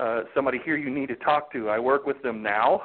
uh, 0.00 0.22
somebody 0.34 0.58
here 0.64 0.76
you 0.76 0.90
need 0.90 1.08
to 1.08 1.16
talk 1.16 1.52
to. 1.52 1.68
I 1.68 1.78
work 1.78 2.06
with 2.06 2.20
them 2.22 2.42
now, 2.42 2.82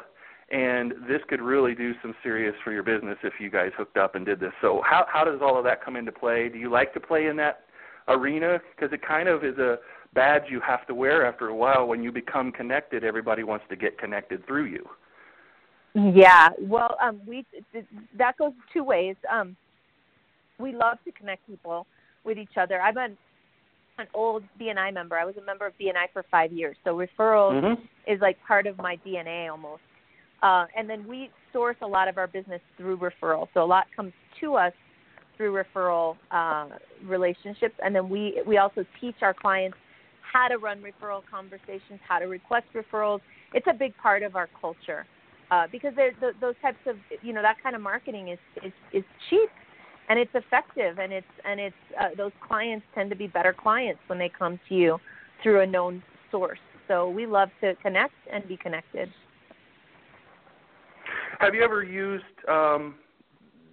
and 0.51 0.93
this 1.07 1.21
could 1.27 1.41
really 1.41 1.75
do 1.75 1.93
some 2.01 2.13
serious 2.23 2.55
for 2.63 2.71
your 2.71 2.83
business 2.83 3.17
if 3.23 3.33
you 3.39 3.49
guys 3.49 3.71
hooked 3.77 3.97
up 3.97 4.15
and 4.15 4.25
did 4.25 4.39
this. 4.39 4.51
So 4.61 4.81
how 4.85 5.05
how 5.07 5.23
does 5.23 5.39
all 5.41 5.57
of 5.57 5.63
that 5.63 5.83
come 5.83 5.95
into 5.95 6.11
play? 6.11 6.49
Do 6.49 6.59
you 6.59 6.71
like 6.71 6.93
to 6.93 6.99
play 6.99 7.27
in 7.27 7.35
that 7.37 7.65
arena? 8.07 8.59
Because 8.75 8.93
it 8.93 9.01
kind 9.05 9.27
of 9.27 9.43
is 9.43 9.57
a 9.57 9.77
badge 10.13 10.43
you 10.49 10.59
have 10.61 10.85
to 10.87 10.93
wear 10.95 11.25
after 11.25 11.47
a 11.47 11.55
while. 11.55 11.87
When 11.87 12.03
you 12.03 12.11
become 12.11 12.51
connected, 12.51 13.03
everybody 13.03 13.43
wants 13.43 13.65
to 13.69 13.75
get 13.75 13.97
connected 13.97 14.45
through 14.45 14.65
you. 14.65 14.85
Yeah, 16.13 16.49
well, 16.61 16.95
um, 17.01 17.21
we 17.27 17.45
th- 17.73 17.85
that 18.17 18.37
goes 18.37 18.53
two 18.73 18.83
ways. 18.83 19.15
Um, 19.31 19.55
we 20.59 20.73
love 20.73 20.97
to 21.05 21.11
connect 21.11 21.45
people 21.47 21.85
with 22.23 22.37
each 22.37 22.57
other. 22.57 22.79
I'm 22.81 22.97
an 22.97 23.17
an 23.97 24.07
old 24.13 24.43
BNI 24.59 24.93
member. 24.93 25.17
I 25.17 25.25
was 25.25 25.35
a 25.35 25.45
member 25.45 25.65
of 25.67 25.73
BNI 25.77 26.05
for 26.13 26.23
five 26.31 26.53
years, 26.53 26.77
so 26.85 26.95
referrals 26.95 27.61
Mm-hmm. 27.61 27.81
is 28.07 28.21
like 28.21 28.37
part 28.47 28.65
of 28.65 28.77
my 28.77 28.97
DNA 29.05 29.51
almost. 29.51 29.81
Uh, 30.41 30.65
and 30.77 30.89
then 30.89 31.05
we 31.05 31.29
source 31.51 31.75
a 31.81 31.87
lot 31.87 32.07
of 32.07 32.17
our 32.17 32.27
business 32.27 32.61
through 32.77 32.97
referral. 32.97 33.47
So 33.53 33.61
a 33.61 33.65
lot 33.65 33.87
comes 33.93 34.13
to 34.39 34.55
us 34.55 34.71
through 35.35 35.61
referral 35.61 36.15
uh, 36.31 36.69
relationships, 37.05 37.75
and 37.83 37.93
then 37.93 38.09
we 38.09 38.41
we 38.47 38.57
also 38.57 38.85
teach 39.01 39.15
our 39.21 39.33
clients 39.33 39.77
how 40.21 40.47
to 40.47 40.57
run 40.57 40.81
referral 40.81 41.21
conversations, 41.29 41.99
how 42.07 42.19
to 42.19 42.25
request 42.25 42.67
referrals. 42.73 43.19
It's 43.53 43.67
a 43.67 43.73
big 43.73 43.97
part 43.97 44.23
of 44.23 44.35
our 44.35 44.47
culture 44.61 45.05
uh, 45.51 45.67
because 45.71 45.93
those 45.95 46.55
types 46.61 46.79
of 46.85 46.95
you 47.21 47.33
know 47.33 47.41
that 47.41 47.61
kind 47.61 47.75
of 47.75 47.81
marketing 47.81 48.29
is 48.29 48.39
is, 48.63 48.73
is 48.93 49.03
cheap 49.29 49.49
and 50.09 50.19
it's 50.19 50.31
effective 50.33 50.99
and 50.99 51.13
it's 51.13 51.27
and 51.45 51.59
it's 51.59 51.75
uh, 51.99 52.09
those 52.17 52.31
clients 52.45 52.85
tend 52.93 53.09
to 53.09 53.15
be 53.15 53.27
better 53.27 53.53
clients 53.53 54.01
when 54.07 54.19
they 54.19 54.29
come 54.29 54.59
to 54.67 54.75
you 54.75 54.99
through 55.41 55.61
a 55.61 55.65
known 55.65 56.03
source. 56.31 56.59
So 56.87 57.09
we 57.09 57.25
love 57.25 57.49
to 57.61 57.75
connect 57.75 58.13
and 58.31 58.47
be 58.47 58.57
connected. 58.57 59.09
Have 61.39 61.55
you 61.55 61.61
ever 61.61 61.83
used, 61.83 62.25
um, 62.49 62.95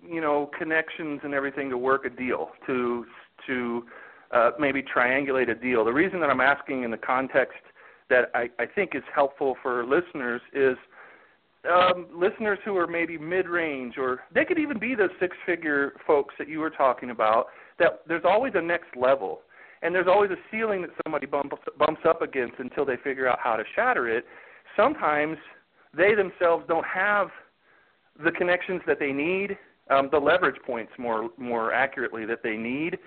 you 0.06 0.20
know, 0.20 0.50
connections 0.56 1.20
and 1.24 1.34
everything 1.34 1.68
to 1.70 1.78
work 1.78 2.04
a 2.04 2.10
deal 2.10 2.50
to 2.66 3.06
to 3.46 3.84
uh, 4.32 4.50
maybe 4.58 4.82
triangulate 4.82 5.50
a 5.50 5.54
deal? 5.54 5.84
The 5.84 5.92
reason 5.92 6.20
that 6.20 6.30
I'm 6.30 6.40
asking 6.40 6.84
in 6.84 6.90
the 6.90 6.98
context 6.98 7.58
that 8.08 8.30
I, 8.34 8.50
I 8.58 8.66
think 8.66 8.94
is 8.94 9.02
helpful 9.12 9.56
for 9.62 9.84
listeners 9.84 10.40
is 10.52 10.76
um, 11.66 12.06
listeners 12.14 12.58
who 12.64 12.76
are 12.76 12.86
maybe 12.86 13.18
mid-range, 13.18 13.94
or 13.98 14.20
they 14.34 14.44
could 14.44 14.58
even 14.58 14.78
be 14.78 14.94
the 14.94 15.08
six-figure 15.20 15.94
folks 16.06 16.34
that 16.38 16.48
you 16.48 16.60
were 16.60 16.70
talking 16.70 17.10
about. 17.10 17.46
That 17.78 18.00
there's 18.06 18.24
always 18.24 18.52
a 18.54 18.62
next 18.62 18.96
level, 18.96 19.40
and 19.82 19.94
there's 19.94 20.06
always 20.08 20.30
a 20.30 20.36
ceiling 20.50 20.82
that 20.82 20.90
somebody 21.04 21.26
bumps 21.26 21.56
bumps 21.78 22.00
up 22.08 22.22
against 22.22 22.58
until 22.58 22.84
they 22.84 22.96
figure 23.04 23.28
out 23.28 23.38
how 23.42 23.56
to 23.56 23.64
shatter 23.74 24.08
it. 24.08 24.24
Sometimes 24.74 25.36
they 25.96 26.14
themselves 26.14 26.64
don't 26.68 26.86
have 26.86 27.28
the 28.24 28.30
connections 28.30 28.80
that 28.86 28.98
they 28.98 29.12
need, 29.12 29.58
um, 29.90 30.08
the 30.10 30.18
leverage 30.18 30.60
points 30.64 30.92
more 30.98 31.30
more 31.36 31.72
accurately 31.72 32.24
that 32.26 32.42
they 32.42 32.56
need 32.56 32.98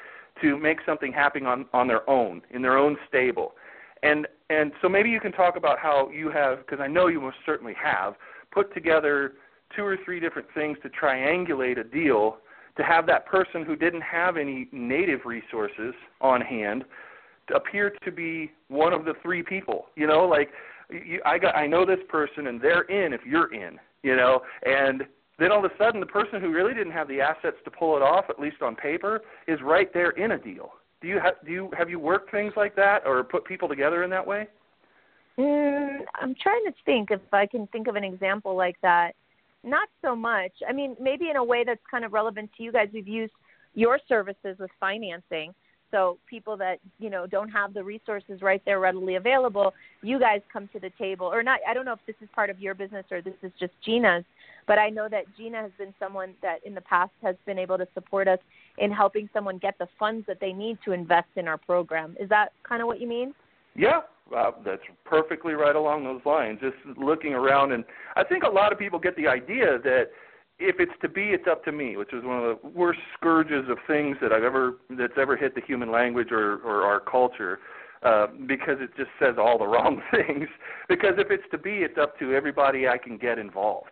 to 0.42 0.58
make 0.58 0.78
something 0.86 1.12
happen 1.12 1.46
on 1.46 1.66
on 1.74 1.88
their 1.88 2.08
own 2.10 2.42
in 2.52 2.62
their 2.62 2.78
own 2.78 2.98
stable. 3.08 3.54
And 4.04 4.28
and 4.50 4.72
so 4.82 4.88
maybe 4.88 5.10
you 5.10 5.20
can 5.20 5.32
talk 5.32 5.58
about 5.58 5.78
how 5.78 6.10
you 6.10 6.32
have, 6.32 6.60
because 6.60 6.80
I 6.80 6.88
know 6.88 7.08
you 7.08 7.20
most 7.20 7.38
certainly 7.46 7.76
have, 7.84 8.14
put 8.52 8.74
together 8.74 9.34
two 9.76 9.84
or 9.84 9.98
three 10.04 10.20
different 10.20 10.48
things 10.54 10.78
to 10.84 10.90
triangulate 10.90 11.80
a 11.80 11.84
deal 11.84 12.38
to 12.78 12.84
have 12.84 13.06
that 13.08 13.26
person 13.26 13.64
who 13.64 13.76
didn't 13.76 14.02
have 14.02 14.38
any 14.38 14.68
native 14.72 15.22
resources 15.26 15.94
on 16.22 16.42
hand 16.42 16.86
appear 17.56 17.92
to 18.04 18.12
be 18.12 18.52
one 18.68 18.94
of 18.94 19.06
the 19.06 19.14
three 19.22 19.44
people. 19.44 19.88
You 19.96 20.08
know, 20.08 20.26
like 20.26 20.50
you, 20.90 21.22
I 21.26 21.38
got, 21.38 21.56
I 21.56 21.68
know 21.68 21.86
this 21.86 22.00
person, 22.08 22.48
and 22.48 22.62
they're 22.62 22.84
in 22.84 23.14
if 23.14 23.22
you're 23.26 23.54
in. 23.54 23.80
You 24.04 24.16
know, 24.16 24.42
and 24.66 25.04
then 25.40 25.52
all 25.52 25.64
of 25.64 25.70
a 25.70 25.76
sudden, 25.78 26.00
the 26.00 26.06
person 26.06 26.40
who 26.40 26.52
really 26.52 26.74
didn't 26.74 26.94
have 26.94 27.08
the 27.08 27.20
assets 27.20 27.58
to 27.66 27.72
pull 27.72 27.98
it 27.98 28.02
off, 28.02 28.26
at 28.30 28.40
least 28.40 28.62
on 28.62 28.76
paper, 28.76 29.22
is 29.48 29.60
right 29.62 29.94
there 29.94 30.12
in 30.12 30.32
a 30.32 30.38
deal. 30.38 30.72
Do 31.02 31.08
you 31.08 31.20
have 31.20 31.36
do 31.46 31.52
you 31.52 31.70
have 31.78 31.90
you 31.90 32.00
worked 32.00 32.32
things 32.32 32.54
like 32.56 32.76
that 32.76 33.06
or 33.06 33.24
put 33.24 33.46
people 33.46 33.68
together 33.68 34.04
in 34.04 34.10
that 34.12 34.26
way? 34.26 34.48
Mm, 35.40 36.00
I'm 36.16 36.36
trying 36.36 36.66
to 36.66 36.74
think 36.86 37.12
if 37.12 37.22
I 37.32 37.46
can 37.46 37.66
think 37.68 37.88
of 37.88 37.96
an 37.96 38.04
example 38.04 38.56
like 38.56 38.76
that. 38.82 39.14
Not 39.64 39.88
so 40.02 40.16
much. 40.16 40.52
I 40.68 40.74
mean, 40.74 40.96
maybe 41.00 41.30
in 41.30 41.38
a 41.38 41.44
way 41.44 41.64
that's 41.66 41.82
kind 41.90 42.04
of 42.04 42.14
relevant 42.14 42.50
to 42.58 42.64
you 42.64 42.72
guys. 42.72 42.90
We've 42.94 43.08
used 43.08 43.34
your 43.74 44.00
services 44.08 44.58
with 44.60 44.72
financing. 44.80 45.54
So 45.92 46.18
people 46.30 46.56
that 46.58 46.80
you 47.00 47.10
know 47.10 47.26
don't 47.26 47.50
have 47.50 47.74
the 47.74 47.84
resources 47.84 48.42
right 48.42 48.62
there 48.66 48.80
readily 48.80 49.16
available, 49.16 49.74
you 50.02 50.20
guys 50.20 50.42
come 50.52 50.70
to 50.74 50.80
the 50.80 50.92
table. 51.00 51.26
Or 51.28 51.42
not. 51.42 51.60
I 51.68 51.74
don't 51.74 51.86
know 51.86 51.94
if 51.94 52.06
this 52.06 52.16
is 52.22 52.30
part 52.36 52.50
of 52.50 52.60
your 52.60 52.76
business 52.76 53.06
or 53.10 53.22
this 53.22 53.34
is 53.42 53.52
just 53.60 53.74
Gina's, 53.84 54.24
but 54.68 54.78
I 54.78 54.90
know 54.90 55.08
that 55.10 55.24
Gina 55.38 55.62
has 55.62 55.72
been 55.78 55.94
someone 56.00 56.36
that 56.42 56.60
in 56.66 56.76
the 56.76 56.82
past 56.82 57.12
has 57.24 57.36
been 57.46 57.58
able 57.58 57.78
to 57.78 57.88
support 57.94 58.28
us 58.28 58.40
in 58.78 58.92
helping 58.92 59.30
someone 59.34 59.58
get 59.58 59.78
the 59.80 59.88
funds 59.98 60.26
that 60.28 60.40
they 60.40 60.54
need 60.54 60.78
to 60.86 60.92
invest 60.92 61.30
in 61.38 61.48
our 61.48 61.58
program. 61.58 62.16
Is 62.20 62.30
that 62.30 62.52
kind 62.64 62.82
of 62.82 62.88
what 62.88 63.02
you 63.02 63.08
mean? 63.08 63.34
Yeah, 63.76 64.02
uh, 64.36 64.52
that's 64.66 64.82
perfectly 65.06 65.54
right 65.54 65.76
along 65.76 66.04
those 66.04 66.22
lines. 66.26 66.60
Just 66.62 66.98
looking 66.98 67.34
around, 67.34 67.72
and 67.72 67.84
I 68.16 68.24
think 68.24 68.44
a 68.44 68.50
lot 68.50 68.72
of 68.72 68.80
people 68.80 69.00
get 69.00 69.16
the 69.16 69.28
idea 69.28 69.80
that 69.84 70.08
if 70.60 70.76
it's 70.80 70.92
to 71.02 71.10
be, 71.10 71.30
it's 71.30 71.48
up 71.50 71.64
to 71.66 71.72
me, 71.72 71.96
which 71.96 72.14
is 72.14 72.24
one 72.24 72.44
of 72.44 72.44
the 72.62 72.68
worst 72.70 73.00
scourges 73.18 73.70
of 73.70 73.78
things 73.88 74.18
that 74.22 74.34
I've 74.34 74.44
ever 74.44 74.78
that's 74.90 75.14
ever 75.18 75.38
hit 75.38 75.56
the 75.56 75.62
human 75.62 75.92
language 75.92 76.32
or, 76.32 76.58
or 76.58 76.84
our 76.84 77.00
culture, 77.00 77.60
uh, 78.04 78.28
because 78.46 78.78
it 78.80 78.90
just 78.98 79.10
says 79.20 79.36
all 79.38 79.58
the 79.58 79.68
wrong 79.68 80.02
things. 80.12 80.48
Because 80.88 81.14
if 81.18 81.32
it's 81.32 81.50
to 81.52 81.58
be, 81.58 81.78
it's 81.78 81.98
up 81.98 82.20
to 82.20 82.34
everybody 82.34 82.88
I 82.88 82.98
can 82.98 83.18
get 83.18 83.40
involved, 83.40 83.92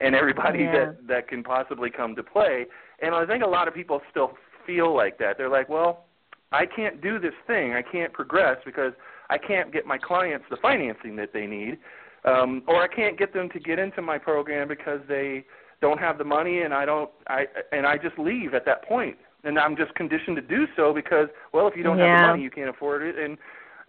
and 0.00 0.14
everybody 0.14 0.60
yeah. 0.60 0.72
that 0.72 1.06
that 1.08 1.28
can 1.28 1.42
possibly 1.42 1.90
come 1.90 2.14
to 2.16 2.22
play. 2.22 2.66
And 3.00 3.14
I 3.14 3.26
think 3.26 3.42
a 3.42 3.48
lot 3.48 3.66
of 3.66 3.74
people 3.74 4.00
still 4.10 4.32
feel 4.66 4.94
like 4.94 5.18
that. 5.18 5.38
They're 5.38 5.48
like, 5.48 5.68
well, 5.68 6.04
I 6.52 6.66
can't 6.66 7.00
do 7.00 7.18
this 7.18 7.32
thing. 7.46 7.72
I 7.72 7.82
can't 7.82 8.12
progress 8.12 8.58
because 8.64 8.92
I 9.32 9.38
can't 9.38 9.72
get 9.72 9.86
my 9.86 9.98
clients 9.98 10.44
the 10.50 10.56
financing 10.58 11.16
that 11.16 11.32
they 11.32 11.46
need, 11.46 11.78
um, 12.24 12.62
or 12.66 12.82
I 12.82 12.88
can't 12.88 13.18
get 13.18 13.32
them 13.32 13.48
to 13.50 13.58
get 13.58 13.78
into 13.78 14.02
my 14.02 14.18
program 14.18 14.68
because 14.68 15.00
they 15.08 15.44
don't 15.80 15.98
have 15.98 16.18
the 16.18 16.24
money 16.24 16.62
and 16.62 16.74
I 16.74 16.84
don't 16.84 17.10
I 17.28 17.46
and 17.72 17.86
I 17.86 17.96
just 17.96 18.18
leave 18.18 18.54
at 18.54 18.66
that 18.66 18.84
point. 18.84 19.16
And 19.44 19.58
I'm 19.58 19.76
just 19.76 19.92
conditioned 19.94 20.36
to 20.36 20.42
do 20.42 20.66
so 20.76 20.92
because 20.92 21.28
well 21.52 21.66
if 21.66 21.76
you 21.76 21.82
don't 21.82 21.98
yeah. 21.98 22.08
have 22.08 22.20
the 22.20 22.26
money 22.28 22.42
you 22.42 22.50
can't 22.50 22.70
afford 22.70 23.02
it 23.02 23.18
and 23.18 23.38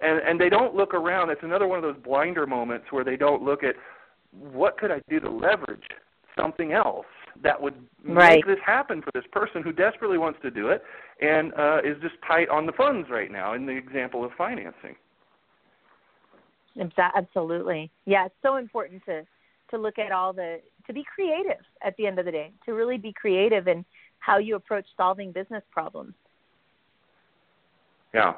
and 0.02 0.20
and 0.20 0.40
they 0.40 0.50
don't 0.50 0.76
look 0.76 0.94
around. 0.94 1.30
It's 1.30 1.44
another 1.44 1.68
one 1.68 1.78
of 1.78 1.84
those 1.84 2.02
blinder 2.04 2.48
moments 2.48 2.88
where 2.92 3.04
they 3.04 3.18
don't 3.18 3.44
look 3.44 3.64
at 3.64 3.76
what 4.32 4.78
could 4.78 4.92
I 4.92 5.02
do 5.10 5.20
to 5.20 5.30
leverage 5.30 5.84
something 6.36 6.72
else 6.72 7.06
that 7.42 7.62
would 7.62 7.76
right. 8.04 8.36
make 8.36 8.46
this 8.46 8.60
happen 8.66 9.02
for 9.02 9.12
this 9.14 9.26
person 9.32 9.62
who 9.62 9.72
desperately 9.72 10.18
wants 10.18 10.40
to 10.42 10.52
do 10.52 10.70
it 10.70 10.84
and 11.22 11.54
uh, 11.54 11.80
is 11.84 11.98
just 12.02 12.16
tight 12.28 12.50
on 12.50 12.66
the 12.66 12.72
funds 12.72 13.10
right 13.10 13.32
now 13.32 13.54
in 13.54 13.66
the 13.66 13.72
example 13.72 14.24
of 14.24 14.32
financing. 14.38 14.96
Absolutely. 16.98 17.92
Yeah, 18.06 18.26
it's 18.26 18.36
so 18.42 18.58
important 18.58 19.04
to 19.06 19.26
to 19.70 19.78
look 19.78 19.98
at 19.98 20.12
all 20.12 20.34
the 20.34 20.60
to 20.88 20.94
be 20.94 21.04
creative 21.14 21.64
at 21.84 21.96
the 21.98 22.06
end 22.06 22.20
of 22.20 22.26
the 22.26 22.32
day, 22.32 22.52
to 22.66 22.74
really 22.74 22.98
be 22.98 23.14
creative 23.14 23.68
in 23.68 23.86
how 24.20 24.38
you 24.38 24.56
approach 24.56 24.86
solving 24.96 25.32
business 25.32 25.64
problems. 25.72 26.14
Yeah. 28.14 28.34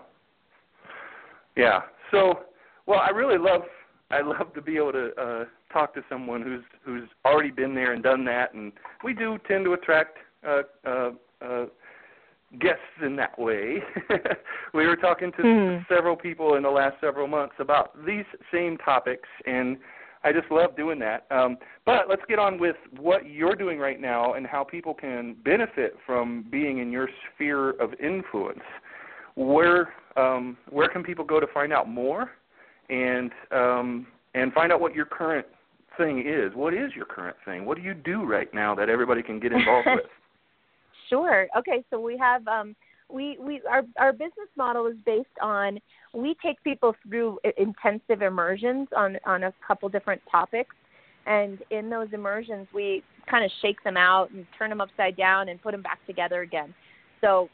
Yeah. 1.56 1.82
So, 2.12 2.40
well, 2.86 3.00
I 3.00 3.10
really 3.10 3.38
love 3.38 3.64
I 4.12 4.22
love 4.22 4.54
to 4.54 4.62
be 4.62 4.78
able 4.78 4.94
to 4.94 5.12
uh 5.20 5.46
talk 5.74 5.94
to 5.96 6.04
someone 6.10 6.42
who's 6.42 6.64
who's 6.84 7.10
already 7.26 7.52
been 7.52 7.76
there 7.76 7.94
and 7.94 8.04
done 8.04 8.24
that 8.26 8.54
and 8.54 8.72
we 9.04 9.14
do 9.14 9.38
tend 9.48 9.66
to 9.66 9.74
attract 9.74 10.18
uh 10.48 10.62
uh 10.86 11.12
uh 11.42 11.66
guests 12.60 12.82
in 13.04 13.16
that 13.16 13.38
way. 13.38 13.78
we 14.74 14.86
were 14.88 14.96
talking 14.96 15.32
to 15.34 15.42
mm-hmm. 15.42 15.94
several 15.94 16.16
people 16.16 16.56
in 16.56 16.64
the 16.64 16.70
last 16.70 16.96
several 17.02 17.28
months 17.28 17.56
about 17.60 17.96
these 18.06 18.26
same 18.52 18.78
topics 18.78 19.28
and 19.46 19.78
I 20.26 20.34
just 20.34 20.50
love 20.50 20.76
doing 20.76 20.98
that. 21.00 21.28
Um, 21.30 21.58
but 21.86 22.10
let's 22.10 22.24
get 22.28 22.40
on 22.40 22.58
with 22.60 22.76
what 22.98 23.30
you're 23.30 23.56
doing 23.56 23.78
right 23.78 24.02
now 24.02 24.34
and 24.34 24.48
how 24.48 24.64
people 24.64 24.96
can 24.96 25.36
benefit 25.46 25.96
from 26.04 26.46
being 26.50 26.80
in 26.80 26.92
your 26.92 27.08
sphere 27.36 27.72
of 27.80 27.94
influence. 28.04 28.64
Where 29.36 29.94
um, 30.18 30.58
where 30.70 30.88
can 30.90 31.04
people 31.04 31.26
go 31.26 31.40
to 31.40 31.48
find 31.54 31.72
out 31.72 31.88
more, 31.88 32.32
and 32.90 33.32
um, 33.52 34.08
and 34.34 34.52
find 34.54 34.72
out 34.72 34.82
what 34.82 34.96
your 34.96 35.06
current 35.06 35.46
thing 35.98 36.24
is? 36.26 36.56
What 36.56 36.74
is 36.74 36.92
your 36.96 37.06
current 37.06 37.38
thing? 37.46 37.66
What 37.66 37.78
do 37.78 37.84
you 37.84 37.94
do 37.94 38.24
right 38.24 38.52
now 38.52 38.74
that 38.76 38.90
everybody 38.90 39.22
can 39.22 39.40
get 39.40 39.52
involved 39.52 39.88
with? 39.94 40.06
Sure. 41.10 41.48
Okay, 41.58 41.84
so 41.90 42.00
we 42.00 42.18
have 42.18 42.48
um, 42.48 42.76
we 43.10 43.38
we 43.40 43.62
our 43.70 43.84
our 44.00 44.12
business 44.12 44.50
model 44.58 44.88
is 44.88 44.96
based 45.06 45.28
on 45.42 45.80
we 46.14 46.36
take 46.44 46.62
people 46.64 46.96
through 47.08 47.40
intensive 47.58 48.22
immersions 48.22 48.88
on 48.96 49.18
on 49.26 49.44
a 49.44 49.54
couple 49.66 49.88
different 49.90 50.22
topics. 50.32 50.76
And 51.28 51.60
in 51.72 51.90
those 51.90 52.08
immersions 52.14 52.68
we 52.74 53.04
kind 53.30 53.44
of 53.44 53.52
shake 53.62 53.84
them 53.84 53.98
out 53.98 54.32
and 54.32 54.46
turn 54.58 54.70
them 54.70 54.82
upside 54.82 55.18
down 55.18 55.50
and 55.50 55.62
put 55.62 55.72
them 55.72 55.82
back 55.82 56.06
together 56.06 56.42
again. 56.42 56.74
So 57.22 57.50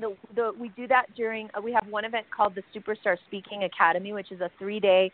the, 0.00 0.16
the 0.34 0.52
we 0.58 0.68
do 0.70 0.86
that 0.88 1.06
during 1.16 1.48
uh, 1.56 1.60
we 1.60 1.72
have 1.72 1.86
one 1.88 2.04
event 2.04 2.26
called 2.34 2.54
the 2.54 2.62
superstar 2.74 3.16
speaking 3.28 3.64
academy 3.64 4.12
which 4.12 4.32
is 4.32 4.40
a 4.40 4.50
three 4.58 4.80
day 4.80 5.12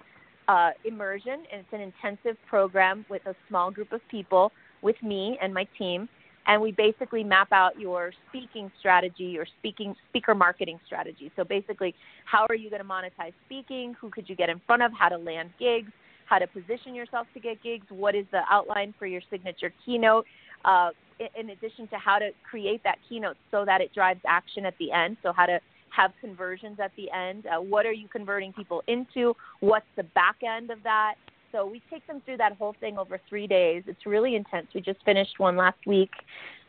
uh, 0.49 0.71
immersion. 0.85 1.45
And 1.53 1.61
it's 1.61 1.73
an 1.73 1.81
intensive 1.81 2.37
program 2.49 3.05
with 3.11 3.27
a 3.27 3.35
small 3.49 3.71
group 3.71 3.93
of 3.93 4.01
people 4.11 4.51
with 4.81 4.97
me 5.03 5.39
and 5.43 5.53
my 5.53 5.67
team 5.77 6.09
and 6.49 6.61
we 6.61 6.73
basically 6.73 7.23
map 7.23 7.53
out 7.53 7.79
your 7.79 8.11
speaking 8.29 8.73
strategy, 8.81 9.25
your 9.25 9.47
speaking 9.59 9.95
speaker 10.09 10.35
marketing 10.35 10.81
strategy. 10.87 11.31
So 11.37 11.45
basically, 11.45 11.95
how 12.25 12.47
are 12.49 12.55
you 12.55 12.71
going 12.71 12.83
to 12.83 12.89
monetize 12.89 13.35
speaking? 13.47 13.95
Who 14.01 14.11
could 14.11 14.29
you 14.29 14.35
get 14.35 14.49
in 14.49 14.61
front 14.67 14.83
of? 14.83 14.91
How 14.99 15.11
to 15.11 15.19
land 15.19 15.51
gigs? 15.59 15.93
How 16.25 16.39
to 16.39 16.47
position 16.47 16.95
yourself 16.95 17.27
to 17.35 17.41
get 17.41 17.63
gigs? 17.63 17.87
What 17.91 18.15
is 18.15 18.25
the 18.33 18.41
outline 18.51 18.95
for 18.99 19.07
your 19.07 19.23
signature 19.31 19.73
keynote? 19.85 20.25
Uh, 20.65 20.91
in 21.39 21.51
addition 21.51 21.87
to 21.89 21.97
how 21.97 22.19
to 22.19 22.31
create 22.49 22.83
that 22.85 22.97
keynote 23.09 23.37
so 23.51 23.65
that 23.65 23.81
it 23.81 23.93
drives 23.93 24.21
action 24.27 24.65
at 24.65 24.75
the 24.79 24.91
end. 24.91 25.17
So 25.23 25.33
how 25.33 25.47
to 25.47 25.61
have 25.91 26.13
conversions 26.21 26.79
at 26.81 26.93
the 26.97 27.11
end. 27.11 27.45
Uh, 27.47 27.61
what 27.61 27.87
are 27.87 27.93
you 27.93 28.09
converting 28.09 28.53
people 28.53 28.83
into? 28.87 29.35
What's 29.61 29.87
the 29.97 30.05
back 30.05 30.37
end 30.43 30.71
of 30.71 30.83
that? 30.85 31.15
So 31.53 31.67
we 31.67 31.83
take 31.91 32.07
them 32.07 32.23
through 32.25 32.39
that 32.39 32.57
whole 32.57 32.75
thing 32.81 32.99
over 32.99 33.21
three 33.29 33.47
days. 33.47 33.83
It's 33.87 34.07
really 34.07 34.37
intense. 34.37 34.69
We 34.75 34.81
just 34.81 35.03
finished 35.05 35.39
one 35.39 35.57
last 35.57 35.79
week. 35.87 36.11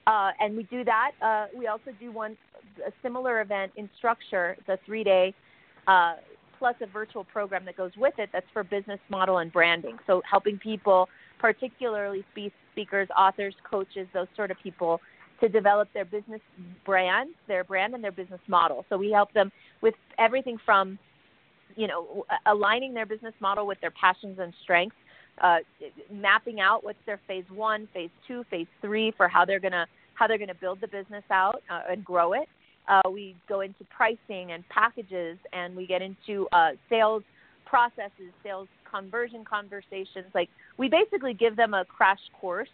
Uh, 0.07 0.31
and 0.39 0.55
we 0.55 0.63
do 0.63 0.83
that. 0.83 1.11
Uh, 1.21 1.45
we 1.57 1.67
also 1.67 1.91
do 1.99 2.11
one 2.11 2.37
a 2.85 2.91
similar 3.01 3.41
event 3.41 3.71
in 3.75 3.89
structure. 3.97 4.55
It's 4.57 4.69
a 4.69 4.79
three 4.85 5.03
day 5.03 5.33
uh, 5.87 6.15
plus 6.57 6.75
a 6.81 6.87
virtual 6.87 7.23
program 7.23 7.65
that 7.65 7.77
goes 7.77 7.91
with 7.97 8.13
it. 8.17 8.29
That's 8.31 8.45
for 8.53 8.63
business 8.63 8.99
model 9.09 9.39
and 9.39 9.51
branding. 9.51 9.97
So 10.07 10.21
helping 10.29 10.57
people, 10.57 11.09
particularly 11.39 12.25
speakers, 12.71 13.07
authors, 13.17 13.55
coaches, 13.69 14.07
those 14.13 14.27
sort 14.35 14.51
of 14.51 14.57
people, 14.61 14.99
to 15.39 15.47
develop 15.47 15.87
their 15.93 16.05
business 16.05 16.41
brand, 16.85 17.29
their 17.47 17.63
brand, 17.63 17.93
and 17.95 18.03
their 18.03 18.11
business 18.11 18.41
model. 18.47 18.85
So 18.89 18.97
we 18.97 19.11
help 19.11 19.31
them 19.33 19.51
with 19.81 19.95
everything 20.17 20.57
from 20.65 20.99
you 21.75 21.87
know, 21.87 22.25
aligning 22.45 22.93
their 22.93 23.05
business 23.05 23.33
model 23.39 23.65
with 23.65 23.79
their 23.81 23.91
passions 23.91 24.39
and 24.39 24.53
strengths, 24.63 24.95
uh, 25.41 25.57
mapping 26.11 26.59
out 26.59 26.83
what's 26.83 26.99
their 27.05 27.19
phase 27.27 27.45
one, 27.53 27.87
phase 27.93 28.09
two, 28.27 28.43
phase 28.49 28.67
three 28.81 29.13
for 29.15 29.27
how 29.27 29.45
they're 29.45 29.59
gonna 29.59 29.85
how 30.13 30.27
they're 30.27 30.37
gonna 30.37 30.53
build 30.53 30.81
the 30.81 30.87
business 30.87 31.23
out 31.31 31.61
uh, 31.69 31.81
and 31.89 32.03
grow 32.03 32.33
it. 32.33 32.47
Uh, 32.87 33.09
we 33.09 33.35
go 33.47 33.61
into 33.61 33.83
pricing 33.95 34.51
and 34.51 34.67
packages, 34.69 35.37
and 35.53 35.75
we 35.75 35.85
get 35.85 36.01
into 36.01 36.47
uh, 36.51 36.71
sales 36.89 37.23
processes, 37.65 38.33
sales 38.43 38.67
conversion 38.89 39.45
conversations. 39.45 40.25
Like 40.33 40.49
we 40.77 40.89
basically 40.89 41.33
give 41.33 41.55
them 41.55 41.73
a 41.73 41.85
crash 41.85 42.19
course 42.39 42.69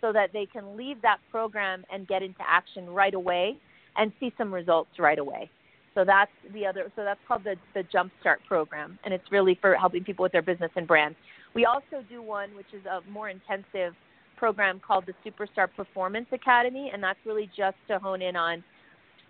so 0.00 0.12
that 0.12 0.32
they 0.32 0.46
can 0.46 0.76
leave 0.76 1.02
that 1.02 1.18
program 1.30 1.84
and 1.92 2.06
get 2.08 2.22
into 2.22 2.40
action 2.48 2.88
right 2.90 3.14
away 3.14 3.56
and 3.96 4.12
see 4.20 4.32
some 4.38 4.52
results 4.52 4.90
right 4.98 5.18
away. 5.18 5.50
So 5.98 6.04
that's 6.04 6.30
the 6.54 6.64
other. 6.64 6.92
So 6.94 7.02
that's 7.02 7.18
called 7.26 7.42
the 7.42 7.56
the 7.74 7.82
Jumpstart 7.82 8.36
program, 8.46 9.00
and 9.02 9.12
it's 9.12 9.32
really 9.32 9.58
for 9.60 9.74
helping 9.74 10.04
people 10.04 10.22
with 10.22 10.30
their 10.30 10.42
business 10.42 10.70
and 10.76 10.86
brand. 10.86 11.16
We 11.54 11.64
also 11.64 12.04
do 12.08 12.22
one 12.22 12.54
which 12.54 12.72
is 12.72 12.86
a 12.86 13.00
more 13.10 13.28
intensive 13.28 13.94
program 14.36 14.80
called 14.86 15.06
the 15.06 15.14
Superstar 15.28 15.66
Performance 15.74 16.28
Academy, 16.30 16.92
and 16.94 17.02
that's 17.02 17.18
really 17.26 17.50
just 17.56 17.76
to 17.88 17.98
hone 17.98 18.22
in 18.22 18.36
on 18.36 18.62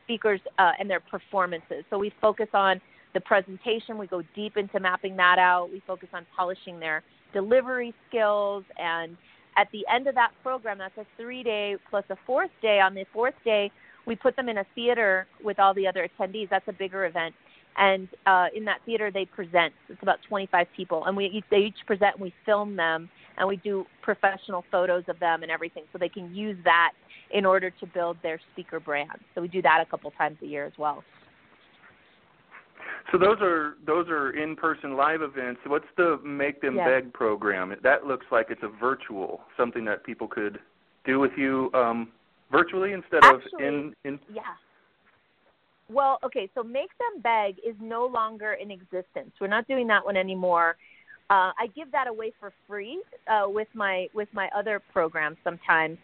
speakers 0.04 0.40
uh, 0.58 0.72
and 0.78 0.90
their 0.90 1.00
performances. 1.00 1.84
So 1.88 1.96
we 1.96 2.12
focus 2.20 2.48
on 2.52 2.82
the 3.14 3.20
presentation. 3.20 3.96
We 3.96 4.06
go 4.06 4.22
deep 4.34 4.58
into 4.58 4.78
mapping 4.78 5.16
that 5.16 5.38
out. 5.38 5.70
We 5.72 5.82
focus 5.86 6.10
on 6.12 6.26
polishing 6.36 6.78
their 6.78 7.02
delivery 7.32 7.94
skills. 8.10 8.64
And 8.76 9.16
at 9.56 9.68
the 9.72 9.86
end 9.90 10.06
of 10.06 10.14
that 10.16 10.32
program, 10.42 10.76
that's 10.76 10.98
a 10.98 11.06
three 11.16 11.42
day 11.42 11.76
plus 11.88 12.04
a 12.10 12.16
fourth 12.26 12.50
day. 12.60 12.78
On 12.80 12.92
the 12.92 13.06
fourth 13.10 13.36
day, 13.42 13.70
we 14.08 14.16
put 14.16 14.34
them 14.36 14.48
in 14.48 14.58
a 14.58 14.64
theater 14.74 15.26
with 15.44 15.60
all 15.60 15.74
the 15.74 15.86
other 15.86 16.08
attendees. 16.08 16.48
That's 16.48 16.66
a 16.66 16.72
bigger 16.72 17.04
event. 17.04 17.34
And 17.76 18.08
uh, 18.26 18.46
in 18.56 18.64
that 18.64 18.78
theater, 18.86 19.10
they 19.12 19.26
present. 19.26 19.72
It's 19.88 20.02
about 20.02 20.18
25 20.28 20.66
people, 20.74 21.04
and 21.04 21.16
we 21.16 21.26
each, 21.26 21.44
they 21.50 21.58
each 21.58 21.76
present. 21.86 22.14
And 22.14 22.22
we 22.22 22.34
film 22.44 22.74
them, 22.74 23.08
and 23.36 23.46
we 23.46 23.56
do 23.56 23.84
professional 24.02 24.64
photos 24.72 25.04
of 25.06 25.20
them 25.20 25.42
and 25.42 25.52
everything, 25.52 25.84
so 25.92 25.98
they 25.98 26.08
can 26.08 26.34
use 26.34 26.56
that 26.64 26.92
in 27.30 27.44
order 27.44 27.70
to 27.70 27.86
build 27.86 28.16
their 28.22 28.40
speaker 28.52 28.80
brand. 28.80 29.10
So 29.34 29.42
we 29.42 29.48
do 29.48 29.62
that 29.62 29.80
a 29.80 29.88
couple 29.88 30.10
times 30.12 30.38
a 30.42 30.46
year 30.46 30.64
as 30.64 30.72
well. 30.78 31.04
So 33.12 33.18
those 33.18 33.36
are 33.40 33.74
those 33.86 34.08
are 34.08 34.30
in-person 34.30 34.96
live 34.96 35.20
events. 35.22 35.60
What's 35.66 35.86
the 35.96 36.18
Make 36.24 36.62
Them. 36.62 36.76
Beg 36.76 37.12
program? 37.12 37.76
That 37.82 38.06
looks 38.06 38.26
like 38.32 38.46
it's 38.48 38.62
a 38.62 38.80
virtual, 38.80 39.42
something 39.56 39.84
that 39.84 40.02
people 40.02 40.26
could 40.26 40.58
do 41.04 41.20
with 41.20 41.32
you 41.36 41.70
um, 41.74 42.08
virtually 42.50 42.92
instead 42.92 43.24
Actually, 43.24 43.66
of 43.66 43.74
in 43.74 43.94
in. 44.04 44.20
Yeah. 44.32 44.42
Well, 45.90 46.18
okay, 46.22 46.50
so 46.54 46.62
Make 46.62 46.90
Them 46.98 47.22
Beg 47.22 47.56
is 47.66 47.74
no 47.80 48.04
longer 48.06 48.52
in 48.52 48.70
existence. 48.70 49.30
We're 49.40 49.46
not 49.46 49.66
doing 49.66 49.86
that 49.86 50.04
one 50.04 50.16
anymore. 50.18 50.76
Uh, 51.30 51.52
I 51.58 51.66
give 51.74 51.90
that 51.92 52.06
away 52.06 52.32
for 52.38 52.52
free 52.66 53.02
uh, 53.26 53.48
with 53.48 53.68
my 53.74 54.08
with 54.14 54.28
my 54.32 54.48
other 54.56 54.80
programs 54.92 55.36
sometimes, 55.44 55.98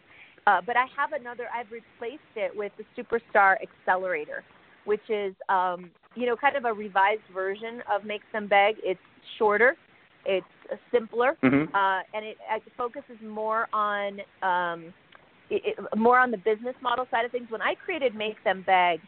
uh, 0.47 0.61
but 0.65 0.75
I 0.77 0.85
have 0.95 1.13
another. 1.13 1.47
I've 1.53 1.71
replaced 1.71 2.21
it 2.35 2.55
with 2.55 2.71
the 2.77 2.85
Superstar 2.95 3.55
Accelerator, 3.61 4.43
which 4.85 5.07
is 5.09 5.33
um, 5.49 5.91
you 6.15 6.25
know 6.25 6.35
kind 6.35 6.55
of 6.55 6.65
a 6.65 6.73
revised 6.73 7.27
version 7.33 7.81
of 7.91 8.05
Make 8.05 8.21
Them 8.33 8.47
Beg. 8.47 8.75
It's 8.83 8.99
shorter, 9.37 9.75
it's 10.25 10.45
simpler, 10.91 11.37
Mhm. 11.43 11.67
uh, 11.73 12.03
and 12.13 12.25
it, 12.25 12.37
it 12.49 12.63
focuses 12.77 13.19
more 13.21 13.67
on 13.73 14.21
um, 14.43 14.93
it, 15.49 15.77
more 15.95 16.19
on 16.19 16.31
the 16.31 16.37
business 16.37 16.75
model 16.81 17.07
side 17.11 17.25
of 17.25 17.31
things. 17.31 17.49
When 17.49 17.61
I 17.61 17.75
created 17.75 18.15
Make 18.15 18.43
Them 18.43 18.63
Beg, 18.65 18.99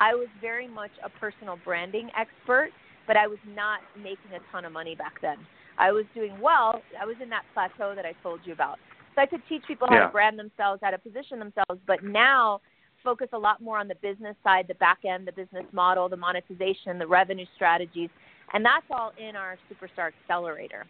I 0.00 0.14
was 0.14 0.28
very 0.40 0.68
much 0.68 0.90
a 1.04 1.08
personal 1.08 1.56
branding 1.56 2.10
expert, 2.16 2.70
but 3.06 3.16
I 3.16 3.26
was 3.26 3.38
not 3.46 3.80
making 3.96 4.32
a 4.34 4.40
ton 4.50 4.64
of 4.64 4.72
money 4.72 4.94
back 4.94 5.20
then. 5.22 5.38
I 5.78 5.92
was 5.92 6.04
doing 6.14 6.38
well. 6.40 6.82
I 7.00 7.04
was 7.04 7.16
in 7.22 7.28
that 7.30 7.44
plateau 7.52 7.94
that 7.94 8.04
I 8.04 8.14
told 8.22 8.40
you 8.44 8.52
about. 8.52 8.78
So 9.14 9.22
I 9.22 9.26
could 9.26 9.42
teach 9.48 9.64
people 9.66 9.86
how 9.88 9.98
Yeah. 9.98 10.06
to 10.06 10.12
brand 10.12 10.38
themselves, 10.38 10.80
how 10.82 10.90
to 10.90 10.98
position 10.98 11.38
themselves, 11.38 11.80
but 11.86 12.02
now 12.02 12.60
focus 13.04 13.28
a 13.32 13.38
lot 13.38 13.60
more 13.60 13.78
on 13.78 13.86
the 13.86 13.94
business 13.96 14.36
side, 14.42 14.66
the 14.66 14.74
back 14.74 15.04
end, 15.04 15.26
the 15.26 15.32
business 15.32 15.66
model, 15.72 16.08
the 16.08 16.16
monetization, 16.16 16.98
the 16.98 17.06
revenue 17.06 17.46
strategies, 17.54 18.10
and 18.52 18.64
that's 18.64 18.86
all 18.90 19.12
in 19.18 19.36
our 19.36 19.58
Superstar 19.70 20.08
Accelerator. 20.08 20.86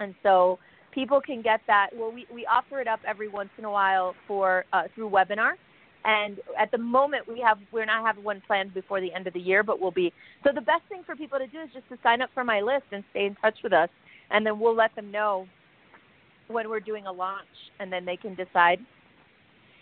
And 0.00 0.14
so 0.22 0.58
people 0.94 1.20
can 1.20 1.42
get 1.42 1.60
that. 1.66 1.90
Well, 1.94 2.12
we, 2.12 2.26
we 2.32 2.46
offer 2.46 2.80
it 2.80 2.88
up 2.88 3.00
every 3.06 3.28
once 3.28 3.50
in 3.58 3.64
a 3.64 3.70
while 3.70 4.14
for 4.26 4.64
uh, 4.72 4.84
through 4.94 5.10
webinar. 5.10 5.52
And 6.06 6.38
at 6.60 6.70
the 6.70 6.78
moment, 6.78 7.26
we 7.26 7.40
have 7.40 7.58
we're 7.72 7.86
not 7.86 8.04
having 8.04 8.24
one 8.24 8.42
planned 8.46 8.74
before 8.74 9.00
the 9.00 9.12
end 9.12 9.26
of 9.26 9.32
the 9.32 9.40
year, 9.40 9.62
but 9.62 9.80
we'll 9.80 9.90
be. 9.90 10.12
So 10.44 10.50
the 10.54 10.60
best 10.60 10.82
thing 10.88 11.02
for 11.04 11.16
people 11.16 11.38
to 11.38 11.46
do 11.46 11.60
is 11.60 11.70
just 11.72 11.88
to 11.88 11.98
sign 12.02 12.20
up 12.20 12.30
for 12.34 12.44
my 12.44 12.60
list 12.60 12.84
and 12.92 13.02
stay 13.10 13.26
in 13.26 13.34
touch 13.36 13.56
with 13.64 13.72
us, 13.72 13.88
and 14.30 14.44
then 14.44 14.60
we'll 14.60 14.76
let 14.76 14.94
them 14.96 15.10
know 15.10 15.46
when 16.48 16.68
we're 16.68 16.80
doing 16.80 17.06
a 17.06 17.12
launch, 17.12 17.46
and 17.80 17.90
then 17.90 18.04
they 18.04 18.18
can 18.18 18.34
decide 18.34 18.78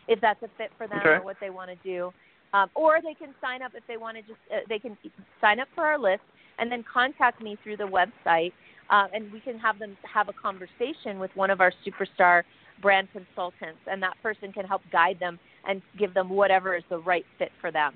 if 0.06 0.20
that's 0.20 0.40
a 0.44 0.48
fit 0.56 0.70
for 0.78 0.86
them 0.86 1.00
Okay. 1.00 1.10
or 1.10 1.24
what 1.24 1.36
they 1.40 1.50
want 1.50 1.70
to 1.70 1.76
do. 1.82 2.12
Um, 2.54 2.70
or 2.74 3.00
they 3.02 3.14
can 3.14 3.34
sign 3.40 3.62
up 3.62 3.72
if 3.74 3.84
they 3.88 3.96
want 3.96 4.16
to 4.16 4.22
just 4.22 4.38
uh, 4.52 4.58
they 4.68 4.78
can 4.78 4.96
sign 5.40 5.58
up 5.58 5.68
for 5.74 5.84
our 5.84 5.98
list 5.98 6.22
and 6.58 6.70
then 6.70 6.84
contact 6.84 7.42
me 7.42 7.58
through 7.64 7.78
the 7.78 7.88
website, 7.88 8.52
uh, 8.93 9.07
and 9.12 9.32
we 9.32 9.40
can 9.40 9.59
have 9.59 9.78
them 9.78 9.97
have 10.03 10.28
a 10.28 10.32
conversation 10.34 11.18
with 11.18 11.30
one 11.34 11.51
of 11.51 11.61
our 11.61 11.72
superstar 11.84 12.43
brand 12.80 13.09
consultants, 13.12 13.80
and 13.86 14.03
that 14.03 14.14
person 14.22 14.53
can 14.53 14.66
help 14.66 14.82
guide 14.93 15.16
them 15.18 15.38
and 15.66 15.80
give 15.99 16.12
them 16.14 16.28
whatever 16.28 16.76
is 16.76 16.84
the 16.90 16.99
right 16.99 17.24
fit 17.38 17.51
for 17.61 17.72
them. 17.72 17.95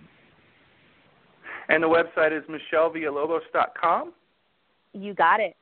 And 1.68 1.82
the 1.82 1.88
website 1.88 2.36
is 2.36 2.44
michellevillalobos.com. 2.49 4.12
You 4.92 5.14
got 5.14 5.40
it. 5.40 5.55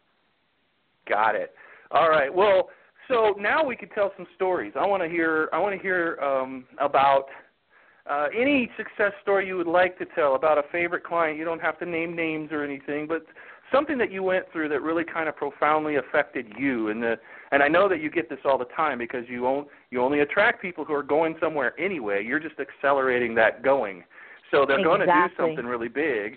Got 1.08 1.34
it. 1.34 1.52
All 1.90 2.08
right. 2.08 2.32
Well, 2.32 2.68
so 3.08 3.34
now 3.38 3.64
we 3.64 3.76
could 3.76 3.90
tell 3.92 4.12
some 4.16 4.26
stories. 4.36 4.72
I 4.78 4.86
want 4.86 5.02
to 5.02 5.08
hear. 5.08 5.48
I 5.52 5.58
want 5.58 5.74
to 5.74 5.82
hear 5.82 6.18
um, 6.22 6.64
about 6.78 7.26
uh, 8.08 8.26
any 8.38 8.70
success 8.76 9.12
story 9.22 9.46
you 9.46 9.56
would 9.56 9.66
like 9.66 9.98
to 9.98 10.04
tell 10.14 10.34
about 10.34 10.58
a 10.58 10.62
favorite 10.70 11.04
client. 11.04 11.38
You 11.38 11.44
don't 11.44 11.60
have 11.60 11.78
to 11.80 11.86
name 11.86 12.14
names 12.14 12.50
or 12.52 12.62
anything, 12.62 13.06
but 13.06 13.24
something 13.74 13.98
that 13.98 14.12
you 14.12 14.22
went 14.22 14.44
through 14.52 14.68
that 14.68 14.82
really 14.82 15.04
kind 15.04 15.28
of 15.28 15.36
profoundly 15.36 15.96
affected 15.96 16.46
you. 16.58 16.88
And 16.88 17.02
the 17.02 17.16
and 17.50 17.62
I 17.62 17.68
know 17.68 17.88
that 17.88 18.00
you 18.00 18.10
get 18.10 18.28
this 18.28 18.38
all 18.44 18.58
the 18.58 18.64
time 18.66 18.98
because 18.98 19.24
you 19.28 19.46
on, 19.46 19.66
you 19.90 20.00
only 20.00 20.20
attract 20.20 20.62
people 20.62 20.84
who 20.84 20.94
are 20.94 21.02
going 21.02 21.36
somewhere 21.40 21.78
anyway. 21.78 22.24
You're 22.24 22.40
just 22.40 22.56
accelerating 22.58 23.34
that 23.36 23.62
going. 23.62 24.04
So 24.50 24.64
they're 24.66 24.82
going 24.82 25.00
to 25.00 25.06
do 25.06 25.34
something 25.36 25.66
really 25.66 25.88
big. 25.88 26.36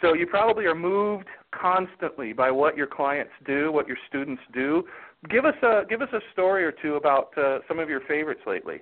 So 0.00 0.14
you 0.14 0.26
probably 0.26 0.64
are 0.64 0.74
moved 0.74 1.26
constantly 1.52 2.32
by 2.32 2.50
what 2.50 2.76
your 2.76 2.86
clients 2.86 3.32
do, 3.46 3.72
what 3.72 3.88
your 3.88 3.96
students 4.08 4.42
do. 4.52 4.84
Give 5.28 5.44
us 5.44 5.54
a 5.62 5.82
give 5.88 6.00
us 6.00 6.08
a 6.12 6.20
story 6.32 6.64
or 6.64 6.72
two 6.72 6.94
about 6.94 7.36
uh, 7.36 7.58
some 7.66 7.78
of 7.78 7.88
your 7.88 8.00
favorites 8.02 8.42
lately. 8.46 8.80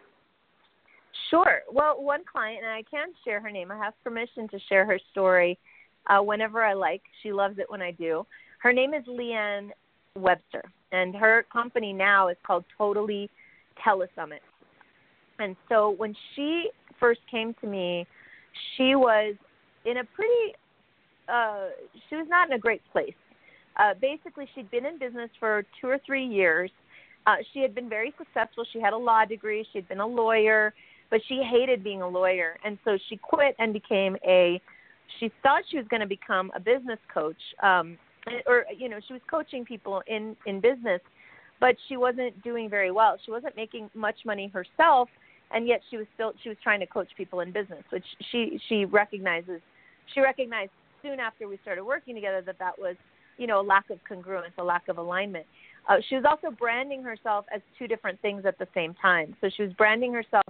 Sure. 1.30 1.60
Well, 1.72 2.02
one 2.02 2.20
client, 2.30 2.60
and 2.62 2.70
I 2.70 2.82
can 2.88 3.08
share 3.24 3.40
her 3.40 3.50
name. 3.50 3.72
I 3.72 3.78
have 3.78 3.94
permission 4.04 4.46
to 4.48 4.58
share 4.68 4.84
her 4.84 4.98
story 5.10 5.58
uh, 6.08 6.20
whenever 6.20 6.64
I 6.64 6.74
like. 6.74 7.02
She 7.22 7.32
loves 7.32 7.58
it 7.58 7.66
when 7.68 7.82
I 7.82 7.90
do. 7.92 8.26
Her 8.62 8.72
name 8.72 8.94
is 8.94 9.04
Leanne 9.06 9.70
Webster, 10.14 10.64
and 10.92 11.14
her 11.14 11.44
company 11.52 11.92
now 11.92 12.28
is 12.28 12.36
called 12.46 12.64
Totally 12.76 13.30
Telesummit. 13.84 14.40
And 15.38 15.54
so 15.68 15.90
when 15.98 16.14
she 16.34 16.70
first 16.98 17.20
came 17.30 17.54
to 17.60 17.66
me, 17.66 18.06
she 18.76 18.94
was 18.94 19.34
in 19.84 19.98
a 19.98 20.04
pretty, 20.04 20.54
uh, 21.28 21.68
she 22.08 22.16
was 22.16 22.26
not 22.28 22.48
in 22.48 22.54
a 22.54 22.58
great 22.58 22.82
place. 22.90 23.14
Uh, 23.76 23.92
basically, 24.00 24.48
she'd 24.54 24.70
been 24.70 24.86
in 24.86 24.98
business 24.98 25.28
for 25.38 25.64
two 25.80 25.88
or 25.88 25.98
three 26.06 26.24
years. 26.24 26.70
Uh, 27.26 27.36
she 27.52 27.60
had 27.60 27.74
been 27.74 27.88
very 27.88 28.14
successful. 28.16 28.64
She 28.72 28.80
had 28.80 28.94
a 28.94 28.96
law 28.96 29.26
degree. 29.26 29.66
She 29.72 29.78
had 29.78 29.88
been 29.88 30.00
a 30.00 30.06
lawyer 30.06 30.72
but 31.10 31.20
she 31.28 31.42
hated 31.42 31.84
being 31.84 32.02
a 32.02 32.08
lawyer 32.08 32.56
and 32.64 32.78
so 32.84 32.98
she 33.08 33.16
quit 33.16 33.54
and 33.58 33.72
became 33.72 34.16
a 34.26 34.60
she 35.18 35.30
thought 35.42 35.62
she 35.70 35.76
was 35.76 35.86
going 35.88 36.00
to 36.00 36.06
become 36.06 36.50
a 36.54 36.60
business 36.60 36.98
coach 37.12 37.40
um 37.62 37.98
or 38.46 38.64
you 38.76 38.88
know 38.88 38.98
she 39.06 39.12
was 39.12 39.22
coaching 39.30 39.64
people 39.64 40.02
in 40.06 40.36
in 40.46 40.60
business 40.60 41.00
but 41.60 41.74
she 41.88 41.96
wasn't 41.96 42.42
doing 42.42 42.68
very 42.68 42.90
well. 42.90 43.16
She 43.24 43.30
wasn't 43.30 43.56
making 43.56 43.88
much 43.94 44.16
money 44.24 44.52
herself 44.52 45.08
and 45.52 45.66
yet 45.66 45.80
she 45.90 45.96
was 45.96 46.06
still 46.14 46.32
she 46.42 46.48
was 46.48 46.58
trying 46.62 46.80
to 46.80 46.86
coach 46.86 47.08
people 47.16 47.40
in 47.40 47.52
business 47.52 47.84
which 47.90 48.04
she 48.30 48.60
she 48.68 48.84
recognizes 48.84 49.60
she 50.14 50.20
recognized 50.20 50.72
soon 51.02 51.20
after 51.20 51.48
we 51.48 51.58
started 51.62 51.84
working 51.84 52.14
together 52.14 52.42
that 52.42 52.58
that 52.58 52.78
was 52.78 52.96
you 53.38 53.46
know 53.46 53.60
a 53.60 53.62
lack 53.62 53.90
of 53.90 53.98
congruence 54.10 54.52
a 54.58 54.64
lack 54.64 54.88
of 54.88 54.98
alignment. 54.98 55.46
Uh, 55.88 55.98
she 56.08 56.16
was 56.16 56.24
also 56.28 56.54
branding 56.54 57.02
herself 57.02 57.44
as 57.54 57.60
two 57.78 57.86
different 57.86 58.20
things 58.20 58.44
at 58.44 58.58
the 58.58 58.66
same 58.74 58.92
time. 58.94 59.36
So 59.40 59.48
she 59.56 59.62
was 59.62 59.72
branding 59.74 60.12
herself 60.12 60.42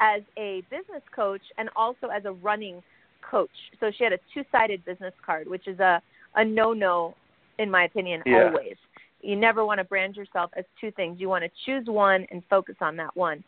as 0.00 0.22
a 0.36 0.64
business 0.68 1.02
coach 1.14 1.42
and 1.58 1.68
also 1.76 2.08
as 2.08 2.24
a 2.24 2.32
running 2.32 2.82
coach. 3.28 3.50
So 3.80 3.90
she 3.96 4.04
had 4.04 4.12
a 4.12 4.18
two-sided 4.32 4.84
business 4.84 5.14
card, 5.24 5.48
which 5.48 5.66
is 5.66 5.78
a 5.80 6.02
a 6.36 6.44
no-no 6.44 7.14
in 7.58 7.70
my 7.70 7.84
opinion 7.84 8.22
Yeah. 8.24 8.48
always. 8.48 8.76
You 9.20 9.36
never 9.36 9.64
want 9.64 9.78
to 9.78 9.84
brand 9.84 10.16
yourself 10.16 10.50
as 10.56 10.64
two 10.80 10.90
things. 10.92 11.20
You 11.20 11.28
want 11.28 11.44
to 11.44 11.50
choose 11.66 11.86
one 11.86 12.26
and 12.30 12.42
focus 12.48 12.76
on 12.80 12.96
that 12.96 13.14
one. 13.16 13.42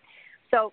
So 0.50 0.72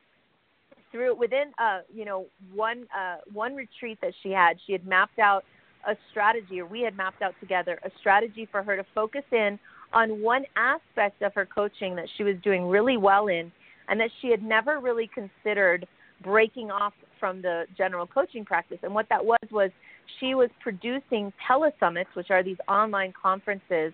through 0.91 1.15
within 1.15 1.51
uh 1.59 1.81
you 1.93 2.03
know 2.05 2.25
one 2.53 2.85
uh 2.97 3.17
one 3.31 3.55
retreat 3.55 3.99
that 4.01 4.13
she 4.21 4.31
had, 4.31 4.57
she 4.65 4.73
had 4.73 4.85
mapped 4.87 5.19
out 5.19 5.43
a 5.87 5.95
strategy 6.11 6.59
or 6.59 6.65
we 6.65 6.81
had 6.81 6.97
mapped 6.97 7.21
out 7.21 7.33
together 7.39 7.79
a 7.83 7.91
strategy 7.99 8.47
for 8.51 8.63
her 8.63 8.75
to 8.75 8.85
focus 8.93 9.23
in 9.31 9.57
on 9.93 10.21
one 10.21 10.43
aspect 10.55 11.21
of 11.21 11.33
her 11.33 11.45
coaching 11.45 11.95
that 11.95 12.07
she 12.17 12.23
was 12.23 12.35
doing 12.43 12.67
really 12.67 12.97
well 12.97 13.27
in 13.27 13.51
and 13.87 13.99
that 13.99 14.09
she 14.21 14.29
had 14.29 14.43
never 14.43 14.79
really 14.79 15.09
considered 15.13 15.87
breaking 16.21 16.69
off 16.69 16.93
from 17.19 17.41
the 17.41 17.65
general 17.77 18.07
coaching 18.07 18.45
practice. 18.45 18.79
And 18.83 18.93
what 18.93 19.07
that 19.09 19.23
was 19.23 19.39
was 19.51 19.71
she 20.19 20.35
was 20.35 20.49
producing 20.61 21.33
telesummits, 21.49 22.13
which 22.13 22.31
are 22.31 22.43
these 22.43 22.57
online 22.67 23.13
conferences 23.19 23.93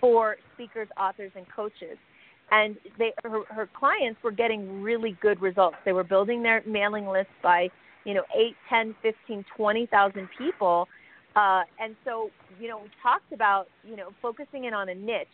for 0.00 0.36
speakers, 0.54 0.88
authors, 0.98 1.32
and 1.34 1.46
coaches. 1.54 1.98
And 2.50 2.76
they, 2.98 3.12
her, 3.24 3.42
her 3.48 3.68
clients 3.78 4.22
were 4.22 4.30
getting 4.30 4.80
really 4.80 5.16
good 5.20 5.40
results. 5.42 5.76
They 5.84 5.92
were 5.92 6.04
building 6.04 6.42
their 6.42 6.62
mailing 6.66 7.06
list 7.06 7.28
by, 7.42 7.68
you 8.04 8.14
know, 8.14 8.22
eight, 8.34 8.56
ten, 8.68 8.94
fifteen, 9.02 9.44
twenty 9.56 9.86
thousand 9.86 10.28
people. 10.38 10.88
Uh, 11.36 11.62
and 11.78 11.94
so, 12.04 12.30
you 12.58 12.68
know, 12.68 12.78
we 12.78 12.90
talked 13.02 13.32
about, 13.32 13.68
you 13.84 13.96
know, 13.96 14.08
focusing 14.22 14.64
in 14.64 14.74
on 14.74 14.88
a 14.88 14.94
niche 14.94 15.28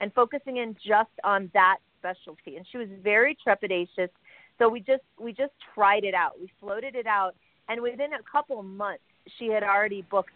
and 0.00 0.12
focusing 0.12 0.56
in 0.58 0.74
just 0.84 1.10
on 1.24 1.50
that 1.54 1.76
specialty. 2.00 2.56
And 2.56 2.66
she 2.70 2.78
was 2.78 2.88
very 3.02 3.36
trepidatious. 3.46 4.10
So 4.58 4.68
we 4.68 4.80
just 4.80 5.02
we 5.20 5.32
just 5.32 5.52
tried 5.74 6.04
it 6.04 6.14
out. 6.14 6.40
We 6.40 6.50
floated 6.60 6.94
it 6.94 7.06
out, 7.06 7.34
and 7.68 7.80
within 7.80 8.14
a 8.14 8.22
couple 8.30 8.62
months, 8.62 9.02
she 9.38 9.48
had 9.48 9.62
already 9.62 10.02
booked 10.10 10.30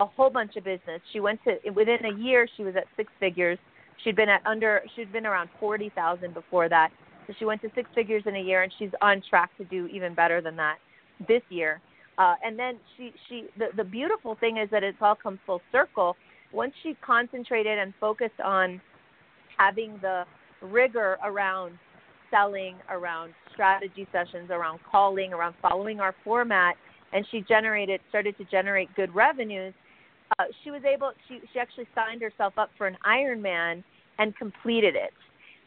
a 0.00 0.06
whole 0.06 0.30
bunch 0.30 0.56
of 0.56 0.64
business. 0.64 1.00
She 1.12 1.20
went 1.20 1.40
to 1.44 1.58
within 1.70 2.04
a 2.04 2.18
year 2.18 2.48
she 2.56 2.64
was 2.64 2.76
at 2.76 2.84
six 2.96 3.12
figures. 3.20 3.58
She'd 4.02 4.16
been 4.16 4.28
at 4.28 4.44
under 4.46 4.82
she'd 4.96 5.12
been 5.12 5.26
around 5.26 5.48
forty 5.60 5.90
thousand 5.94 6.34
before 6.34 6.68
that. 6.68 6.90
So 7.26 7.32
she 7.38 7.44
went 7.46 7.62
to 7.62 7.70
six 7.74 7.88
figures 7.94 8.22
in 8.26 8.36
a 8.36 8.40
year, 8.40 8.62
and 8.62 8.72
she's 8.78 8.90
on 9.00 9.22
track 9.28 9.56
to 9.56 9.64
do 9.64 9.86
even 9.86 10.14
better 10.14 10.40
than 10.40 10.56
that 10.56 10.76
this 11.26 11.42
year. 11.48 11.80
Uh, 12.18 12.34
and 12.44 12.58
then 12.58 12.76
she 12.96 13.12
she 13.28 13.46
the 13.58 13.68
the 13.76 13.84
beautiful 13.84 14.36
thing 14.36 14.58
is 14.58 14.68
that 14.70 14.82
it's 14.82 14.98
all 15.00 15.14
come 15.14 15.38
full 15.46 15.60
circle. 15.72 16.16
Once 16.52 16.74
she 16.82 16.96
concentrated 17.04 17.78
and 17.78 17.94
focused 17.98 18.40
on 18.44 18.80
having 19.56 19.98
the 20.02 20.24
rigor 20.60 21.18
around 21.24 21.78
selling, 22.34 22.76
around 22.90 23.32
strategy 23.52 24.08
sessions, 24.10 24.50
around 24.50 24.80
calling, 24.90 25.32
around 25.32 25.54
following 25.62 26.00
our 26.00 26.14
format, 26.24 26.74
and 27.12 27.24
she 27.30 27.40
generated 27.42 28.00
started 28.08 28.36
to 28.38 28.44
generate 28.44 28.92
good 28.96 29.14
revenues. 29.14 29.72
Uh, 30.38 30.44
she 30.62 30.70
was 30.70 30.82
able. 30.84 31.12
She 31.28 31.40
she 31.52 31.58
actually 31.60 31.86
signed 31.94 32.22
herself 32.22 32.54
up 32.56 32.70
for 32.76 32.86
an 32.86 32.96
Ironman 33.06 33.84
and 34.18 34.36
completed 34.36 34.94
it. 34.96 35.12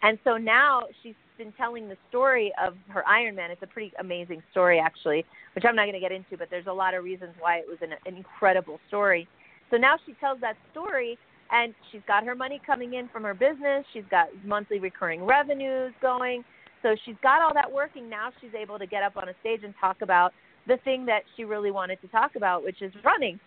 And 0.04 0.20
so 0.24 0.38
now 0.38 0.84
she's 1.02 1.16
been 1.38 1.54
telling 1.54 1.88
the 1.88 1.98
story 2.10 2.52
of 2.62 2.76
her 2.90 3.04
Ironman. 3.10 3.50
It's 3.50 3.64
a 3.64 3.68
pretty 3.68 3.94
amazing 4.00 4.44
story, 4.52 4.80
actually, 4.80 5.26
which 5.54 5.66
I'm 5.66 5.76
not 5.76 5.84
going 5.84 5.94
to 5.94 6.00
get 6.00 6.12
into, 6.12 6.38
but 6.38 6.50
there's 6.50 6.68
a 6.68 6.74
lot 6.74 6.94
of 6.94 7.04
reasons 7.04 7.32
why 7.40 7.58
it 7.58 7.66
was 7.68 7.78
an, 7.82 7.94
an 8.06 8.18
incredible 8.18 8.80
story. 8.88 9.28
So 9.70 9.78
now 9.78 9.98
she 10.06 10.14
tells 10.14 10.40
that 10.42 10.56
story, 10.72 11.18
and 11.52 11.74
she's 11.92 12.02
got 12.08 12.26
her 12.26 12.36
money 12.36 12.60
coming 12.66 12.96
in 12.96 13.08
from 13.10 13.24
her 13.24 13.34
business. 13.34 13.86
She's 13.94 14.04
got 14.10 14.28
monthly 14.46 14.80
recurring 14.80 15.24
revenues 15.24 15.94
going. 16.02 16.44
So 16.88 16.96
she's 17.04 17.16
got 17.22 17.42
all 17.42 17.54
that 17.54 17.70
working. 17.70 18.10
Now 18.10 18.30
she's 18.40 18.54
able 18.58 18.80
to 18.80 18.88
get 18.88 19.04
up 19.04 19.18
on 19.18 19.28
a 19.28 19.34
stage 19.42 19.60
and 19.66 19.74
talk 19.80 19.98
about 20.02 20.32
the 20.68 20.78
thing 20.86 21.06
that 21.08 21.24
she 21.36 21.44
really 21.44 21.70
wanted 21.70 22.00
to 22.02 22.08
talk 22.08 22.38
about, 22.38 22.64
which 22.64 22.82
is 22.82 22.94
running. 23.04 23.42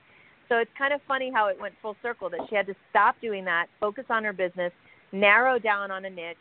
So 0.51 0.57
it's 0.57 0.71
kind 0.77 0.93
of 0.93 1.01
funny 1.09 1.31
how 1.33 1.47
it 1.47 1.59
went 1.59 1.73
full 1.81 1.97
circle 2.03 2.29
that 2.29 2.41
she 2.51 2.55
had 2.55 2.67
to 2.67 2.75
stop 2.91 3.17
doing 3.23 3.47
that, 3.47 3.69
focus 3.79 4.05
on 4.11 4.25
her 4.25 4.35
business, 4.35 4.73
narrow 5.13 5.59
down 5.59 5.91
on 5.91 6.05
a 6.05 6.11
niche, 6.11 6.37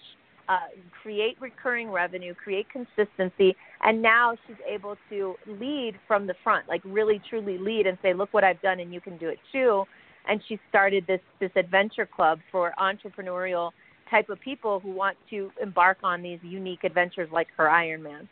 uh, 0.49 0.57
create 1.01 1.37
recurring 1.39 1.89
revenue, 1.89 2.33
create 2.33 2.65
consistency, 2.69 3.55
and 3.83 4.01
now 4.01 4.35
she's 4.45 4.57
able 4.67 4.97
to 5.09 5.35
lead 5.47 5.93
from 6.05 6.27
the 6.27 6.33
front, 6.43 6.67
like 6.67 6.81
really 6.83 7.21
truly 7.29 7.57
lead 7.57 7.87
and 7.87 7.97
say, 8.01 8.13
"Look 8.13 8.33
what 8.33 8.43
I've 8.43 8.61
done, 8.61 8.81
and 8.81 8.93
you 8.93 8.99
can 8.99 9.17
do 9.17 9.29
it 9.29 9.39
too." 9.53 9.85
And 10.27 10.43
she 10.49 10.59
started 10.67 11.07
this 11.07 11.21
this 11.39 11.51
adventure 11.55 12.05
club 12.05 12.41
for 12.51 12.73
entrepreneurial 12.77 13.71
type 14.09 14.29
of 14.29 14.39
people 14.39 14.79
who 14.79 14.91
want 14.91 15.17
to 15.29 15.51
embark 15.61 15.97
on 16.03 16.21
these 16.21 16.39
unique 16.43 16.83
adventures 16.83 17.29
like 17.31 17.47
her 17.57 17.65
Ironman, 17.65 18.27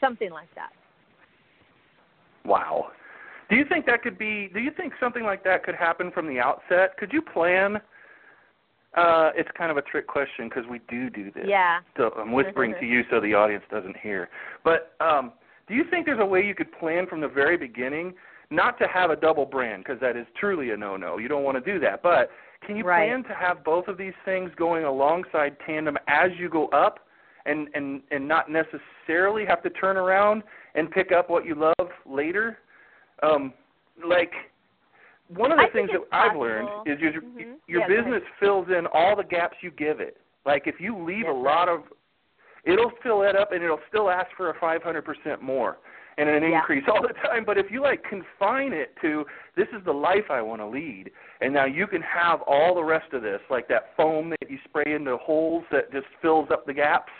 something 0.00 0.30
like 0.30 0.48
that. 0.54 0.70
Wow. 2.44 2.88
Do 3.50 3.56
you 3.56 3.64
think 3.68 3.86
that 3.86 4.02
could 4.02 4.18
be? 4.18 4.50
Do 4.52 4.60
you 4.60 4.70
think 4.76 4.94
something 4.98 5.24
like 5.24 5.44
that 5.44 5.64
could 5.64 5.74
happen 5.74 6.10
from 6.10 6.26
the 6.26 6.40
outset? 6.40 6.96
Could 6.98 7.12
you 7.12 7.22
plan? 7.22 7.76
Uh, 8.96 9.30
it's 9.34 9.48
kind 9.56 9.70
of 9.70 9.78
a 9.78 9.82
trick 9.82 10.06
question 10.06 10.48
because 10.48 10.64
we 10.70 10.80
do 10.88 11.08
do 11.08 11.30
this. 11.30 11.44
Yeah. 11.46 11.80
So 11.96 12.10
I'm 12.18 12.32
whispering 12.32 12.74
to 12.78 12.86
you 12.86 13.02
so 13.10 13.20
the 13.20 13.32
audience 13.32 13.64
doesn't 13.70 13.96
hear. 13.96 14.28
But 14.64 14.94
um, 15.00 15.32
do 15.66 15.74
you 15.74 15.84
think 15.90 16.04
there's 16.04 16.20
a 16.20 16.26
way 16.26 16.44
you 16.44 16.54
could 16.54 16.70
plan 16.78 17.06
from 17.06 17.22
the 17.22 17.28
very 17.28 17.56
beginning 17.56 18.14
not 18.50 18.78
to 18.78 18.86
have 18.86 19.10
a 19.10 19.16
double 19.16 19.46
brand 19.46 19.84
because 19.84 20.00
that 20.00 20.16
is 20.16 20.26
truly 20.38 20.70
a 20.70 20.76
no-no. 20.76 21.18
You 21.18 21.26
don't 21.26 21.42
want 21.42 21.62
to 21.62 21.72
do 21.72 21.80
that. 21.80 22.02
But 22.02 22.30
can 22.66 22.76
you 22.76 22.84
right. 22.84 23.08
plan 23.08 23.24
to 23.24 23.34
have 23.34 23.64
both 23.64 23.88
of 23.88 23.98
these 23.98 24.12
things 24.24 24.50
going 24.56 24.84
alongside 24.84 25.56
tandem 25.66 25.96
as 26.08 26.30
you 26.38 26.48
go 26.48 26.68
up, 26.68 27.00
and 27.46 27.68
and 27.74 28.02
and 28.10 28.26
not 28.26 28.46
necessarily 28.50 29.44
have 29.46 29.62
to 29.62 29.70
turn 29.70 29.96
around 29.96 30.42
and 30.74 30.90
pick 30.90 31.12
up 31.12 31.28
what 31.28 31.44
you 31.44 31.54
love 31.54 31.88
later? 32.06 32.58
Um, 33.22 33.52
like 34.06 34.32
one 35.28 35.52
of 35.52 35.58
the 35.58 35.64
I 35.64 35.70
things 35.70 35.90
that 35.92 36.10
possible. 36.10 36.42
I've 36.42 36.48
learned 36.48 36.68
is 36.86 37.00
your 37.00 37.12
mm-hmm. 37.22 37.52
your 37.66 37.80
yeah, 37.82 37.88
business 37.88 38.22
fills 38.38 38.68
in 38.68 38.86
all 38.92 39.16
the 39.16 39.24
gaps 39.24 39.56
you 39.60 39.70
give 39.70 40.00
it. 40.00 40.18
Like 40.44 40.62
if 40.66 40.76
you 40.80 41.04
leave 41.04 41.26
a 41.26 41.32
lot 41.32 41.64
right. 41.64 41.74
of, 41.74 41.82
it'll 42.64 42.92
fill 43.02 43.22
it 43.22 43.36
up 43.36 43.52
and 43.52 43.62
it'll 43.62 43.80
still 43.88 44.10
ask 44.10 44.28
for 44.36 44.50
a 44.50 44.54
500% 44.58 45.40
more 45.40 45.78
and 46.18 46.28
an 46.28 46.42
Yeah. 46.42 46.58
increase 46.58 46.84
all 46.88 47.02
the 47.02 47.14
time. 47.14 47.44
But 47.44 47.58
if 47.58 47.70
you 47.70 47.80
like 47.82 48.02
confine 48.04 48.72
it 48.72 48.96
to 49.02 49.26
this 49.56 49.68
is 49.68 49.84
the 49.84 49.92
life 49.92 50.30
I 50.30 50.40
want 50.42 50.60
to 50.60 50.66
lead, 50.66 51.10
and 51.40 51.52
now 51.52 51.64
you 51.64 51.86
can 51.86 52.02
have 52.02 52.40
all 52.42 52.74
the 52.74 52.84
rest 52.84 53.12
of 53.12 53.22
this, 53.22 53.40
like 53.50 53.68
that 53.68 53.94
foam 53.96 54.30
that 54.30 54.50
you 54.50 54.58
spray 54.64 54.94
into 54.94 55.16
holes 55.16 55.64
that 55.70 55.92
just 55.92 56.06
fills 56.20 56.50
up 56.50 56.66
the 56.66 56.74
gaps. 56.74 57.12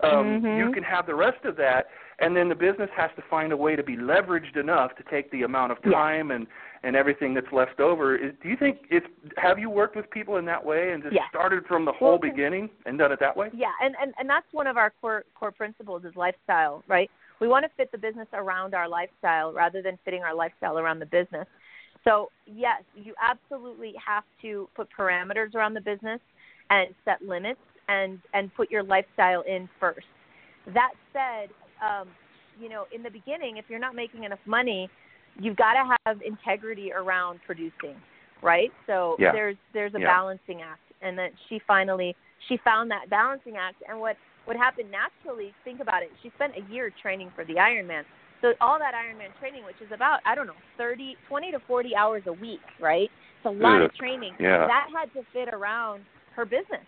Um, 0.00 0.42
Mhm. 0.42 0.58
You 0.58 0.72
can 0.72 0.82
have 0.82 1.06
the 1.06 1.14
rest 1.14 1.44
of 1.44 1.54
that, 1.56 1.88
and 2.18 2.36
then 2.36 2.48
the 2.48 2.54
business 2.56 2.90
has 2.90 3.10
to 3.14 3.22
find 3.22 3.52
a 3.52 3.56
way 3.56 3.76
to 3.76 3.84
be 3.84 3.96
leveraged 3.96 4.56
enough 4.56 4.96
to 4.96 5.04
take 5.04 5.30
the 5.30 5.44
amount 5.44 5.70
of 5.72 5.78
Yeah. 5.84 5.92
time 5.92 6.30
and 6.30 6.46
and 6.84 6.96
everything 6.96 7.32
that's 7.32 7.52
left 7.52 7.78
over. 7.78 8.16
Is, 8.16 8.34
do 8.42 8.48
you 8.48 8.56
think 8.56 8.86
it's? 8.90 9.06
Have 9.36 9.56
you 9.56 9.70
worked 9.70 9.94
with 9.94 10.10
people 10.10 10.38
in 10.38 10.44
that 10.46 10.64
way 10.64 10.90
and 10.90 11.00
just 11.00 11.14
Yeah. 11.14 11.28
started 11.28 11.64
from 11.66 11.84
the 11.84 11.92
whole 11.92 12.18
Well, 12.18 12.18
beginning 12.18 12.70
and 12.86 12.98
done 12.98 13.12
it 13.12 13.20
that 13.20 13.36
way? 13.36 13.50
Yeah, 13.52 13.70
and, 13.80 13.94
and, 14.00 14.12
and 14.18 14.28
that's 14.28 14.52
one 14.52 14.66
of 14.66 14.76
our 14.76 14.90
core 15.00 15.22
core 15.36 15.52
principles 15.52 16.04
is 16.04 16.16
lifestyle, 16.16 16.82
right? 16.88 17.08
We 17.42 17.48
want 17.48 17.64
to 17.64 17.70
fit 17.76 17.90
the 17.90 17.98
business 17.98 18.28
around 18.32 18.72
our 18.72 18.88
lifestyle 18.88 19.52
rather 19.52 19.82
than 19.82 19.98
fitting 20.04 20.22
our 20.22 20.32
lifestyle 20.32 20.78
around 20.78 21.00
the 21.00 21.06
business. 21.06 21.48
So 22.04 22.30
yes, 22.46 22.84
you 22.94 23.14
absolutely 23.20 23.94
have 24.06 24.22
to 24.42 24.68
put 24.76 24.86
parameters 24.96 25.56
around 25.56 25.74
the 25.74 25.80
business 25.80 26.20
and 26.70 26.94
set 27.04 27.20
limits 27.20 27.58
and 27.88 28.20
and 28.32 28.54
put 28.54 28.70
your 28.70 28.84
lifestyle 28.84 29.40
in 29.40 29.68
first. 29.80 30.06
That 30.72 30.92
said, 31.12 31.48
um, 31.84 32.06
you 32.60 32.68
know, 32.68 32.84
in 32.94 33.02
the 33.02 33.10
beginning, 33.10 33.56
if 33.56 33.64
you're 33.68 33.80
not 33.80 33.96
making 33.96 34.22
enough 34.22 34.38
money, 34.46 34.88
you've 35.40 35.56
got 35.56 35.72
to 35.72 35.96
have 36.06 36.22
integrity 36.22 36.92
around 36.92 37.40
producing, 37.44 37.96
right? 38.40 38.70
So 38.86 39.16
Yeah. 39.18 39.32
there's 39.32 39.56
there's 39.72 39.94
a 39.96 40.00
Yeah. 40.00 40.06
balancing 40.06 40.62
act, 40.62 40.92
and 41.00 41.18
that 41.18 41.32
she 41.48 41.58
finally 41.66 42.14
she 42.46 42.56
found 42.58 42.88
that 42.92 43.10
balancing 43.10 43.56
act. 43.56 43.82
And 43.88 43.98
what 43.98 44.16
what 44.44 44.56
happened 44.56 44.90
naturally? 44.90 45.52
Think 45.64 45.80
about 45.80 46.02
it. 46.02 46.10
She 46.22 46.30
spent 46.34 46.54
a 46.56 46.72
year 46.72 46.92
training 47.02 47.30
for 47.34 47.44
the 47.44 47.54
Ironman. 47.54 48.02
So 48.40 48.52
all 48.60 48.78
that 48.78 48.92
Ironman 48.94 49.38
training, 49.38 49.64
which 49.64 49.80
is 49.80 49.92
about 49.94 50.20
I 50.26 50.34
don't 50.34 50.46
know 50.46 50.58
30, 50.76 51.16
20 51.28 51.52
to 51.52 51.58
40 51.66 51.96
hours 51.96 52.22
a 52.26 52.32
week, 52.32 52.60
right? 52.80 53.08
It's 53.38 53.46
a 53.46 53.50
lot 53.50 53.82
of 53.82 53.94
training. 53.94 54.34
yeah. 54.38 54.66
That 54.66 54.86
had 54.94 55.12
to 55.14 55.26
fit 55.32 55.52
around 55.52 56.02
her 56.34 56.44
business. 56.44 56.86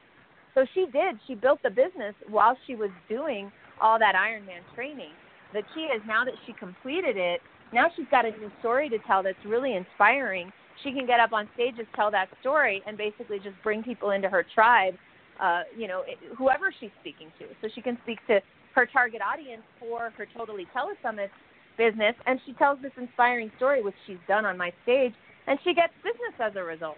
So 0.54 0.64
she 0.74 0.86
did. 0.92 1.18
She 1.26 1.34
built 1.34 1.60
the 1.62 1.70
business 1.70 2.14
while 2.28 2.56
she 2.66 2.76
was 2.76 2.90
doing 3.08 3.50
all 3.80 3.98
that 3.98 4.14
Ironman 4.14 4.62
training. 4.74 5.10
The 5.52 5.62
key 5.74 5.82
is 5.94 6.02
now 6.06 6.24
that 6.24 6.34
she 6.46 6.52
completed 6.52 7.16
it, 7.16 7.40
now 7.72 7.86
she's 7.96 8.06
got 8.10 8.24
a 8.24 8.30
new 8.30 8.50
story 8.60 8.88
to 8.88 8.98
tell 9.00 9.22
that's 9.22 9.36
really 9.44 9.74
inspiring. 9.74 10.52
She 10.82 10.92
can 10.92 11.06
get 11.06 11.18
up 11.18 11.32
on 11.32 11.48
stages, 11.54 11.86
tell 11.96 12.10
that 12.12 12.28
story, 12.40 12.82
and 12.86 12.96
basically 12.96 13.38
just 13.38 13.56
bring 13.62 13.82
people 13.82 14.10
into 14.10 14.28
her 14.28 14.44
tribe. 14.54 14.94
Uh, 15.40 15.62
you 15.76 15.88
know, 15.88 16.04
whoever 16.36 16.72
she's 16.78 16.90
speaking 17.00 17.32
to. 17.38 17.46
So 17.60 17.68
she 17.74 17.80
can 17.80 17.98
speak 18.04 18.18
to 18.28 18.40
her 18.74 18.86
target 18.86 19.20
audience 19.20 19.62
for 19.80 20.12
her 20.16 20.26
Totally 20.36 20.66
Telesummit 20.74 21.28
business, 21.76 22.14
and 22.26 22.38
she 22.46 22.52
tells 22.52 22.78
this 22.82 22.92
inspiring 22.96 23.50
story, 23.56 23.82
which 23.82 23.94
she's 24.06 24.18
done 24.28 24.44
on 24.44 24.56
my 24.56 24.72
stage, 24.84 25.12
and 25.46 25.58
she 25.64 25.74
gets 25.74 25.92
business 26.02 26.34
as 26.40 26.52
a 26.56 26.62
result. 26.62 26.96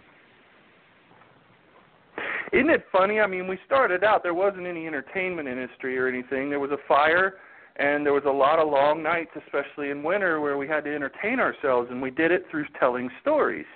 Isn't 2.53 2.71
it 2.71 2.85
funny? 2.93 3.21
I 3.21 3.27
mean, 3.27 3.49
we 3.49 3.59
started 3.67 4.05
out 4.05 4.23
there 4.23 4.35
wasn't 4.35 4.67
any 4.67 4.87
entertainment 4.87 5.49
industry 5.49 5.99
or 5.99 6.09
anything. 6.09 6.49
There 6.49 6.61
was 6.61 6.71
a 6.71 6.79
fire 6.87 7.35
and 7.77 8.07
there 8.07 8.13
was 8.13 8.23
a 8.27 8.31
lot 8.31 8.59
of 8.59 8.69
long 8.69 9.03
nights, 9.03 9.31
especially 9.37 9.91
in 9.91 10.03
winter, 10.03 10.41
where 10.41 10.57
we 10.57 10.67
had 10.67 10.85
to 10.85 10.95
entertain 10.95 11.41
ourselves 11.41 11.89
and 11.91 12.01
we 12.01 12.11
did 12.11 12.31
it 12.31 12.47
through 12.51 12.65
telling 12.79 13.11
stories. 13.21 13.67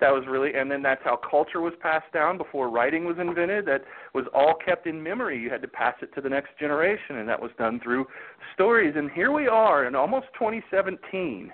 That 0.00 0.10
was 0.10 0.24
really 0.28 0.54
and 0.54 0.70
then 0.70 0.82
that's 0.82 1.02
how 1.04 1.16
culture 1.16 1.60
was 1.60 1.72
passed 1.80 2.12
down 2.12 2.36
before 2.36 2.68
writing 2.68 3.04
was 3.04 3.16
invented. 3.18 3.66
That 3.66 3.82
was 4.12 4.24
all 4.34 4.54
kept 4.64 4.86
in 4.86 5.02
memory. 5.02 5.40
You 5.40 5.50
had 5.50 5.62
to 5.62 5.68
pass 5.68 5.94
it 6.02 6.14
to 6.14 6.20
the 6.20 6.28
next 6.28 6.58
generation 6.58 7.16
and 7.18 7.28
that 7.28 7.40
was 7.40 7.52
done 7.58 7.80
through 7.80 8.06
stories. 8.54 8.94
And 8.96 9.10
here 9.10 9.32
we 9.32 9.46
are 9.46 9.86
in 9.86 9.94
almost 9.94 10.26
2017. 10.38 11.52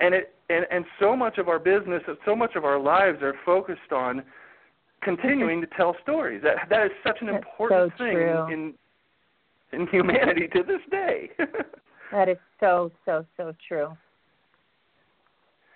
And 0.00 0.14
it 0.14 0.34
and 0.48 0.66
and 0.70 0.84
so 1.00 1.16
much 1.16 1.38
of 1.38 1.48
our 1.48 1.58
business, 1.58 2.02
and 2.06 2.16
so 2.24 2.36
much 2.36 2.54
of 2.56 2.64
our 2.64 2.78
lives 2.78 3.22
are 3.22 3.34
focused 3.44 3.92
on 3.92 4.22
continuing 5.02 5.60
to 5.60 5.66
tell 5.76 5.96
stories. 6.02 6.42
That 6.42 6.68
that 6.70 6.86
is 6.86 6.92
such 7.06 7.18
an 7.20 7.28
That's 7.28 7.44
important 7.44 7.92
so 7.98 8.04
thing 8.04 8.14
true. 8.14 8.52
in 8.52 8.74
in 9.72 9.86
humanity 9.88 10.48
to 10.48 10.62
this 10.62 10.80
day. 10.90 11.30
That 12.12 12.28
is 12.28 12.36
so 12.60 12.92
so 13.06 13.24
so 13.38 13.54
true. 13.66 13.96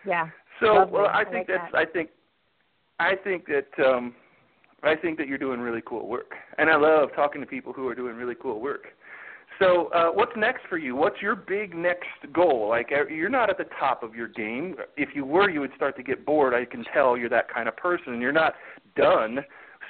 Yeah. 0.07 0.29
So 0.61 0.67
Lovely. 0.67 0.93
well, 0.93 1.07
I 1.07 1.21
I 1.21 1.25
think 1.25 1.35
like 1.35 1.47
that's 1.49 1.73
that. 1.73 1.79
I 1.79 1.85
think 1.85 2.11
I 2.99 3.15
think 3.17 3.47
that 3.47 3.85
um 3.85 4.15
I 4.83 4.95
think 4.95 5.19
that 5.19 5.27
you're 5.27 5.39
doing 5.39 5.61
really 5.61 5.83
cool 5.85 6.07
work. 6.07 6.33
And 6.59 6.71
I 6.71 6.77
love 6.77 7.11
talking 7.17 7.41
to 7.41 7.47
people 7.47 7.73
who 7.73 7.89
are 7.89 7.95
doing 7.95 8.17
really 8.17 8.35
cool 8.41 8.61
work. 8.61 8.87
So, 9.59 9.87
uh, 9.95 10.11
what's 10.11 10.33
next 10.37 10.63
for 10.69 10.77
you? 10.77 10.95
What's 10.95 11.23
your 11.23 11.35
big 11.35 11.75
next 11.75 12.09
goal? 12.35 12.69
Like, 12.69 12.91
uh, 12.93 13.07
you're 13.07 13.31
not 13.31 13.49
at 13.49 13.57
the 13.57 13.65
top 13.81 14.03
of 14.03 14.15
your 14.15 14.29
game. 14.29 14.77
If 14.99 15.11
you 15.15 15.25
were, 15.25 15.49
you 15.49 15.61
would 15.61 15.71
start 15.77 15.97
to 15.97 16.03
get 16.03 16.27
bored. 16.27 16.53
I 16.53 16.67
can 16.67 16.85
tell 16.93 17.17
you're 17.17 17.31
that 17.31 17.53
kind 17.53 17.67
of 17.67 17.77
person. 17.77 18.21
You're 18.21 18.33
not 18.33 18.55
done. 18.97 19.39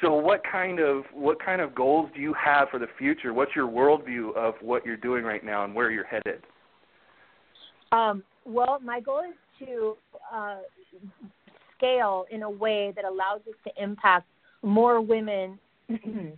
So, 0.01 0.15
what 0.15 0.43
kind 0.51 0.79
of 0.79 1.03
what 1.13 1.45
kind 1.45 1.61
of 1.61 1.75
goals 1.75 2.11
do 2.15 2.21
you 2.21 2.33
have 2.35 2.69
for 2.71 2.79
the 2.79 2.87
future? 2.97 3.35
What's 3.35 3.57
your 3.57 3.67
worldview 3.69 4.37
of 4.37 4.55
what 4.61 4.87
you're 4.87 4.97
doing 4.97 5.25
right 5.25 5.45
now 5.45 5.65
and 5.65 5.75
where 5.75 5.91
you're 5.91 6.07
headed? 6.07 6.45
Um, 7.91 8.23
well, 8.45 8.79
my 8.85 9.01
goal 9.01 9.23
is 9.29 9.35
to 9.59 9.97
uh, 10.33 10.57
scale 11.77 12.27
in 12.31 12.43
a 12.43 12.51
way 12.51 12.93
that 12.97 13.05
allows 13.05 13.41
us 13.49 13.55
to 13.65 13.83
impact 13.83 14.27
more 14.63 15.01
women 15.01 15.59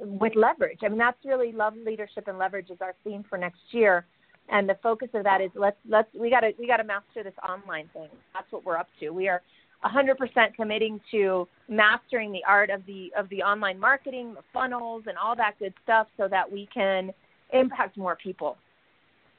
with 0.00 0.34
leverage. 0.34 0.78
I 0.82 0.88
mean, 0.88 0.98
that's 0.98 1.18
really 1.24 1.52
love, 1.52 1.74
leadership, 1.84 2.28
and 2.28 2.38
leverage 2.38 2.70
is 2.70 2.78
our 2.80 2.94
theme 3.04 3.24
for 3.28 3.38
next 3.38 3.60
year. 3.70 4.06
And 4.52 4.68
the 4.68 4.76
focus 4.82 5.08
of 5.14 5.24
that 5.24 5.40
is 5.40 5.50
let's 5.54 5.76
let's 5.88 6.08
we 6.12 6.28
got 6.28 6.40
to 6.40 6.50
we 6.58 6.66
got 6.66 6.78
to 6.78 6.84
master 6.84 7.22
this 7.22 7.34
online 7.48 7.88
thing. 7.92 8.08
That's 8.34 8.50
what 8.50 8.64
we're 8.64 8.76
up 8.76 8.88
to. 8.98 9.10
We 9.10 9.28
are 9.28 9.42
100% 9.84 10.54
committing 10.54 11.00
to 11.10 11.48
mastering 11.68 12.32
the 12.32 12.42
art 12.46 12.68
of 12.68 12.84
the 12.86 13.12
of 13.16 13.28
the 13.28 13.42
online 13.42 13.78
marketing, 13.78 14.34
the 14.34 14.42
funnels, 14.52 15.04
and 15.06 15.16
all 15.16 15.36
that 15.36 15.58
good 15.58 15.72
stuff, 15.84 16.08
so 16.16 16.26
that 16.28 16.50
we 16.50 16.68
can 16.74 17.12
impact 17.52 17.96
more 17.96 18.16
people. 18.16 18.56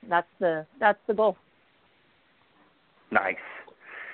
That's 0.09 0.27
the 0.39 0.65
that's 0.79 0.99
the 1.07 1.13
goal. 1.13 1.37
Nice. 3.11 3.35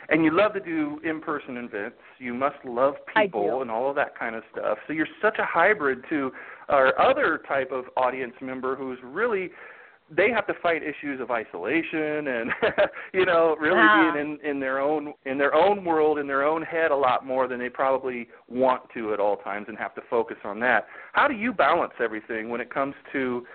And 0.09 0.23
you 0.23 0.31
love 0.31 0.53
to 0.53 0.59
do 0.59 0.99
in-person 1.03 1.57
events. 1.57 1.97
You 2.17 2.33
must 2.33 2.55
love 2.63 2.95
people 3.15 3.61
and 3.61 3.69
all 3.69 3.89
of 3.89 3.95
that 3.97 4.17
kind 4.17 4.35
of 4.35 4.43
stuff. 4.51 4.77
So 4.87 4.93
you're 4.93 5.07
such 5.21 5.37
a 5.37 5.45
hybrid 5.45 6.03
to 6.09 6.31
our 6.69 6.99
other 6.99 7.41
type 7.47 7.71
of 7.71 7.85
audience 7.97 8.33
member 8.41 8.75
who's 8.75 8.99
really 9.03 9.51
they 10.09 10.29
have 10.31 10.47
to 10.47 10.53
fight 10.61 10.81
issues 10.83 11.19
of 11.19 11.31
isolation 11.31 12.27
and 12.27 12.51
you 13.13 13.25
know 13.25 13.55
really 13.59 13.75
wow. 13.75 14.11
being 14.13 14.39
in 14.39 14.49
in 14.49 14.59
their 14.59 14.79
own 14.79 15.13
in 15.25 15.37
their 15.37 15.53
own 15.53 15.83
world 15.83 16.17
in 16.17 16.27
their 16.27 16.45
own 16.45 16.61
head 16.61 16.91
a 16.91 16.95
lot 16.95 17.25
more 17.25 17.47
than 17.47 17.59
they 17.59 17.69
probably 17.69 18.27
want 18.47 18.81
to 18.93 19.13
at 19.13 19.19
all 19.19 19.35
times 19.35 19.65
and 19.67 19.77
have 19.77 19.93
to 19.95 20.01
focus 20.09 20.37
on 20.45 20.59
that 20.59 20.87
how 21.11 21.27
do 21.27 21.33
you 21.33 21.51
balance 21.51 21.91
everything 22.01 22.47
when 22.47 22.61
it 22.61 22.73
comes 22.73 22.95
to 23.11 23.45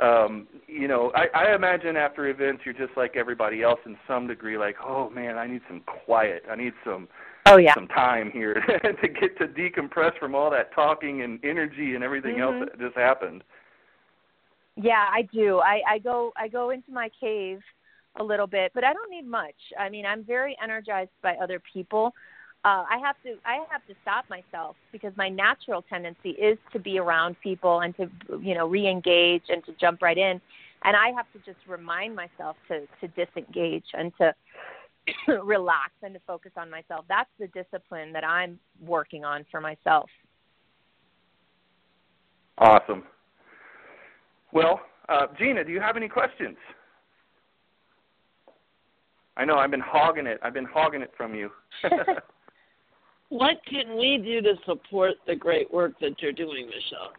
um 0.00 0.46
you 0.66 0.88
know 0.88 1.12
i 1.14 1.26
i 1.34 1.54
imagine 1.54 1.96
after 1.96 2.28
events 2.28 2.62
you're 2.64 2.74
just 2.74 2.96
like 2.96 3.16
everybody 3.16 3.62
else 3.62 3.80
in 3.86 3.96
some 4.06 4.26
degree 4.26 4.56
like 4.56 4.76
oh 4.84 5.10
man 5.10 5.36
i 5.36 5.46
need 5.46 5.60
some 5.68 5.82
quiet. 6.04 6.42
I 6.50 6.56
need 6.56 6.72
some 6.84 7.08
oh 7.46 7.56
yeah. 7.56 7.74
some 7.74 7.88
time 7.88 8.30
here 8.30 8.54
to 8.82 9.08
get 9.08 9.38
to 9.38 9.46
decompress 9.46 10.18
from 10.18 10.34
all 10.34 10.50
that 10.50 10.74
talking 10.74 11.22
and 11.22 11.42
energy 11.44 11.94
and 11.94 12.04
everything 12.04 12.36
mm-hmm. 12.36 12.62
else 12.62 12.70
that 12.70 12.80
just 12.80 12.96
happened. 12.96 13.42
Yeah 14.76 15.06
i 15.12 15.22
do. 15.32 15.58
I 15.60 15.80
i 15.88 15.98
go 15.98 16.32
i 16.36 16.48
go 16.48 16.70
into 16.70 16.90
my 16.90 17.10
cave 17.20 17.60
a 18.18 18.24
little 18.24 18.46
bit 18.46 18.72
but 18.74 18.84
i 18.84 18.92
don't 18.92 19.10
need 19.10 19.26
much. 19.26 19.54
I 19.78 19.88
mean 19.88 20.06
i'm 20.06 20.24
very 20.24 20.56
energized 20.62 21.10
by 21.22 21.34
other 21.42 21.60
people 21.72 22.14
uh, 22.64 22.84
I 22.90 22.98
have 23.02 23.16
to 23.24 23.36
I 23.46 23.64
have 23.70 23.86
to 23.86 23.94
stop 24.02 24.26
myself 24.28 24.76
because 24.92 25.12
my 25.16 25.30
natural 25.30 25.82
tendency 25.82 26.30
is 26.30 26.58
to 26.72 26.78
be 26.78 26.98
around 26.98 27.36
people 27.42 27.80
and 27.80 27.96
to 27.96 28.10
you 28.42 28.54
know 28.54 28.66
re-engage 28.66 29.44
and 29.48 29.64
to 29.64 29.72
jump 29.80 30.02
right 30.02 30.18
in, 30.18 30.40
and 30.84 30.96
I 30.96 31.10
have 31.16 31.26
to 31.32 31.38
just 31.38 31.66
remind 31.66 32.14
myself 32.14 32.56
to 32.68 32.86
to 33.00 33.08
disengage 33.08 33.86
and 33.94 34.12
to 34.18 34.34
relax 35.42 35.92
and 36.02 36.12
to 36.12 36.20
focus 36.26 36.52
on 36.56 36.70
myself. 36.70 37.06
That's 37.08 37.30
the 37.38 37.46
discipline 37.48 38.12
that 38.12 38.24
I'm 38.24 38.58
working 38.84 39.24
on 39.24 39.46
for 39.50 39.62
myself. 39.62 40.10
Awesome. 42.58 43.04
Well, 44.52 44.80
uh, 45.08 45.28
Gina, 45.38 45.64
do 45.64 45.72
you 45.72 45.80
have 45.80 45.96
any 45.96 46.08
questions? 46.08 46.58
I 49.38 49.46
know 49.46 49.56
I've 49.56 49.70
been 49.70 49.80
hogging 49.80 50.26
it. 50.26 50.38
I've 50.42 50.52
been 50.52 50.66
hogging 50.66 51.00
it 51.00 51.12
from 51.16 51.34
you. 51.34 51.50
What 53.30 53.60
can 53.68 53.96
we 53.96 54.18
do 54.18 54.42
to 54.42 54.54
support 54.66 55.14
the 55.26 55.36
great 55.36 55.72
work 55.72 55.92
that 56.00 56.20
you're 56.20 56.32
doing, 56.32 56.66
Michelle? 56.66 57.12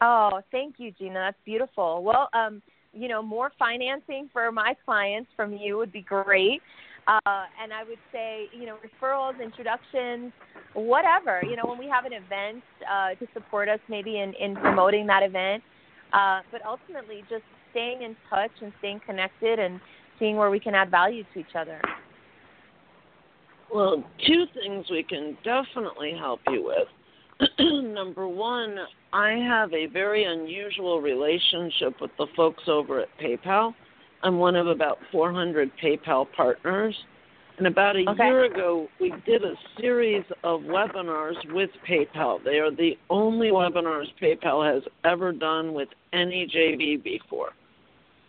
Oh, 0.00 0.40
thank 0.50 0.76
you, 0.78 0.92
Gina. 0.92 1.14
That's 1.14 1.36
beautiful. 1.44 2.02
Well, 2.02 2.30
um, 2.32 2.62
you 2.94 3.06
know, 3.06 3.22
more 3.22 3.52
financing 3.58 4.30
for 4.32 4.50
my 4.50 4.74
clients 4.84 5.30
from 5.36 5.52
you 5.52 5.76
would 5.76 5.92
be 5.92 6.00
great. 6.00 6.62
Uh, 7.06 7.44
and 7.62 7.72
I 7.72 7.84
would 7.86 7.98
say, 8.12 8.48
you 8.52 8.66
know, 8.66 8.76
referrals, 8.84 9.42
introductions, 9.42 10.32
whatever. 10.74 11.42
You 11.42 11.56
know, 11.56 11.64
when 11.66 11.78
we 11.78 11.88
have 11.88 12.04
an 12.06 12.12
event 12.12 12.62
uh, 12.90 13.14
to 13.14 13.26
support 13.34 13.68
us, 13.68 13.80
maybe 13.88 14.20
in, 14.20 14.34
in 14.34 14.54
promoting 14.56 15.06
that 15.06 15.22
event. 15.22 15.62
Uh, 16.12 16.40
but 16.50 16.62
ultimately, 16.66 17.24
just 17.28 17.44
staying 17.72 18.02
in 18.02 18.16
touch 18.30 18.50
and 18.62 18.72
staying 18.78 19.00
connected 19.04 19.58
and 19.58 19.80
seeing 20.18 20.36
where 20.36 20.50
we 20.50 20.60
can 20.60 20.74
add 20.74 20.90
value 20.90 21.24
to 21.34 21.40
each 21.40 21.54
other. 21.54 21.80
Well, 23.72 24.02
two 24.26 24.44
things 24.54 24.86
we 24.90 25.02
can 25.02 25.36
definitely 25.44 26.14
help 26.18 26.40
you 26.48 26.64
with. 26.64 27.48
Number 27.58 28.26
one, 28.26 28.76
I 29.12 29.30
have 29.32 29.72
a 29.72 29.86
very 29.86 30.24
unusual 30.24 31.00
relationship 31.00 32.00
with 32.00 32.10
the 32.18 32.26
folks 32.34 32.64
over 32.66 33.00
at 33.00 33.08
PayPal. 33.20 33.74
I'm 34.22 34.38
one 34.38 34.56
of 34.56 34.66
about 34.66 34.98
400 35.12 35.70
PayPal 35.82 36.26
partners. 36.36 36.94
And 37.58 37.66
about 37.66 37.96
a 37.96 38.08
okay. 38.10 38.24
year 38.24 38.44
ago, 38.44 38.88
we 39.00 39.12
did 39.26 39.44
a 39.44 39.54
series 39.80 40.24
of 40.44 40.60
webinars 40.60 41.34
with 41.52 41.70
PayPal. 41.88 42.42
They 42.44 42.58
are 42.58 42.70
the 42.70 42.96
only 43.10 43.48
webinars 43.48 44.06
PayPal 44.22 44.72
has 44.72 44.82
ever 45.04 45.32
done 45.32 45.74
with 45.74 45.88
any 46.12 46.46
JV 46.46 47.02
before. 47.02 47.50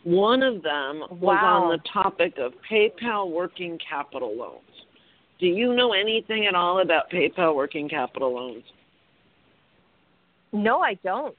One 0.04 0.42
of 0.42 0.64
them 0.64 1.02
wow. 1.02 1.18
was 1.20 1.40
on 1.44 1.70
the 1.70 1.80
topic 1.92 2.34
of 2.40 2.54
PayPal 2.72 3.30
working 3.32 3.78
capital 3.88 4.36
loans. 4.36 4.64
Do 5.40 5.48
you 5.48 5.74
know 5.74 5.94
anything 5.94 6.46
at 6.48 6.56
all 6.56 6.82
about 6.82 7.10
PayPal 7.10 7.56
working 7.56 7.88
capital 7.88 8.36
loans? 8.36 8.64
No, 10.52 10.80
I 10.80 10.96
don't. 11.04 11.36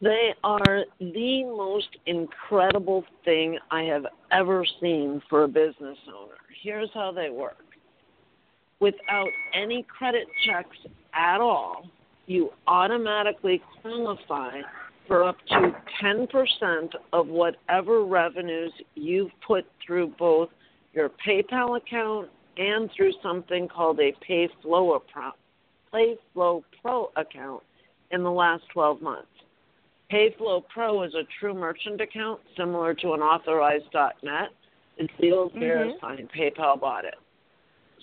They 0.00 0.34
are 0.44 0.84
the 1.00 1.44
most 1.44 1.88
incredible 2.06 3.04
thing 3.24 3.58
I 3.70 3.82
have 3.82 4.06
ever 4.30 4.64
seen 4.80 5.22
for 5.28 5.44
a 5.44 5.48
business 5.48 5.98
owner. 6.08 6.36
Here's 6.62 6.90
how 6.92 7.12
they 7.12 7.30
work 7.30 7.66
without 8.80 9.28
any 9.54 9.84
credit 9.84 10.26
checks 10.44 10.76
at 11.14 11.40
all, 11.40 11.84
you 12.26 12.50
automatically 12.66 13.62
qualify 13.80 14.60
for 15.06 15.24
up 15.24 15.36
to 15.48 15.74
10% 16.02 16.88
of 17.12 17.28
whatever 17.28 18.04
revenues 18.04 18.72
you've 18.94 19.30
put 19.46 19.64
through 19.84 20.12
both 20.18 20.50
your 20.96 21.10
PayPal 21.26 21.76
account 21.76 22.28
and 22.56 22.90
through 22.96 23.12
something 23.22 23.68
called 23.68 24.00
a 24.00 24.12
PayFlow 24.28 25.00
Pro, 25.12 25.30
PayFlow 25.92 26.62
Pro 26.80 27.10
account 27.16 27.62
in 28.10 28.22
the 28.22 28.30
last 28.30 28.64
12 28.72 29.02
months. 29.02 29.28
PayFlow 30.10 30.62
Pro 30.72 31.02
is 31.02 31.12
a 31.14 31.22
true 31.38 31.54
merchant 31.54 32.00
account 32.00 32.40
similar 32.56 32.94
to 32.94 33.12
an 33.12 33.20
authorized.net. 33.20 34.48
It's 34.96 35.12
the 35.20 35.32
old 35.32 35.52
mm-hmm. 35.54 36.06
PayPal 36.38 36.80
bought 36.80 37.04
it. 37.04 37.16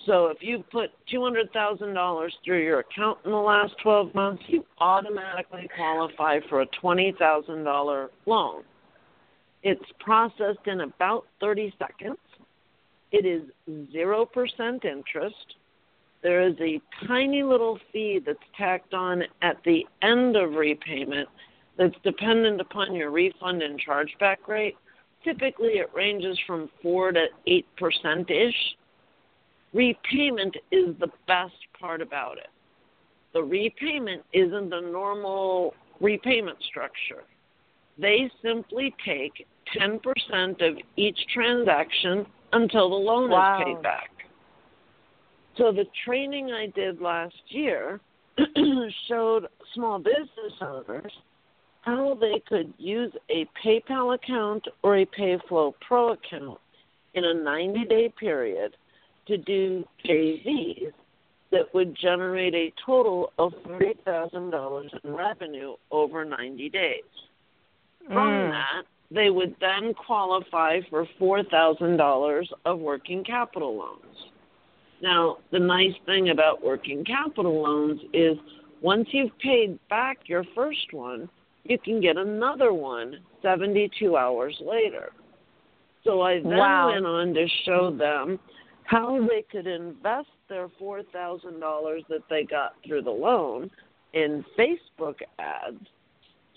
So 0.06 0.26
if 0.26 0.38
you 0.40 0.62
put 0.70 0.90
$200,000 1.12 2.28
through 2.44 2.62
your 2.62 2.80
account 2.80 3.18
in 3.24 3.30
the 3.30 3.36
last 3.36 3.72
12 3.82 4.14
months, 4.14 4.42
you 4.48 4.64
automatically 4.78 5.68
qualify 5.74 6.40
for 6.48 6.60
a 6.60 6.66
$20,000 6.82 8.08
loan. 8.26 8.62
It's 9.62 9.82
processed 9.98 10.66
in 10.66 10.82
about 10.82 11.24
30 11.40 11.74
seconds. 11.78 12.18
It 13.16 13.26
is 13.26 13.42
0% 13.94 14.84
interest. 14.84 15.54
There 16.24 16.42
is 16.42 16.56
a 16.60 16.80
tiny 17.06 17.44
little 17.44 17.78
fee 17.92 18.18
that's 18.26 18.36
tacked 18.58 18.92
on 18.92 19.22
at 19.40 19.56
the 19.64 19.86
end 20.02 20.34
of 20.34 20.54
repayment 20.54 21.28
that's 21.78 21.94
dependent 22.02 22.60
upon 22.60 22.92
your 22.92 23.12
refund 23.12 23.62
and 23.62 23.80
chargeback 23.80 24.48
rate. 24.48 24.74
Typically, 25.22 25.74
it 25.74 25.90
ranges 25.94 26.36
from 26.44 26.68
4 26.82 27.12
to 27.12 27.26
8% 27.46 28.30
ish. 28.32 28.76
Repayment 29.72 30.56
is 30.72 30.96
the 30.98 31.12
best 31.28 31.54
part 31.78 32.02
about 32.02 32.38
it. 32.38 32.48
The 33.32 33.44
repayment 33.44 34.24
isn't 34.32 34.70
the 34.70 34.80
normal 34.80 35.74
repayment 36.00 36.58
structure. 36.68 37.22
They 37.96 38.28
simply 38.42 38.92
take 39.06 39.46
10% 39.78 40.00
of 40.68 40.78
each 40.96 41.18
transaction 41.32 42.26
until 42.54 42.88
the 42.88 42.96
loan 42.96 43.30
wow. 43.30 43.58
is 43.58 43.64
paid 43.64 43.82
back. 43.82 44.10
So 45.56 45.72
the 45.72 45.84
training 46.04 46.50
I 46.50 46.66
did 46.74 47.00
last 47.00 47.34
year 47.48 48.00
showed 49.08 49.46
small 49.74 49.98
business 49.98 50.52
owners 50.60 51.12
how 51.82 52.16
they 52.20 52.42
could 52.48 52.72
use 52.78 53.12
a 53.30 53.46
PayPal 53.64 54.14
account 54.14 54.66
or 54.82 54.98
a 54.98 55.06
PayFlow 55.06 55.74
Pro 55.86 56.12
account 56.12 56.58
in 57.14 57.24
a 57.24 57.34
90 57.34 57.84
day 57.84 58.12
period 58.18 58.76
to 59.28 59.36
do 59.36 59.84
JVs 60.04 60.92
that 61.52 61.72
would 61.72 61.96
generate 62.00 62.54
a 62.54 62.72
total 62.84 63.32
of 63.38 63.52
$30,000 63.68 65.04
in 65.04 65.14
revenue 65.14 65.74
over 65.90 66.24
90 66.24 66.68
days. 66.70 67.02
From 68.06 68.16
mm. 68.16 68.50
that, 68.50 68.82
they 69.14 69.30
would 69.30 69.54
then 69.60 69.94
qualify 69.94 70.80
for 70.90 71.06
$4,000 71.20 72.44
of 72.64 72.78
working 72.78 73.24
capital 73.24 73.76
loans. 73.76 74.16
Now, 75.02 75.38
the 75.52 75.58
nice 75.58 75.94
thing 76.06 76.30
about 76.30 76.64
working 76.64 77.04
capital 77.04 77.62
loans 77.62 78.00
is 78.12 78.36
once 78.80 79.08
you've 79.12 79.36
paid 79.38 79.78
back 79.88 80.18
your 80.26 80.44
first 80.54 80.92
one, 80.92 81.28
you 81.64 81.78
can 81.78 82.00
get 82.00 82.16
another 82.16 82.72
one 82.72 83.18
72 83.42 84.16
hours 84.16 84.56
later. 84.64 85.10
So 86.04 86.20
I 86.20 86.40
then 86.40 86.56
wow. 86.56 86.92
went 86.92 87.06
on 87.06 87.34
to 87.34 87.46
show 87.64 87.94
them 87.96 88.38
how 88.84 89.26
they 89.26 89.42
could 89.50 89.66
invest 89.66 90.28
their 90.48 90.68
$4,000 90.80 91.04
that 92.08 92.20
they 92.28 92.44
got 92.44 92.74
through 92.86 93.02
the 93.02 93.10
loan 93.10 93.70
in 94.12 94.44
Facebook 94.58 95.16
ads 95.38 95.86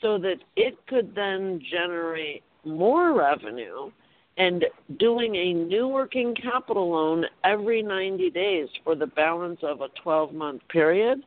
so 0.01 0.17
that 0.19 0.37
it 0.55 0.77
could 0.87 1.15
then 1.15 1.61
generate 1.71 2.43
more 2.65 3.17
revenue 3.17 3.91
and 4.37 4.65
doing 4.99 5.35
a 5.35 5.53
new 5.53 5.87
working 5.87 6.35
capital 6.35 6.91
loan 6.91 7.25
every 7.43 7.81
90 7.81 8.29
days 8.29 8.67
for 8.83 8.95
the 8.95 9.07
balance 9.07 9.59
of 9.63 9.81
a 9.81 9.87
12 10.03 10.33
month 10.33 10.61
period, 10.69 11.19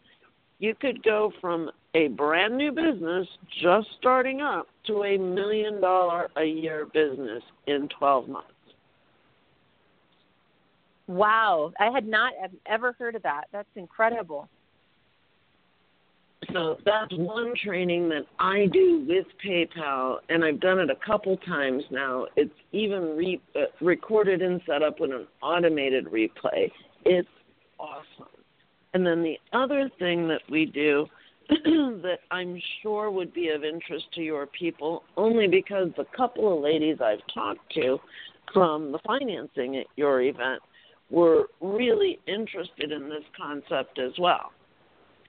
you 0.58 0.74
could 0.74 1.02
go 1.02 1.32
from 1.40 1.70
a 1.94 2.08
brand 2.08 2.56
new 2.56 2.70
business 2.70 3.26
just 3.62 3.88
starting 3.98 4.40
up 4.40 4.68
to 4.86 5.02
a 5.02 5.18
million 5.18 5.80
dollar 5.80 6.28
a 6.36 6.44
year 6.44 6.86
business 6.92 7.42
in 7.66 7.88
12 7.98 8.28
months. 8.28 8.46
Wow, 11.08 11.72
I 11.80 11.90
had 11.90 12.06
not 12.06 12.32
ever 12.66 12.92
heard 12.92 13.16
of 13.16 13.24
that. 13.24 13.46
That's 13.50 13.68
incredible. 13.74 14.48
So 16.52 16.78
that's 16.84 17.12
one 17.12 17.52
training 17.64 18.08
that 18.10 18.26
I 18.38 18.66
do 18.72 19.04
with 19.08 19.26
PayPal, 19.44 20.18
and 20.28 20.44
I've 20.44 20.60
done 20.60 20.78
it 20.78 20.90
a 20.90 21.06
couple 21.06 21.36
times 21.38 21.84
now. 21.90 22.26
It's 22.36 22.52
even 22.72 23.16
re- 23.16 23.40
uh, 23.54 23.66
recorded 23.80 24.42
and 24.42 24.60
set 24.66 24.82
up 24.82 25.00
with 25.00 25.10
an 25.12 25.26
automated 25.42 26.06
replay. 26.06 26.70
It's 27.04 27.28
awesome. 27.78 28.28
And 28.94 29.06
then 29.06 29.22
the 29.22 29.38
other 29.52 29.90
thing 29.98 30.26
that 30.28 30.40
we 30.50 30.66
do 30.66 31.06
that 31.48 32.18
I'm 32.30 32.60
sure 32.82 33.10
would 33.10 33.32
be 33.32 33.48
of 33.48 33.64
interest 33.64 34.06
to 34.14 34.20
your 34.20 34.46
people, 34.46 35.04
only 35.16 35.46
because 35.46 35.88
the 35.96 36.06
couple 36.16 36.56
of 36.56 36.62
ladies 36.62 36.98
I've 37.00 37.22
talked 37.32 37.72
to 37.74 37.98
from 38.52 38.92
the 38.92 38.98
financing 39.06 39.76
at 39.76 39.86
your 39.96 40.22
event 40.22 40.60
were 41.10 41.46
really 41.60 42.18
interested 42.26 42.92
in 42.92 43.08
this 43.08 43.24
concept 43.36 43.98
as 43.98 44.12
well. 44.18 44.52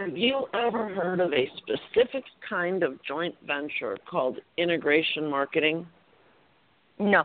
Have 0.02 0.18
you 0.18 0.48
ever 0.56 0.90
heard 0.90 1.20
of 1.20 1.32
a 1.32 1.48
specific 1.58 2.24
kind 2.50 2.82
of 2.82 2.94
joint 3.04 3.36
venture 3.46 3.96
called 4.10 4.40
integration 4.58 5.30
marketing? 5.30 5.86
No. 6.98 7.24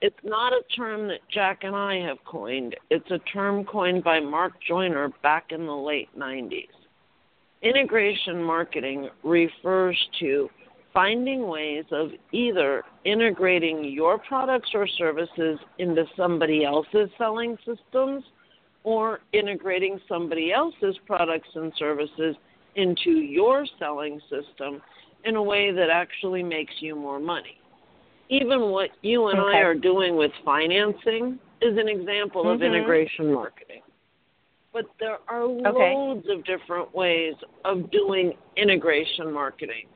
It's 0.00 0.16
not 0.24 0.54
a 0.54 0.62
term 0.74 1.08
that 1.08 1.20
Jack 1.30 1.64
and 1.64 1.76
I 1.76 1.96
have 1.96 2.16
coined. 2.24 2.74
It's 2.88 3.10
a 3.10 3.18
term 3.30 3.66
coined 3.66 4.02
by 4.02 4.18
Mark 4.18 4.54
Joyner 4.66 5.10
back 5.22 5.48
in 5.50 5.66
the 5.66 5.76
late 5.76 6.08
90s. 6.18 6.68
Integration 7.60 8.42
marketing 8.42 9.10
refers 9.24 9.98
to 10.20 10.48
finding 10.94 11.48
ways 11.48 11.84
of 11.90 12.12
either 12.32 12.82
integrating 13.04 13.84
your 13.84 14.16
products 14.16 14.70
or 14.72 14.86
services 14.86 15.58
into 15.78 16.04
somebody 16.16 16.64
else's 16.64 17.10
selling 17.18 17.58
systems 17.66 18.24
or 18.86 19.18
integrating 19.32 19.98
somebody 20.08 20.52
else's 20.52 20.96
products 21.06 21.48
and 21.56 21.72
services 21.76 22.36
into 22.76 23.10
your 23.10 23.66
selling 23.80 24.20
system 24.30 24.80
in 25.24 25.34
a 25.34 25.42
way 25.42 25.72
that 25.72 25.90
actually 25.90 26.42
makes 26.42 26.72
you 26.78 26.94
more 26.94 27.18
money. 27.18 27.58
Even 28.28 28.70
what 28.70 28.90
you 29.02 29.26
and 29.26 29.40
okay. 29.40 29.58
I 29.58 29.60
are 29.62 29.74
doing 29.74 30.16
with 30.16 30.30
financing 30.44 31.36
is 31.60 31.76
an 31.76 31.88
example 31.88 32.44
mm-hmm. 32.44 32.50
of 32.50 32.62
integration 32.62 33.34
marketing. 33.34 33.82
But 34.72 34.84
there 35.00 35.18
are 35.28 35.42
okay. 35.42 35.94
loads 35.94 36.26
of 36.30 36.44
different 36.44 36.94
ways 36.94 37.34
of 37.64 37.90
doing 37.90 38.34
integration 38.56 39.32
marketing. 39.32 39.88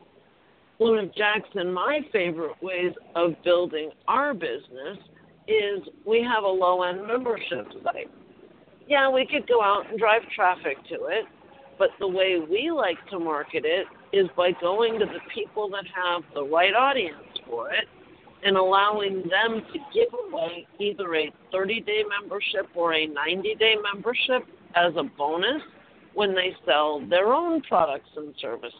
One 0.78 0.98
of 0.98 1.14
Jack's 1.14 1.48
and 1.54 1.72
my 1.72 2.00
favorite 2.12 2.60
ways 2.60 2.92
of 3.14 3.34
building 3.44 3.92
our 4.08 4.34
business 4.34 4.98
is 5.46 5.80
we 6.04 6.22
have 6.22 6.42
a 6.42 6.48
low 6.48 6.82
end 6.82 7.06
membership 7.06 7.68
site 7.84 8.10
yeah, 8.90 9.08
we 9.08 9.24
could 9.24 9.46
go 9.46 9.62
out 9.62 9.88
and 9.88 9.98
drive 9.98 10.22
traffic 10.34 10.76
to 10.88 11.06
it, 11.06 11.24
but 11.78 11.90
the 12.00 12.08
way 12.08 12.38
we 12.38 12.72
like 12.72 12.98
to 13.10 13.20
market 13.20 13.64
it 13.64 13.86
is 14.12 14.26
by 14.36 14.50
going 14.60 14.98
to 14.98 15.06
the 15.06 15.20
people 15.32 15.70
that 15.70 15.84
have 15.94 16.22
the 16.34 16.44
right 16.44 16.74
audience 16.74 17.14
for 17.46 17.70
it 17.70 17.86
and 18.42 18.56
allowing 18.56 19.22
them 19.30 19.62
to 19.72 19.78
give 19.94 20.08
away 20.28 20.66
either 20.80 21.14
a 21.14 21.32
30 21.52 21.80
day 21.82 22.02
membership 22.20 22.66
or 22.74 22.94
a 22.94 23.06
90 23.06 23.54
day 23.60 23.76
membership 23.92 24.42
as 24.74 24.92
a 24.96 25.04
bonus 25.16 25.62
when 26.14 26.34
they 26.34 26.52
sell 26.66 27.00
their 27.08 27.32
own 27.32 27.60
products 27.62 28.10
and 28.16 28.34
services. 28.40 28.74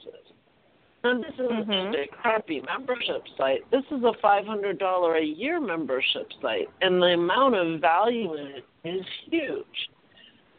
And 1.05 1.23
this 1.23 1.33
isn't 1.35 1.69
mm-hmm. 1.69 1.95
a 1.95 2.07
crappy 2.21 2.63
membership 2.63 3.23
site. 3.39 3.61
This 3.71 3.85
is 3.93 4.03
a 4.03 4.13
$500 4.23 5.21
a 5.21 5.25
year 5.25 5.61
membership 5.61 6.29
site, 6.43 6.69
and 6.81 7.01
the 7.01 7.15
amount 7.15 7.55
of 7.55 7.81
value 7.81 8.35
in 8.35 8.47
it 8.49 8.65
is 8.85 9.07
huge. 9.31 9.89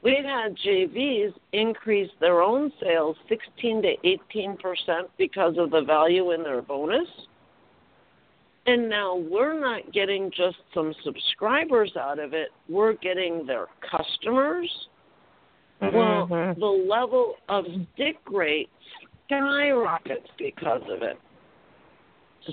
We've 0.03 0.23
had 0.23 0.57
JVs 0.57 1.33
increase 1.53 2.09
their 2.19 2.41
own 2.41 2.71
sales 2.81 3.15
16 3.29 3.83
to 3.83 3.93
18 4.03 4.57
percent 4.57 5.09
because 5.17 5.55
of 5.57 5.69
the 5.71 5.81
value 5.81 6.31
in 6.31 6.43
their 6.43 6.61
bonus. 6.61 7.07
And 8.65 8.89
now 8.89 9.15
we're 9.15 9.59
not 9.59 9.91
getting 9.91 10.31
just 10.35 10.57
some 10.73 10.93
subscribers 11.03 11.93
out 11.99 12.19
of 12.19 12.33
it, 12.33 12.49
we're 12.69 12.93
getting 12.93 13.45
their 13.45 13.67
customers. 13.89 14.69
Mm-hmm. 15.81 15.97
Well, 15.97 16.55
the 16.59 16.85
level 16.87 17.35
of 17.49 17.65
stick 17.93 18.17
rate 18.31 18.69
skyrockets 19.25 20.27
because 20.37 20.83
of 20.89 21.01
it. 21.01 21.17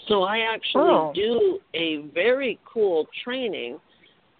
So 0.06 0.22
I 0.22 0.38
actually 0.38 0.82
oh. 0.82 1.12
do 1.14 1.58
a 1.74 2.08
very 2.14 2.58
cool 2.70 3.06
training 3.24 3.78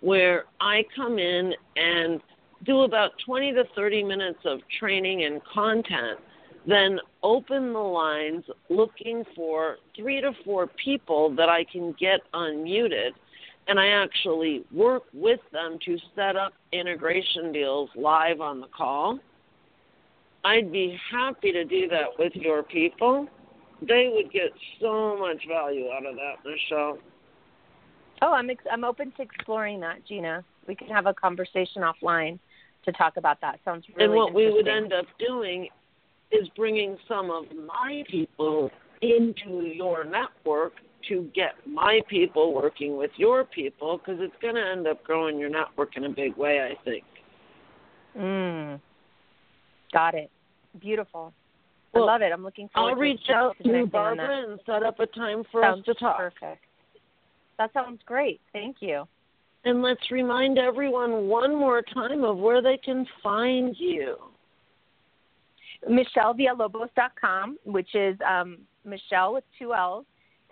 where 0.00 0.44
I 0.60 0.84
come 0.94 1.18
in 1.18 1.52
and 1.76 2.20
do 2.64 2.82
about 2.82 3.12
20 3.24 3.52
to 3.52 3.64
30 3.74 4.04
minutes 4.04 4.40
of 4.44 4.60
training 4.78 5.24
and 5.24 5.40
content, 5.44 6.18
then 6.66 6.98
open 7.22 7.72
the 7.72 7.78
lines 7.78 8.44
looking 8.68 9.24
for 9.34 9.76
three 9.96 10.20
to 10.20 10.32
four 10.44 10.66
people 10.82 11.34
that 11.36 11.48
I 11.48 11.64
can 11.64 11.94
get 11.98 12.20
unmuted. 12.34 13.10
And 13.68 13.78
I 13.78 13.88
actually 13.88 14.64
work 14.72 15.04
with 15.12 15.40
them 15.52 15.78
to 15.84 15.98
set 16.14 16.36
up 16.36 16.52
integration 16.72 17.52
deals 17.52 17.90
live 17.94 18.40
on 18.40 18.60
the 18.60 18.66
call. 18.68 19.18
I'd 20.44 20.72
be 20.72 20.98
happy 21.10 21.52
to 21.52 21.64
do 21.64 21.88
that 21.88 22.18
with 22.18 22.34
your 22.34 22.62
people. 22.62 23.28
They 23.86 24.10
would 24.12 24.32
get 24.32 24.50
so 24.80 25.16
much 25.18 25.46
value 25.46 25.88
out 25.90 26.06
of 26.06 26.16
that, 26.16 26.36
Michelle. 26.44 26.98
Oh, 28.22 28.32
I'm 28.32 28.50
ex- 28.50 28.64
I'm 28.70 28.84
open 28.84 29.12
to 29.16 29.22
exploring 29.22 29.80
that, 29.80 30.04
Gina. 30.06 30.44
We 30.66 30.74
can 30.74 30.88
have 30.88 31.06
a 31.06 31.14
conversation 31.14 31.82
offline 31.82 32.38
to 32.84 32.92
talk 32.92 33.16
about 33.16 33.40
that. 33.40 33.60
Sounds 33.64 33.84
really 33.94 34.04
And 34.04 34.14
what 34.14 34.34
we 34.34 34.50
would 34.50 34.68
end 34.68 34.92
up 34.92 35.06
doing 35.18 35.68
is 36.30 36.48
bringing 36.56 36.96
some 37.06 37.30
of 37.30 37.44
my 37.66 38.04
people 38.10 38.70
into 39.00 39.66
your 39.74 40.04
network 40.04 40.74
to 41.08 41.30
get 41.34 41.52
my 41.66 42.00
people 42.08 42.52
working 42.52 42.96
with 42.96 43.10
your 43.16 43.44
people 43.44 43.98
because 43.98 44.20
it's 44.20 44.34
going 44.42 44.56
to 44.56 44.66
end 44.66 44.86
up 44.86 45.02
growing 45.04 45.38
your 45.38 45.48
network 45.48 45.96
in 45.96 46.04
a 46.04 46.08
big 46.08 46.36
way, 46.36 46.60
I 46.60 46.82
think. 46.84 47.04
Mm. 48.16 48.80
Got 49.92 50.14
it. 50.14 50.30
Beautiful. 50.80 51.32
Well, 51.94 52.04
I 52.04 52.12
love 52.12 52.22
it. 52.22 52.32
I'm 52.32 52.44
looking 52.44 52.68
forward 52.74 52.90
I'll 52.90 52.96
reach 52.96 53.30
out 53.30 53.56
to 53.64 53.86
Barbara 53.86 54.48
and 54.48 54.60
set 54.66 54.82
up 54.82 55.00
a 55.00 55.06
time 55.06 55.44
for 55.50 55.62
Sounds 55.62 55.80
us 55.80 55.84
to 55.86 55.94
talk. 55.94 56.18
Perfect. 56.18 56.64
That 57.58 57.72
sounds 57.72 58.00
great. 58.04 58.40
Thank 58.52 58.76
you. 58.80 59.06
And 59.68 59.82
let's 59.82 60.10
remind 60.10 60.56
everyone 60.56 61.28
one 61.28 61.54
more 61.54 61.82
time 61.82 62.24
of 62.24 62.38
where 62.38 62.62
they 62.62 62.78
can 62.78 63.06
find 63.22 63.76
you. 63.78 64.16
MichelleVillalobos.com, 65.86 67.58
which 67.64 67.94
is 67.94 68.16
um, 68.26 68.60
Michelle 68.86 69.34
with 69.34 69.44
two 69.58 69.74
L's, 69.74 70.06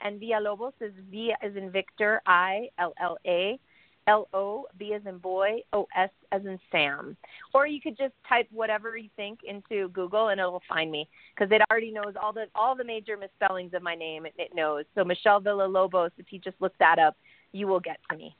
and 0.04 0.20
Villalobos 0.20 0.74
is 0.82 0.92
V 1.10 1.32
as 1.42 1.56
in 1.56 1.70
Victor, 1.70 2.20
I 2.26 2.68
L 2.78 2.92
L 3.00 3.16
A, 3.26 3.58
L 4.06 4.28
O 4.34 4.66
B 4.78 4.92
as 4.92 5.00
in 5.06 5.16
boy, 5.16 5.60
O 5.72 5.86
S 5.96 6.10
as 6.30 6.44
in 6.44 6.58
Sam. 6.70 7.16
Or 7.54 7.66
you 7.66 7.80
could 7.80 7.96
just 7.96 8.12
type 8.28 8.48
whatever 8.52 8.98
you 8.98 9.08
think 9.16 9.38
into 9.48 9.88
Google 9.94 10.28
and 10.28 10.38
it'll 10.38 10.62
find 10.68 10.90
me 10.90 11.08
because 11.34 11.50
it 11.50 11.62
already 11.70 11.90
knows 11.90 12.16
all 12.22 12.34
the 12.34 12.48
all 12.54 12.76
the 12.76 12.84
major 12.84 13.16
misspellings 13.16 13.72
of 13.72 13.82
my 13.82 13.94
name. 13.94 14.26
It, 14.26 14.34
it 14.36 14.54
knows. 14.54 14.84
So 14.94 15.04
Michelle 15.04 15.40
Villalobos, 15.40 16.10
if 16.18 16.26
you 16.28 16.38
just 16.38 16.56
look 16.60 16.76
that 16.80 16.98
up, 16.98 17.16
you 17.52 17.66
will 17.66 17.80
get 17.80 17.96
to 18.10 18.16
me. 18.18 18.36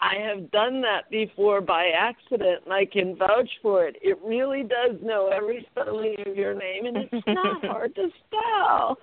I 0.00 0.16
have 0.16 0.50
done 0.50 0.82
that 0.82 1.10
before 1.10 1.60
by 1.60 1.90
accident, 1.96 2.62
and 2.64 2.72
I 2.72 2.84
can 2.84 3.16
vouch 3.16 3.48
for 3.62 3.86
it. 3.86 3.96
It 4.02 4.18
really 4.22 4.62
does 4.62 5.00
know 5.02 5.28
every 5.28 5.66
spelling 5.70 6.16
of 6.26 6.36
your 6.36 6.54
name, 6.54 6.86
and 6.86 6.96
it's 6.98 7.26
not 7.26 7.64
hard 7.64 7.94
to 7.94 8.08
spell. 8.26 8.98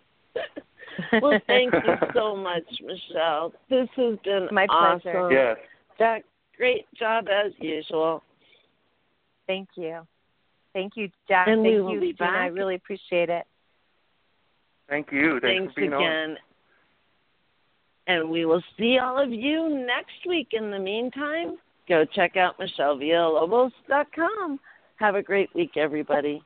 well, 1.21 1.39
thank 1.47 1.73
you 1.73 1.95
so 2.13 2.35
much, 2.35 2.63
Michelle. 2.81 3.53
This 3.69 3.89
has 3.95 4.19
been 4.23 4.49
My 4.51 4.65
awesome. 4.67 5.01
pleasure. 5.01 5.31
Yes. 5.31 5.57
Jack, 5.97 6.23
great 6.57 6.85
job 6.97 7.25
as 7.27 7.51
usual. 7.59 8.21
Thank 9.47 9.69
you. 9.75 10.01
Thank 10.73 10.93
you, 10.95 11.09
Jack. 11.27 11.47
And 11.47 11.63
Thank 11.63 11.75
we 11.75 11.81
will 11.81 11.93
you, 11.93 11.99
be 12.01 12.13
Gina. 12.13 12.29
I 12.29 12.45
really 12.47 12.75
appreciate 12.75 13.29
it. 13.29 13.45
Thank 14.89 15.11
you. 15.11 15.39
Thanks, 15.39 15.57
Thanks 15.59 15.73
for 15.73 15.81
being 15.81 15.93
on. 15.93 16.37
And 18.07 18.29
we 18.29 18.45
will 18.45 18.63
see 18.77 18.99
all 18.99 19.21
of 19.21 19.31
you 19.31 19.85
next 19.85 20.25
week. 20.27 20.49
In 20.51 20.71
the 20.71 20.79
meantime, 20.79 21.57
go 21.87 22.05
check 22.05 22.35
out 22.35 22.59
MichelleVillalobos.com. 22.59 24.59
Have 24.97 25.15
a 25.15 25.23
great 25.23 25.49
week, 25.55 25.77
everybody. 25.77 26.43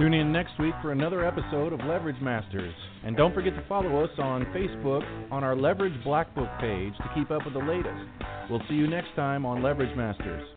Tune 0.00 0.14
in 0.14 0.32
next 0.32 0.58
week 0.58 0.72
for 0.80 0.92
another 0.92 1.26
episode 1.26 1.74
of 1.74 1.80
Leverage 1.80 2.22
Masters. 2.22 2.72
And 3.04 3.14
don't 3.18 3.34
forget 3.34 3.54
to 3.54 3.62
follow 3.68 4.02
us 4.02 4.08
on 4.18 4.46
Facebook 4.46 5.02
on 5.30 5.44
our 5.44 5.54
Leverage 5.54 6.02
Black 6.04 6.34
Book 6.34 6.48
page 6.58 6.94
to 6.96 7.10
keep 7.14 7.30
up 7.30 7.44
with 7.44 7.52
the 7.52 7.60
latest. 7.60 8.00
We'll 8.48 8.62
see 8.66 8.76
you 8.76 8.88
next 8.88 9.14
time 9.14 9.44
on 9.44 9.62
Leverage 9.62 9.94
Masters. 9.94 10.48